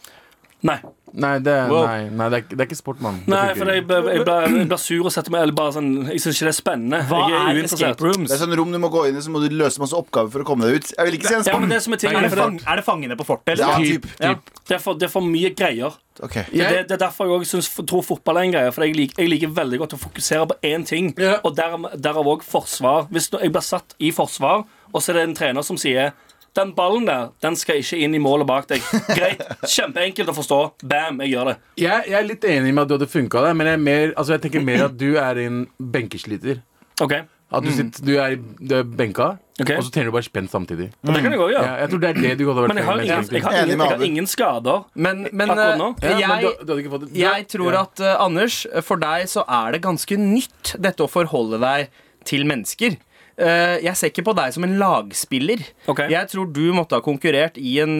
Nei. 0.62 0.80
Nei, 1.12 1.38
det 1.42 1.54
Wow. 1.66 1.86
nei, 1.88 2.04
nei, 2.14 2.26
det 2.30 2.36
er, 2.38 2.42
det 2.54 2.60
er 2.60 2.66
ikke 2.68 2.76
sport, 2.78 3.00
mann. 3.02 3.16
Nei, 3.26 3.54
for 3.58 3.66
jeg 3.66 3.82
blir, 3.88 4.76
sur 4.78 5.08
og 5.08 5.10
setter 5.10 5.32
meg 5.34 5.42
Eller 5.42 5.56
bare 5.58 5.72
sånn 5.74 5.88
Jeg 6.06 6.20
syns 6.22 6.36
ikke 6.38 6.46
det 6.46 6.52
er 6.52 6.58
spennende. 6.60 7.00
Hva 7.08 7.22
jeg 7.26 7.40
er 7.40 7.58
er 7.58 7.64
escape 7.66 8.04
rooms? 8.06 8.28
Det 8.30 8.36
er 8.36 8.42
sånn 8.44 8.54
rom 8.60 8.70
du 8.70 8.78
må 8.78 8.90
gå 8.94 9.08
inn 9.08 9.18
i, 9.18 9.22
så 9.24 9.32
må 9.34 9.42
du 9.42 9.48
løse 9.50 9.82
masse 9.82 9.96
oppgaver 9.98 10.30
for 10.30 10.44
å 10.44 10.46
komme 10.46 10.68
deg 10.68 10.78
ut. 10.78 10.92
Jeg 10.94 11.08
vil 11.08 11.16
ikke 11.18 11.26
si 11.26 11.34
en 11.34 11.42
sport. 11.48 11.66
Ja, 11.66 11.72
det 11.74 11.80
som 11.82 11.96
er 11.96 12.02
ting 12.04 12.14
Er 12.14 12.20
det, 12.28 12.30
er, 12.30 12.54
det, 12.54 12.62
er 12.62 12.76
det 12.78 12.84
Fangene 12.86 13.16
på 13.18 13.26
fortet, 13.26 13.58
Ja, 13.58 13.72
typ, 13.82 14.06
typ. 14.06 14.22
Ja. 14.22 14.34
det, 14.68 14.76
er 14.78 14.78
for, 14.86 14.94
det 15.02 15.08
er 15.08 15.12
for 15.16 15.26
mye 15.26 15.50
greier. 15.58 15.98
Ok. 16.22 16.36
Det, 16.46 16.46
Jeg- 16.62 16.86
det 16.86 16.94
er 16.94 17.02
derfor 17.08 17.26
jeg 17.26 17.40
også 17.40 17.58
synes, 17.58 17.72
tror 17.90 18.02
fotball 18.06 18.36
er 18.38 18.46
en 18.46 18.52
greie. 18.54 18.72
For 18.72 18.84
jeg 18.86 18.94
liker, 18.94 19.22
jeg 19.24 19.30
liker 19.34 19.48
veldig 19.58 19.78
godt 19.82 19.98
å 19.98 20.02
fokusere 20.06 20.46
på 20.46 20.60
én 20.62 20.86
ting. 20.86 21.10
Ja. 21.18 21.40
Og 21.42 21.56
derav 21.56 21.90
derav 21.98 22.24
òg 22.36 22.44
forsvar. 22.46 23.08
Hvis 23.10 23.30
jeg 23.34 23.50
blir 23.50 23.66
satt 23.66 23.94
i 23.98 24.12
forsvar, 24.14 24.62
og 24.94 25.02
så 25.02 25.10
er 25.10 25.14
det 25.24 25.28
en 25.30 25.34
trener 25.34 25.62
som 25.66 25.76
sier 25.76 26.12
den 26.58 26.72
ballen 26.74 27.06
der, 27.06 27.28
den 27.44 27.56
skal 27.58 27.80
ikke 27.82 27.98
inn 28.02 28.14
i 28.16 28.20
målet 28.22 28.48
bak 28.48 28.68
deg. 28.70 28.84
Greit. 29.08 29.42
Kjempeenkelt 29.62 30.32
å 30.32 30.36
forstå. 30.36 30.60
Bam, 30.90 31.20
jeg 31.24 31.36
gjør 31.36 31.52
det. 31.52 31.58
Jeg, 31.80 32.08
jeg 32.10 32.18
er 32.18 32.26
litt 32.26 32.46
enig 32.48 32.72
med 32.74 32.84
at 32.84 32.90
du 32.90 32.96
hadde 32.98 33.10
funka 33.10 33.44
der, 33.46 33.58
men 33.58 33.70
jeg, 33.70 33.78
er 33.78 33.84
mer, 33.84 34.14
altså 34.16 34.36
jeg 34.36 34.46
tenker 34.46 34.64
mer 34.66 34.88
at 34.88 34.96
du 34.98 35.12
er 35.20 35.44
en 35.44 35.62
benkesliter. 35.78 36.64
OK. 37.00 37.20
At 37.50 37.64
du, 37.66 37.70
sitter, 37.74 38.04
du, 38.06 38.12
er, 38.22 38.36
du 38.38 38.74
er 38.78 38.84
benka, 38.86 39.32
okay. 39.58 39.74
og 39.74 39.82
så 39.82 39.90
trener 39.90 40.12
du 40.12 40.14
bare 40.14 40.26
spent 40.26 40.52
samtidig. 40.52 40.92
Mm. 41.02 41.10
det 41.10 41.22
kan 41.24 41.32
jeg 41.34 41.40
òg 41.40 41.48
Ja, 41.50 41.56
gjøre. 41.56 41.72
jeg 41.80 41.90
tror 41.90 42.02
det 42.02 42.10
er 42.10 42.20
det 42.20 42.30
du 42.38 42.44
hadde 42.46 42.62
vært 42.62 42.70
Men 42.70 42.78
jeg 42.78 42.86
har, 42.86 43.00
ingen, 43.00 43.08
jeg, 43.10 43.42
har 43.42 43.56
ingen, 43.56 43.72
jeg 43.82 43.90
har 43.90 44.04
ingen 44.06 44.28
skader. 44.30 44.84
Men, 44.94 45.24
men 45.32 45.50
Akkurat 45.50 45.72
eh, 45.72 45.80
nå? 45.80 45.88
Ja, 46.04 46.28
men 46.30 46.44
du, 46.44 46.48
du 46.60 46.70
hadde 46.70 46.84
ikke 46.84 46.92
fått 46.92 47.06
det. 47.08 47.10
Jeg 47.18 47.48
tror 47.50 47.74
ja. 47.74 47.82
at 47.88 48.04
uh, 48.06 48.12
Anders, 48.28 48.60
for 48.86 49.02
deg 49.02 49.26
så 49.32 49.42
er 49.58 49.74
det 49.74 49.82
ganske 49.88 50.20
nytt 50.22 50.76
dette 50.78 51.02
å 51.02 51.10
forholde 51.10 51.58
deg 51.64 51.90
til 52.30 52.46
mennesker. 52.46 53.00
Eh, 53.40 53.78
jeg 53.86 53.96
ser 53.96 54.10
ikke 54.12 54.24
på 54.26 54.34
deg 54.36 54.52
som 54.52 54.64
en 54.66 54.74
lagspiller. 54.78 55.62
Okay. 55.88 56.10
Jeg 56.12 56.28
tror 56.28 56.50
du 56.52 56.72
måtte 56.76 56.98
ha 56.98 57.00
konkurrert 57.00 57.56
i 57.56 57.78
en 57.80 57.96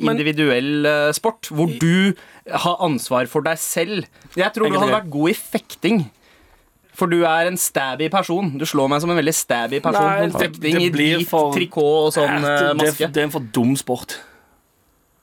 individuell 0.00 0.70
Men- 0.82 1.08
eh, 1.08 1.12
sport, 1.12 1.50
hvor 1.52 1.68
du 1.78 2.14
har 2.48 2.76
ansvar 2.80 3.28
for 3.28 3.42
deg 3.44 3.58
selv. 3.58 4.06
Jeg 4.36 4.52
tror 4.54 4.70
du 4.72 4.78
hadde 4.78 4.94
vært 5.02 5.10
god 5.10 5.30
i 5.30 5.34
fekting. 5.34 6.10
For 6.94 7.06
du 7.08 7.22
er 7.24 7.46
en 7.48 7.56
stabby 7.56 8.10
person. 8.10 8.58
Du 8.58 8.64
slår 8.68 8.88
meg 8.90 9.00
som 9.00 9.10
en 9.10 9.16
veldig 9.16 9.32
stabby 9.34 9.80
person. 9.80 10.04
Nei, 10.04 10.26
det- 10.26 10.60
det 10.60 10.74
i 10.82 10.90
blir 10.90 11.24
for- 11.26 11.52
trikot 11.54 12.08
og 12.08 12.12
sånn 12.12 12.44
eh, 12.44 12.74
maske. 12.74 12.98
det, 12.98 13.12
det 13.12 13.20
er 13.22 13.24
en 13.24 13.30
for 13.30 13.40
dum 13.40 13.76
sport. 13.76 14.16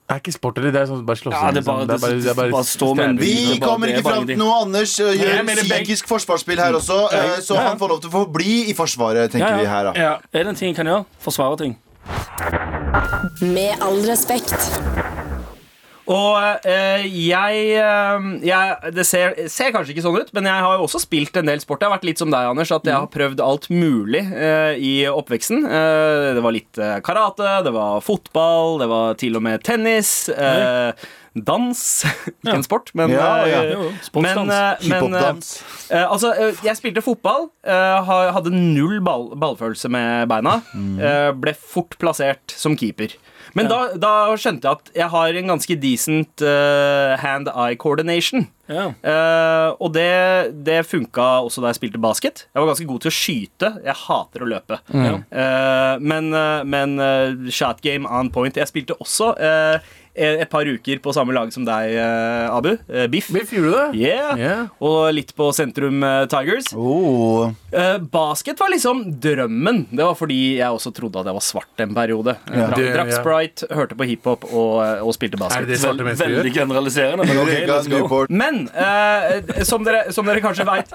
Det 0.07 0.15
er 0.15 0.19
ikke 0.21 0.31
sport, 0.31 0.57
eller? 0.57 0.71
Det 0.71 0.79
er 0.81 0.85
sånn 0.87 1.01
bare 1.05 1.19
slåssing. 1.19 1.41
Ja, 1.43 1.51
det 1.51 1.59
er 1.59 1.65
bare- 1.67 1.83
liksom. 1.83 1.87
det 1.87 1.95
er 1.95 1.99
bare, 1.99 2.19
det 2.23 2.29
er 2.31 2.33
bare, 2.37 2.51
bare 2.51 2.63
stå 2.63 2.95
med 2.95 3.09
en- 3.09 3.17
Vi 3.17 3.31
Det 3.35 3.57
er 3.61 3.65
kommer 3.67 3.87
er 3.87 3.91
ikke 3.97 4.03
fram 4.09 4.25
til 4.27 4.37
noe. 4.37 4.61
Anders 4.61 4.99
uh, 5.01 5.11
gjør 5.11 5.43
psykisk 5.57 6.07
forsvarsspill 6.07 6.57
her 6.63 6.71
også, 6.79 6.99
eh, 7.11 7.41
så 7.43 7.57
han 7.57 7.77
får 7.77 7.89
lov 7.89 7.99
til 8.01 8.09
å 8.09 8.13
få 8.13 8.31
bli 8.31 8.69
i 8.69 8.73
Forsvaret, 8.73 9.29
tenker 9.31 9.49
Ja, 9.49 9.57
ja. 9.57 9.57
vi 9.57 9.65
her, 9.65 9.83
da. 9.83 9.93
Ja. 9.99 10.13
Er 10.33 10.43
det 10.43 10.47
en 10.47 10.55
ting 10.55 10.69
jeg 10.73 10.77
kan 10.77 10.85
gjøre? 10.85 11.05
Forsvare 11.19 11.57
ting. 11.57 11.75
Med 13.41 13.75
all 13.81 13.99
respekt. 14.07 14.55
Og 16.07 16.67
eh, 16.67 17.03
jeg, 17.11 17.63
eh, 17.83 18.27
jeg 18.47 18.93
Det 18.95 19.05
ser, 19.07 19.35
ser 19.51 19.73
kanskje 19.75 19.91
ikke 19.93 20.05
sånn 20.05 20.19
ut, 20.21 20.31
men 20.37 20.47
jeg 20.47 20.63
har 20.63 20.77
jo 20.77 20.85
også 20.87 21.01
spilt 21.03 21.35
en 21.39 21.49
del 21.49 21.59
sport. 21.63 21.83
Jeg 21.83 21.91
har 21.91 21.97
vært 21.97 22.07
litt 22.07 22.21
som 22.21 22.31
deg, 22.31 22.47
Anders, 22.47 22.71
at 22.71 22.87
jeg 22.87 22.95
har 22.95 23.09
prøvd 23.11 23.43
alt 23.43 23.67
mulig 23.73 24.23
eh, 24.31 24.79
i 24.79 24.93
oppveksten. 25.11 25.65
Eh, 25.67 26.31
det 26.37 26.43
var 26.45 26.55
litt 26.55 26.79
eh, 26.79 26.97
karate, 27.05 27.57
det 27.67 27.75
var 27.75 28.03
fotball, 28.05 28.77
det 28.81 28.89
var 28.91 29.19
til 29.19 29.39
og 29.39 29.43
med 29.49 29.65
tennis. 29.67 30.13
Eh, 30.31 31.07
dans. 31.45 31.81
ikke 32.43 32.55
en 32.55 32.65
sport, 32.65 32.91
men 32.97 33.13
Ja, 33.13 33.45
ja. 33.49 33.61
eh, 33.63 33.71
jo, 33.75 33.91
men, 34.21 34.49
eh, 34.49 34.89
men 34.89 35.13
eh, 35.19 36.03
altså, 36.05 36.33
eh, 36.33 36.59
jeg 36.65 36.79
spilte 36.79 37.03
fotball, 37.05 37.49
hadde 37.65 38.53
null 38.53 38.99
ball, 39.05 39.29
ballfølelse 39.35 39.89
med 39.93 40.27
beina. 40.31 40.61
eh, 40.75 41.31
ble 41.37 41.53
fort 41.57 41.97
plassert 42.01 42.53
som 42.55 42.75
keeper. 42.79 43.15
Men 43.55 43.69
da, 43.71 43.77
da 43.97 44.11
skjønte 44.37 44.67
jeg 44.67 44.75
at 44.77 44.89
jeg 44.97 45.07
har 45.13 45.37
en 45.39 45.47
ganske 45.53 45.75
decent 45.81 46.43
uh, 46.45 47.15
hand-eye 47.21 47.77
coordination. 47.79 48.43
Ja. 48.67 48.89
Uh, 49.01 49.71
og 49.81 49.93
det, 49.95 50.53
det 50.67 50.81
funka 50.85 51.25
også 51.47 51.63
da 51.63 51.71
jeg 51.71 51.79
spilte 51.79 52.01
basket. 52.03 52.43
Jeg 52.51 52.59
var 52.61 52.69
ganske 52.73 52.87
god 52.89 53.05
til 53.05 53.09
å 53.13 53.15
skyte. 53.17 53.71
Jeg 53.87 53.97
hater 54.03 54.43
å 54.43 54.49
løpe. 54.51 54.81
Eh, 54.91 55.93
men 56.03 56.27
eh, 56.35 56.63
men 56.67 56.97
eh, 57.01 57.47
shot 57.55 57.79
game 57.81 58.05
on 58.09 58.29
point. 58.35 58.59
Jeg 58.59 58.69
spilte 58.69 58.97
også 58.99 59.31
eh, 59.39 59.79
et 60.17 60.49
par 60.49 60.65
uker 60.65 60.99
på 61.03 61.13
samme 61.15 61.33
lag 61.35 61.51
som 61.53 61.65
deg, 61.67 61.93
eh, 61.95 62.47
Abu. 62.49 62.71
Eh, 62.89 63.07
Biff. 63.11 63.29
Biff, 63.33 63.51
gjorde 63.53 63.71
det? 63.93 63.99
Yeah. 64.01 64.37
yeah. 64.39 64.61
Og 64.83 65.11
litt 65.13 65.33
på 65.37 65.49
Sentrum 65.55 66.03
eh, 66.03 66.25
Tigers. 66.31 66.71
Oh. 66.75 67.51
Eh, 67.71 67.97
basket 67.99 68.59
var 68.59 68.71
liksom 68.73 69.05
drømmen. 69.23 69.85
Det 69.91 70.03
var 70.03 70.17
fordi 70.17 70.39
jeg 70.57 70.67
også 70.73 70.93
trodde 70.95 71.21
at 71.21 71.29
jeg 71.29 71.37
var 71.37 71.45
svart 71.45 71.83
en 71.85 71.93
periode. 71.97 72.37
Yeah. 72.49 72.67
Drakk, 72.71 72.77
Det- 72.81 72.95
drakk. 72.97 73.13
Sprite, 73.17 73.69
hørte 73.73 73.97
på 73.97 74.07
hiphop 74.09 74.45
og, 74.51 74.73
eh, 74.85 75.03
og 75.05 75.13
spilte 75.15 75.37
Er 75.37 75.43
basket. 75.45 75.67
det 75.67 75.75
det 75.77 75.81
svarte 75.83 76.05
Veldig 76.17 76.53
generaliserende. 76.53 77.25
Men 77.27 77.37
ok, 77.43 77.47
Røyka 77.53 77.73
let's 77.77 77.89
go. 77.89 77.97
Newport. 78.01 78.29
Men 78.29 78.67
uh, 78.73 79.63
som, 79.63 79.83
dere, 79.85 80.11
som 80.13 80.25
dere 80.27 80.41
kanskje 80.43 80.65
veit, 80.67 80.91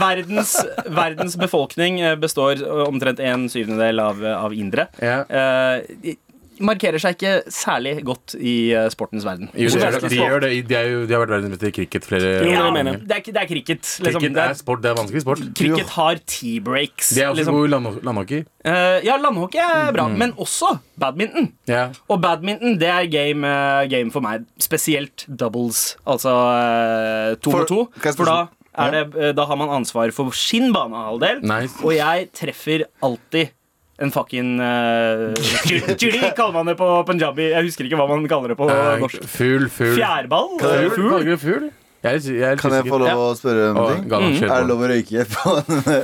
verdens, 0.00 0.54
verdens 0.86 1.36
befolkning 1.40 2.00
eh, 2.00 2.16
består 2.20 2.60
eh, 2.60 2.82
omtrent 2.86 3.20
en 3.20 3.48
syvendedel 3.50 4.00
av, 4.02 4.24
av 4.24 4.54
indere. 4.56 4.88
Yeah. 5.02 5.24
Eh, 5.30 5.96
de 6.02 6.16
markerer 6.60 7.00
seg 7.02 7.16
ikke 7.16 7.32
særlig 7.52 7.92
godt 8.06 8.34
i 8.38 8.54
uh, 8.76 8.86
sportens 8.92 9.24
verden. 9.26 9.48
Jo, 9.54 9.70
de, 9.72 9.80
det. 9.80 10.00
De, 10.12 10.18
gjør 10.20 10.42
det. 10.44 10.50
De, 10.68 10.76
er 10.76 10.88
jo, 10.90 11.00
de 11.08 11.14
har 11.16 11.22
vært 11.24 11.32
verdensmester 11.34 11.70
i 11.70 11.74
cricket 11.80 12.06
flere 12.06 12.30
Ja, 12.46 12.66
det 12.74 12.84
det, 13.08 13.16
er, 13.16 13.24
det 13.26 13.42
er 13.42 13.48
cricket. 13.50 13.82
Liksom. 14.04 14.20
Cricket 14.20 14.40
er 14.44 14.54
sport, 14.58 14.82
det 14.84 14.92
er 14.92 14.98
vanskelig 14.98 15.24
sport. 15.24 15.42
cricket 15.58 15.94
har 15.96 16.20
tea-breaks. 16.34 17.12
De 17.16 17.24
er 17.24 17.30
også 17.32 17.40
liksom. 17.40 17.58
gode 17.58 17.70
i 17.70 17.72
land- 17.74 18.00
landhockey. 18.06 18.44
Eh, 18.64 18.98
ja, 19.06 19.16
landhockey 19.20 19.62
er 19.64 19.92
bra, 19.96 20.06
men 20.12 20.34
også 20.36 20.76
badminton. 21.00 21.50
Yeah. 21.70 21.94
Og 22.08 22.20
badminton 22.22 22.78
det 22.80 22.88
er 22.92 23.08
game, 23.12 23.46
uh, 23.46 23.84
game 23.90 24.12
for 24.14 24.24
meg. 24.24 24.44
Spesielt 24.60 25.26
doubles, 25.28 25.96
altså 26.06 26.34
eh, 26.54 27.36
to 27.40 27.50
For- 27.54 27.64
mot 27.64 27.68
to. 27.72 27.80
For 28.12 28.28
da, 28.28 28.38
er 28.80 28.94
det, 28.94 29.32
da 29.36 29.44
har 29.48 29.58
man 29.58 29.72
ansvar 29.80 30.12
for 30.14 30.30
sin 30.36 30.70
banehalvdel. 30.76 31.40
Nice. 31.42 31.80
Og 31.84 31.96
jeg 31.96 32.28
treffer 32.36 32.86
alltid 33.02 33.50
en 34.00 34.10
fucking 34.14 34.54
uh, 34.64 35.34
Chili 36.00 36.20
kaller 36.36 36.52
man 36.56 36.66
det 36.72 36.76
på 36.80 36.88
punjabi. 37.06 37.50
Jeg 37.52 37.68
husker 37.68 37.84
ikke 37.88 38.00
hva 38.00 38.08
man 38.08 38.26
kaller 38.30 38.54
det 38.54 38.58
på 38.60 38.70
Eh, 38.70 38.96
norsk. 39.02 39.26
Fugl, 39.28 39.68
fugl. 39.68 39.94
Fjærball? 39.98 40.56
Kan 40.60 41.70
jeg-? 42.02 42.22
Jeg, 42.30 42.36
jeg 42.40 42.58
Kan 42.60 42.72
jeg 42.76 42.86
få 42.88 42.98
lov 43.02 43.20
å 43.20 43.28
spørre 43.36 43.64
om 43.70 43.80
ting? 43.90 44.04
Kjør 44.38 44.52
Er 44.54 44.62
det 44.62 44.68
lov 44.70 44.84
å 44.84 44.88
røyke 44.90 45.24
på 45.32 45.52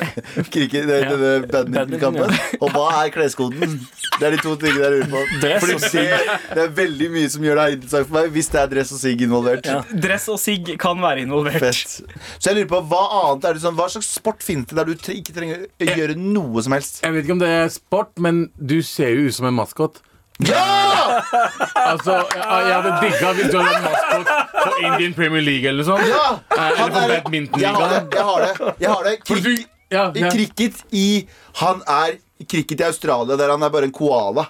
cricket- 0.55 0.87
det- 0.91 1.01
denne 1.11 1.31
badmintonkampen? 1.53 2.35
Og 2.61 2.71
hva 2.75 2.87
er 3.05 3.13
kleskoden? 3.15 3.77
Det 4.17 4.27
er 4.29 4.37
de 4.37 4.41
to 4.43 4.55
tingene 4.61 4.83
jeg 4.85 4.93
lurer 4.97 5.11
på. 5.13 5.23
Dress 5.45 5.65
Fordi 5.65 5.75
og 5.77 5.87
det, 5.93 6.37
det 6.57 6.63
er 6.67 6.75
veldig 6.81 7.09
mye 7.17 7.31
som 7.33 7.47
gjør 7.49 7.61
det 7.63 7.67
interessant 7.79 8.09
for 8.11 8.19
meg, 8.19 8.31
hvis 8.37 8.51
det 8.53 8.61
er 8.63 8.71
dress 8.73 8.93
og 8.97 9.01
sigg 9.03 9.25
involvert. 9.27 9.69
Ja. 9.69 9.79
Dress 10.07 10.29
og 10.33 10.41
sigg 10.43 10.73
kan 10.83 11.01
være 11.05 11.25
involvert. 11.27 11.61
Fett. 11.63 11.97
Så 12.39 12.51
jeg 12.51 12.59
lurer 12.61 12.71
på, 12.75 12.83
hva 12.93 13.03
annet 13.23 13.49
er 13.51 13.57
det 13.59 13.65
sånn, 13.65 13.77
hva 13.79 13.89
slags 13.93 14.11
sport 14.17 14.45
finnes 14.47 14.69
det 14.71 14.77
der 14.79 14.89
du 14.89 14.95
ikke 14.97 15.35
trenger 15.37 15.67
å 15.67 15.91
gjøre 15.93 16.17
noe 16.21 16.65
som 16.65 16.77
helst? 16.77 17.01
Jeg 17.05 17.17
vet 17.17 17.25
ikke 17.27 17.37
om 17.39 17.43
det 17.45 17.53
er 17.63 17.73
sport, 17.73 18.13
men 18.23 18.47
du 18.57 18.79
ser 18.87 19.13
jo 19.17 19.29
ut 19.31 19.37
som 19.37 19.49
en 19.51 19.57
maskot. 19.57 20.03
Ja! 20.39 21.23
Altså, 21.87 22.13
jeg, 22.35 22.73
hadde 22.75 22.91
digga 23.01 23.31
hvis 23.37 23.53
hadde 23.63 23.83
maskot 23.85 24.31
på 24.57 24.73
Indian 24.85 25.15
Premier 25.15 25.43
League 25.45 25.69
eller 25.71 25.87
sånt. 25.87 26.03
ja! 26.09 26.25
Eh, 26.57 26.67
Eller 26.67 26.91
på 26.93 27.03
badmintonligaen. 27.13 28.11
jeg 28.13 28.25
har 28.27 28.45
det. 28.45 28.75
Jeg 28.81 28.91
har 28.91 29.05
det. 29.07 29.15
Krik, 29.29 29.67
Ja, 29.91 30.09
I 30.15 30.21
ja. 30.25 30.31
cricket 30.35 30.81
i 30.91 31.29
Han 31.63 31.83
er 31.87 32.17
cricket 32.51 32.81
i 32.83 32.85
Australia, 32.89 33.37
der 33.39 33.53
han 33.55 33.63
er 33.63 33.71
bare 33.71 33.87
en 33.87 33.95
koala. 33.95 34.49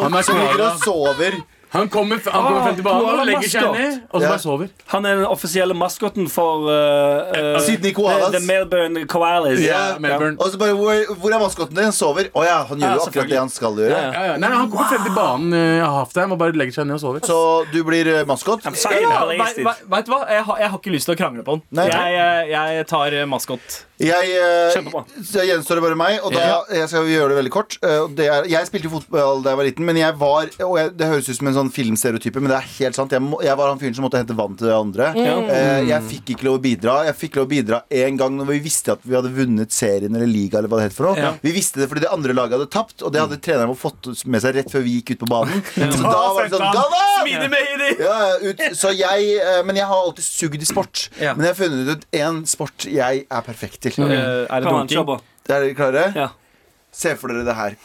Han 0.00 0.14
er 0.16 0.24
ligger 0.32 0.62
og 0.70 0.80
sover. 0.80 1.36
Han 1.76 1.88
kommer, 1.92 2.20
han 2.24 2.46
kommer 2.46 2.62
frem 2.66 2.76
til 2.80 2.86
banen 2.86 3.20
og 3.20 3.26
legger 3.28 3.50
seg 3.52 3.66
ned, 3.76 3.98
og 4.10 4.20
så 4.22 4.30
bare 4.30 4.42
sover. 4.42 4.70
Han 4.92 5.06
er 5.08 5.20
den 5.20 5.26
offisielle 5.28 5.76
maskoten 5.76 6.28
for 6.32 6.66
uh, 6.70 7.60
Sydney 7.64 7.92
Koalas. 7.96 8.30
The, 8.32 8.40
the 8.40 8.46
Melbourne 8.46 9.04
Koalas. 9.10 9.60
Yeah, 9.62 10.00
Melbourne. 10.02 10.36
Og 10.40 10.50
så 10.52 10.60
bare, 10.60 10.76
hvor, 10.78 11.02
hvor 11.20 11.34
er 11.36 11.42
maskoten 11.42 11.76
din? 11.76 11.84
Han 11.90 11.96
sover. 11.96 12.30
Å 12.34 12.44
ja, 12.46 12.58
han 12.70 12.80
gjør 12.82 12.88
Ja, 12.88 12.94
jo 13.00 13.06
akkurat 13.10 13.32
det 13.32 13.40
han 13.40 13.52
skal 13.52 13.80
gjøre. 13.82 13.90
Ja, 13.92 14.02
ja. 14.06 14.12
Ja, 14.16 14.24
ja. 14.32 14.36
Nei, 14.42 14.52
han 14.56 14.70
kommer 14.72 14.90
frem 14.92 15.04
til 15.06 15.16
banen 15.16 15.56
uh, 15.56 15.86
halftime 16.00 16.36
og 16.36 16.40
bare 16.42 16.56
legger 16.56 16.80
seg 16.80 16.88
ned 16.90 16.98
og 16.98 17.02
sover. 17.04 17.26
Så 17.26 17.38
du 17.72 17.80
blir 17.86 18.08
eh, 18.12 18.22
maskot? 18.28 18.64
Ja, 18.66 18.72
vet 18.72 20.06
du 20.06 20.12
hva? 20.14 20.22
Jeg 20.30 20.44
har, 20.46 20.58
jeg 20.62 20.70
har 20.72 20.78
ikke 20.80 20.94
lyst 20.94 21.08
til 21.10 21.16
å 21.16 21.18
krangle 21.18 21.44
på 21.46 21.58
den. 21.58 21.82
Jeg, 21.86 22.16
jeg, 22.16 22.48
jeg 22.54 22.86
tar 22.90 23.14
eh, 23.20 23.26
maskot. 23.28 23.82
Jeg, 23.96 24.32
eh, 24.36 24.74
Kjempebra. 24.74 25.06
gjenstår 25.48 25.78
det 25.78 25.84
bare 25.86 25.96
meg, 25.96 26.18
og 26.20 26.34
da 26.34 26.42
jeg 26.76 26.88
skal 26.90 27.06
gjøre 27.08 27.30
det 27.32 27.38
veldig 27.40 27.52
kort. 27.54 27.78
Eh, 27.80 28.02
Det 28.16 28.26
er, 28.28 28.48
jeg 28.50 28.68
spilte 28.68 28.88
jo 28.90 28.94
fotball 28.98 29.40
da 29.44 29.54
jeg 29.54 29.60
var 29.60 29.66
liten, 29.70 29.86
men 29.88 29.96
jeg 29.98 30.14
var 30.20 30.50
Og 30.66 30.74
jeg, 30.78 30.90
det 30.98 31.08
høres 31.10 31.28
ut 31.30 31.38
som 31.38 31.48
en 31.50 31.56
sånn 31.56 31.65
filmstereotype, 31.72 32.40
men 32.42 32.52
det 32.52 32.58
er 32.58 32.68
helt 32.76 32.98
sant. 32.98 33.12
Jeg, 33.12 33.22
må, 33.24 33.40
jeg 33.44 33.56
var 33.58 33.70
han 33.72 33.80
fyren 33.80 33.96
som 33.96 34.06
måtte 34.06 34.20
hente 34.20 34.36
vann 34.36 34.56
til 34.58 34.68
de 34.70 34.74
andre. 34.76 35.10
Eh, 35.16 35.82
jeg 35.90 36.06
fikk 36.10 36.32
ikke 36.34 36.46
lov 36.48 36.58
å 36.58 36.62
bidra. 36.66 36.96
Jeg 37.08 37.18
fikk 37.20 37.38
lov 37.40 37.48
å 37.48 37.50
bidra 37.50 37.80
en 38.02 38.20
gang 38.20 38.36
når 38.38 38.50
vi 38.52 38.58
visste 38.66 38.94
at 38.96 39.04
vi 39.06 39.16
hadde 39.16 39.32
vunnet 39.36 39.74
serien 39.74 40.14
eller 40.14 40.30
liga. 40.30 40.60
Eller 40.60 40.72
hva 40.72 40.80
det 40.80 40.90
het 40.90 40.96
for 40.96 41.10
noe 41.10 41.16
Ja. 41.20 41.32
Vi 41.42 41.52
visste 41.56 41.80
det 41.80 41.88
fordi 41.90 42.04
det 42.04 42.12
andre 42.12 42.36
laget 42.36 42.58
hadde 42.58 42.70
tapt, 42.72 43.02
og 43.02 43.12
det 43.14 43.22
hadde 43.22 43.40
treneren 43.42 43.72
vår 43.72 43.80
fått 43.80 44.10
med 44.26 44.44
seg 44.44 44.56
rett 44.58 44.70
før 44.72 44.84
vi 44.86 44.98
gikk 44.98 45.14
ut 45.16 45.24
på 45.24 45.30
banen. 45.30 45.62
Så 45.96 46.02
da 46.02 46.22
var 46.36 46.46
det 46.46 46.52
sånn! 46.54 46.66
Ja, 48.00 48.16
ut, 48.42 48.62
så 48.76 48.90
jeg, 48.94 49.28
eh, 49.40 49.60
men 49.66 49.78
jeg 49.78 49.88
har 49.88 50.02
alltid 50.06 50.26
sugd 50.26 50.62
i 50.62 50.68
sport. 50.68 51.06
Ja. 51.20 51.34
Men 51.36 51.48
jeg 51.48 51.54
har 51.54 51.58
funnet 51.60 51.92
ut 51.92 52.06
én 52.16 52.42
sport 52.48 52.86
jeg 52.90 53.24
er 53.26 53.46
perfekt 53.46 53.80
til. 53.86 53.96
Eh, 54.06 54.44
er 54.46 54.64
det 54.64 54.70
dunking? 54.70 55.14
Er 55.46 55.62
dere 55.62 55.76
klare? 55.78 56.08
Ja. 56.16 56.30
Se 56.96 57.14
for 57.18 57.32
dere 57.32 57.46
det 57.46 57.56
her. 57.56 57.76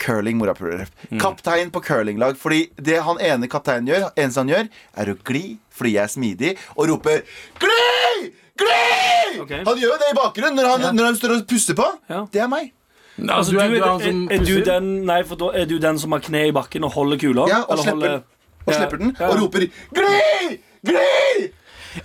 Curling, 0.00 0.38
morapulere. 0.40 0.86
Mm. 1.10 1.18
Kaptein 1.20 1.70
på 1.70 1.82
curlinglag. 1.84 2.38
Fordi 2.40 2.70
det 2.80 3.00
han 3.04 3.20
ene 3.20 3.48
kapteinen 3.52 3.90
gjør, 3.90 4.08
eneste 4.16 4.40
han 4.40 4.52
gjør, 4.52 4.70
er 4.96 5.12
å 5.12 5.16
gli 5.28 5.44
fordi 5.80 5.94
jeg 5.94 6.02
er 6.02 6.12
smidig, 6.12 6.50
og 6.76 6.88
roper 6.90 7.22
'gli! 7.60 8.32
Gli!' 8.60 9.40
Okay. 9.40 9.62
Han 9.64 9.78
gjør 9.78 9.94
jo 9.94 9.98
det 10.02 10.10
i 10.10 10.16
bakgrunnen 10.18 10.58
når 10.58 10.68
han, 10.68 10.96
når 10.96 11.04
han 11.04 11.16
står 11.16 11.36
og 11.36 11.46
puster 11.48 11.76
på. 11.78 11.86
Ja. 12.10 12.26
Det 12.32 12.42
er 12.44 12.50
meg. 12.52 12.72
Altså, 13.20 13.52
du 13.52 13.58
er, 13.60 13.68
du 13.68 13.76
er 13.76 13.86
er, 13.86 14.18
er, 14.34 14.44
du 14.44 14.64
den, 14.64 14.90
nei, 15.08 15.22
da 15.22 15.48
er 15.54 15.64
du 15.68 15.78
den 15.80 15.98
som 15.98 16.12
har 16.12 16.20
kne 16.24 16.46
i 16.48 16.52
bakken 16.56 16.84
og 16.84 16.92
holder 16.92 17.20
kula? 17.20 17.46
Ja, 17.48 17.62
og 17.68 17.78
slipper, 17.78 17.92
holder- 17.92 18.22
og 18.66 18.74
slipper 18.74 18.96
den, 19.00 19.16
Ja. 19.20 19.28
og 19.28 19.40
roper 19.42 19.66
'gli! 19.68 20.60
Gli!' 20.86 21.48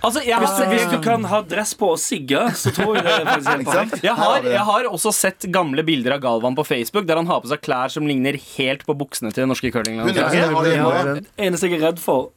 Altså, 0.00 0.22
jeg 0.26 0.38
Hvis 0.42 0.54
du, 0.56 0.62
har, 0.62 0.70
hvis 0.72 0.86
du 0.90 0.96
kan 1.04 1.26
ha 1.30 1.40
dress 1.46 1.74
på 1.78 1.92
og 1.94 2.00
sigge, 2.02 2.40
så 2.58 2.72
tror 2.74 2.96
jeg 2.98 3.04
det 3.06 3.12
er 3.12 3.28
faktisk 3.28 3.50
helt 3.52 3.68
perfekt. 3.70 4.06
jeg, 4.06 4.14
har 4.18 4.48
jeg 4.48 4.64
har 4.70 4.88
også 4.90 5.12
sett 5.14 5.46
gamle 5.54 5.84
bilder 5.86 6.16
av 6.16 6.24
Galvan 6.24 6.56
på 6.58 6.64
Facebook 6.66 7.06
der 7.06 7.20
han 7.20 7.30
har 7.30 7.42
på 7.44 7.50
seg 7.52 7.62
klær 7.62 7.92
som 7.92 8.08
ligner 8.08 8.38
helt 8.56 8.82
på 8.88 8.96
buksene 8.98 9.30
til 9.34 9.44
det 9.44 9.50
norske 9.52 9.70
curlinglandet. 9.74 11.30
Eneste 11.38 11.70
jeg 11.70 11.78
er 11.78 11.86
redd 11.90 12.02
for, 12.02 12.32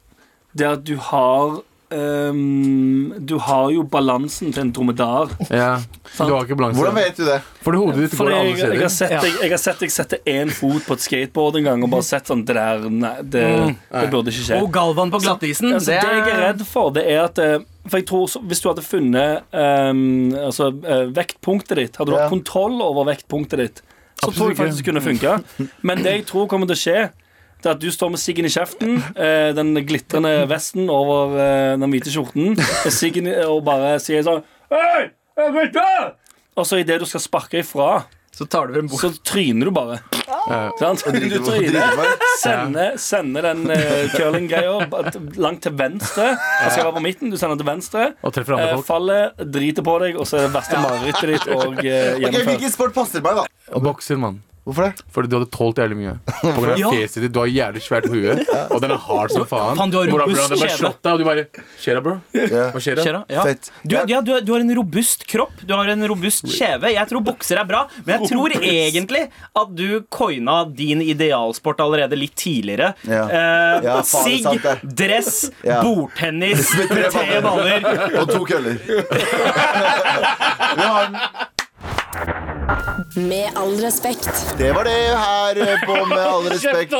det 0.54 0.66
er 0.66 0.78
at 0.78 0.86
du 0.86 0.96
har 1.10 1.60
ehm, 1.94 3.12
Du 3.26 3.36
har 3.38 3.70
jo 3.74 3.82
balansen 3.82 4.52
til 4.54 4.62
en 4.62 4.72
dromedar. 4.74 5.32
Ja. 5.50 5.80
Du 6.16 6.32
har 6.32 6.44
ikke 6.44 6.56
balanse. 6.58 6.78
Hvordan 6.80 6.94
vet 6.98 7.16
du 7.18 7.24
det? 7.26 7.38
Fordi 7.64 7.80
hodet 7.82 7.96
ditt 8.04 8.14
Fordi 8.18 8.30
går 8.30 8.36
jeg, 8.36 8.54
alle 8.54 8.74
jeg, 8.74 8.82
har 8.82 8.94
sett 8.94 9.14
jeg, 9.16 9.34
jeg 9.42 9.50
har 9.54 9.62
sett 9.62 9.84
jeg 9.84 9.94
setter 9.94 10.18
én 10.32 10.52
fot 10.54 10.86
på 10.86 10.96
et 10.96 11.04
skateboard 11.04 11.60
en 11.60 11.68
gang 11.70 11.84
og 11.86 11.92
bare 11.92 12.06
sett 12.06 12.30
sånn 12.30 12.44
Det 12.48 12.56
der 12.56 12.86
Nei, 12.90 13.12
det, 13.22 13.44
det 13.92 14.06
burde 14.12 14.32
ikke 14.32 14.46
skje. 14.48 14.60
Og 14.62 14.72
Galvan 14.74 15.12
på 15.12 15.20
glattisen. 15.24 15.72
Altså, 15.76 15.92
det 15.92 16.00
jeg 16.00 16.24
er 16.34 16.42
redd 16.48 16.64
for, 16.68 16.90
det 16.96 17.04
er 17.10 17.22
at 17.26 17.38
eh, 17.42 17.58
For 17.88 18.00
jeg 18.00 18.08
tror 18.10 18.26
Hvis 18.50 18.64
du 18.64 18.68
hadde 18.72 18.84
funnet 18.86 19.46
um, 19.54 20.02
altså, 20.48 20.70
eh, 20.84 21.06
vektpunktet 21.16 21.76
ditt 21.80 22.00
Hadde 22.00 22.12
du 22.12 22.16
Ja. 22.18 22.24
hatt 22.26 22.34
kontroll 22.34 22.80
over 22.84 23.06
vektpunktet 23.08 23.60
ditt, 23.64 23.82
så 24.20 24.28
Absolutt 24.28 24.36
tror 24.36 24.50
jeg 24.50 24.56
faktisk 24.60 24.84
det 24.84 24.88
kunne 24.90 25.00
funka. 25.04 25.68
Men 25.86 26.02
det 26.04 26.12
jeg 26.18 26.24
tror 26.28 26.48
kommer 26.50 26.68
til 26.68 26.76
å 26.76 26.80
skje, 26.80 27.04
det 27.60 27.68
er 27.70 27.76
at 27.76 27.82
du 27.82 27.90
står 27.92 28.14
med 28.14 28.22
siggen 28.22 28.48
i 28.48 28.52
kjeften, 28.52 28.96
eh, 29.14 29.50
den 29.56 29.74
glitrende 29.86 30.32
vesten 30.50 30.88
over 30.92 31.36
eh, 31.36 31.74
den 31.80 31.92
hvite 31.92 32.12
skjorten, 32.12 32.56
siggen 32.92 33.28
og 33.46 33.62
bare 33.68 33.98
sier 34.02 34.24
sånn 34.26 34.42
Hei! 34.72 35.10
jeg 35.40 35.54
vet 35.56 35.76
det!» 35.76 36.16
Og 36.58 36.66
så 36.66 36.80
idet 36.80 36.98
du 37.00 37.06
skal 37.08 37.22
sparke 37.24 37.60
ifra, 37.62 38.04
Så 38.32 38.46
tar 38.46 38.68
du 38.68 38.74
frem 38.74 38.88
bok. 38.88 39.00
så 39.00 39.10
tryner 39.26 39.68
du 39.68 39.72
bare. 39.74 39.98
Sant? 40.78 41.02
Du 41.04 41.38
tryner. 41.44 41.96
Sender, 42.40 42.96
sender 42.96 43.48
den 43.48 43.64
uh, 43.70 44.12
curlinggreia 44.14 44.76
langt 45.36 45.62
til 45.66 45.74
venstre. 45.76 46.30
Den 46.36 46.70
skal 46.70 46.86
være 46.86 46.94
på 46.96 47.02
midten. 47.04 47.32
Du 47.32 47.36
sender 47.36 47.56
den 47.56 47.64
til 47.64 47.70
venstre. 47.70 48.06
Eh, 48.22 48.76
faller, 48.86 49.32
driter 49.44 49.84
på 49.84 49.96
deg, 50.04 50.16
og 50.20 50.28
så 50.30 50.38
er 50.40 50.46
det 50.46 50.54
verste 50.54 50.80
marerittet 50.80 51.34
ditt 51.34 51.50
og 51.50 51.80
uh, 51.82 51.90
okay. 52.30 52.44
Hvilken 52.52 52.72
sport 52.72 52.94
passer 52.96 53.24
meg, 53.24 53.42
da? 53.42 53.74
Og 53.74 53.84
bokser, 53.84 54.20
mann. 54.20 54.40
Hvorfor 54.68 54.84
det? 54.90 55.02
Fordi 55.10 55.28
du 55.32 55.34
hadde 55.38 55.48
tålt 55.54 55.78
jævlig 55.80 55.96
mye. 55.96 56.12
På 56.42 56.60
grunn 56.60 56.72
av 56.74 56.78
Ja. 56.82 56.90
fjeset 56.92 57.22
ditt. 57.24 57.32
Du 57.32 57.38
har 57.40 57.48
jævlig 57.50 57.80
svært 57.82 58.06
hue, 58.12 58.34
og 58.74 58.80
den 58.84 58.90
er 58.94 59.00
hard 59.06 59.32
som 59.32 59.46
faen. 59.48 59.76
Fan, 59.78 59.90
du 59.90 59.96
har 59.98 60.10
robust 60.12 60.52
kjeve. 60.52 60.68
slått 60.76 60.98
deg, 61.02 61.12
og 61.12 61.18
du 61.18 61.24
bare 61.26 61.44
Skjer'a, 61.80 62.02
bro? 62.04 62.14
Yeah. 62.36 62.68
Hva 62.74 62.82
skjer? 62.84 63.00
Skjer? 63.00 63.18
Ja. 63.32 63.44
Fett. 63.48 63.70
Du, 63.88 63.96
ja, 63.96 64.20
du, 64.20 64.32
du 64.44 64.52
har 64.52 64.60
en 64.60 64.74
robust 64.76 65.24
kropp, 65.30 65.56
du 65.64 65.72
har 65.74 65.88
en 65.94 66.04
robust 66.12 66.44
kjeve. 66.52 66.92
Jeg 66.92 67.08
tror 67.10 67.24
bokser 67.30 67.56
er 67.62 67.66
bra, 67.70 67.82
men 68.04 68.12
jeg 68.18 68.30
tror 68.34 68.54
egentlig 68.60 69.24
at 69.62 69.74
du 69.76 69.86
coina 70.12 70.60
din 70.68 71.00
idealsport 71.02 71.80
allerede 71.80 72.18
litt 72.20 72.36
tidligere. 72.38 72.92
Ja. 73.08 73.24
Eh, 73.40 74.02
Sigg, 74.06 74.60
dress, 74.84 75.46
Ja. 75.64 75.80
bordtennis, 75.82 76.68
tre 77.16 77.40
baller. 77.44 77.80
Og 78.20 78.28
to 78.36 78.44
køller. 78.48 78.76
Vi 80.76 80.84
har 80.84 81.06
den. 81.08 82.58
Med 83.16 83.50
all 83.58 83.72
respekt. 83.82 84.28
Det 84.58 84.70
var 84.76 84.84
det 84.84 84.94
her 84.94 85.60
på 85.86 85.96
Med 86.08 86.18
all 86.20 86.46
respekt. 86.52 86.94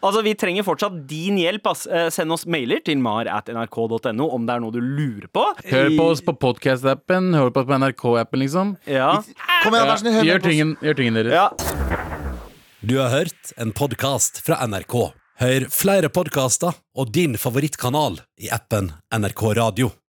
Altså, 0.00 0.22
Vi 0.24 0.34
trenger 0.38 0.62
fortsatt 0.66 0.96
din 1.10 1.38
hjelp. 1.40 1.66
Ass. 1.72 1.86
Eh, 1.86 2.08
Send 2.14 2.32
oss 2.32 2.46
mailer 2.46 2.80
til 2.84 2.98
mar 3.02 3.28
at 3.30 3.50
nrk.no 3.52 4.28
om 4.34 4.46
det 4.48 4.54
er 4.56 4.62
noe 4.64 4.74
du 4.74 4.80
lurer 4.80 5.28
på. 5.34 5.44
Hør 5.68 5.90
på 5.98 6.08
oss 6.12 6.22
på 6.24 6.34
podcast-appen, 6.40 7.32
hør 7.36 7.50
på 7.54 7.62
oss 7.64 7.68
på 7.70 7.78
NRK-appen, 7.82 8.42
liksom. 8.44 8.74
Ja. 8.88 9.10
Kom 9.64 9.76
igjen, 9.76 9.94
snill, 10.02 10.18
hør 10.20 10.28
Gjør 10.32 10.44
tingen, 10.48 10.74
gjør 10.84 10.98
tingen 11.02 11.20
deres. 11.20 11.34
ja. 11.34 11.48
Du 12.80 12.94
har 13.02 13.10
hørt 13.10 13.50
en 13.58 13.72
podkast 13.74 14.38
fra 14.46 14.60
NRK. 14.70 14.94
Hør 15.42 15.64
flere 15.70 16.08
podkaster 16.14 16.76
og 16.98 17.10
din 17.14 17.34
favorittkanal 17.38 18.20
i 18.38 18.48
appen 18.54 18.92
NRK 19.14 19.42
Radio. 19.58 19.90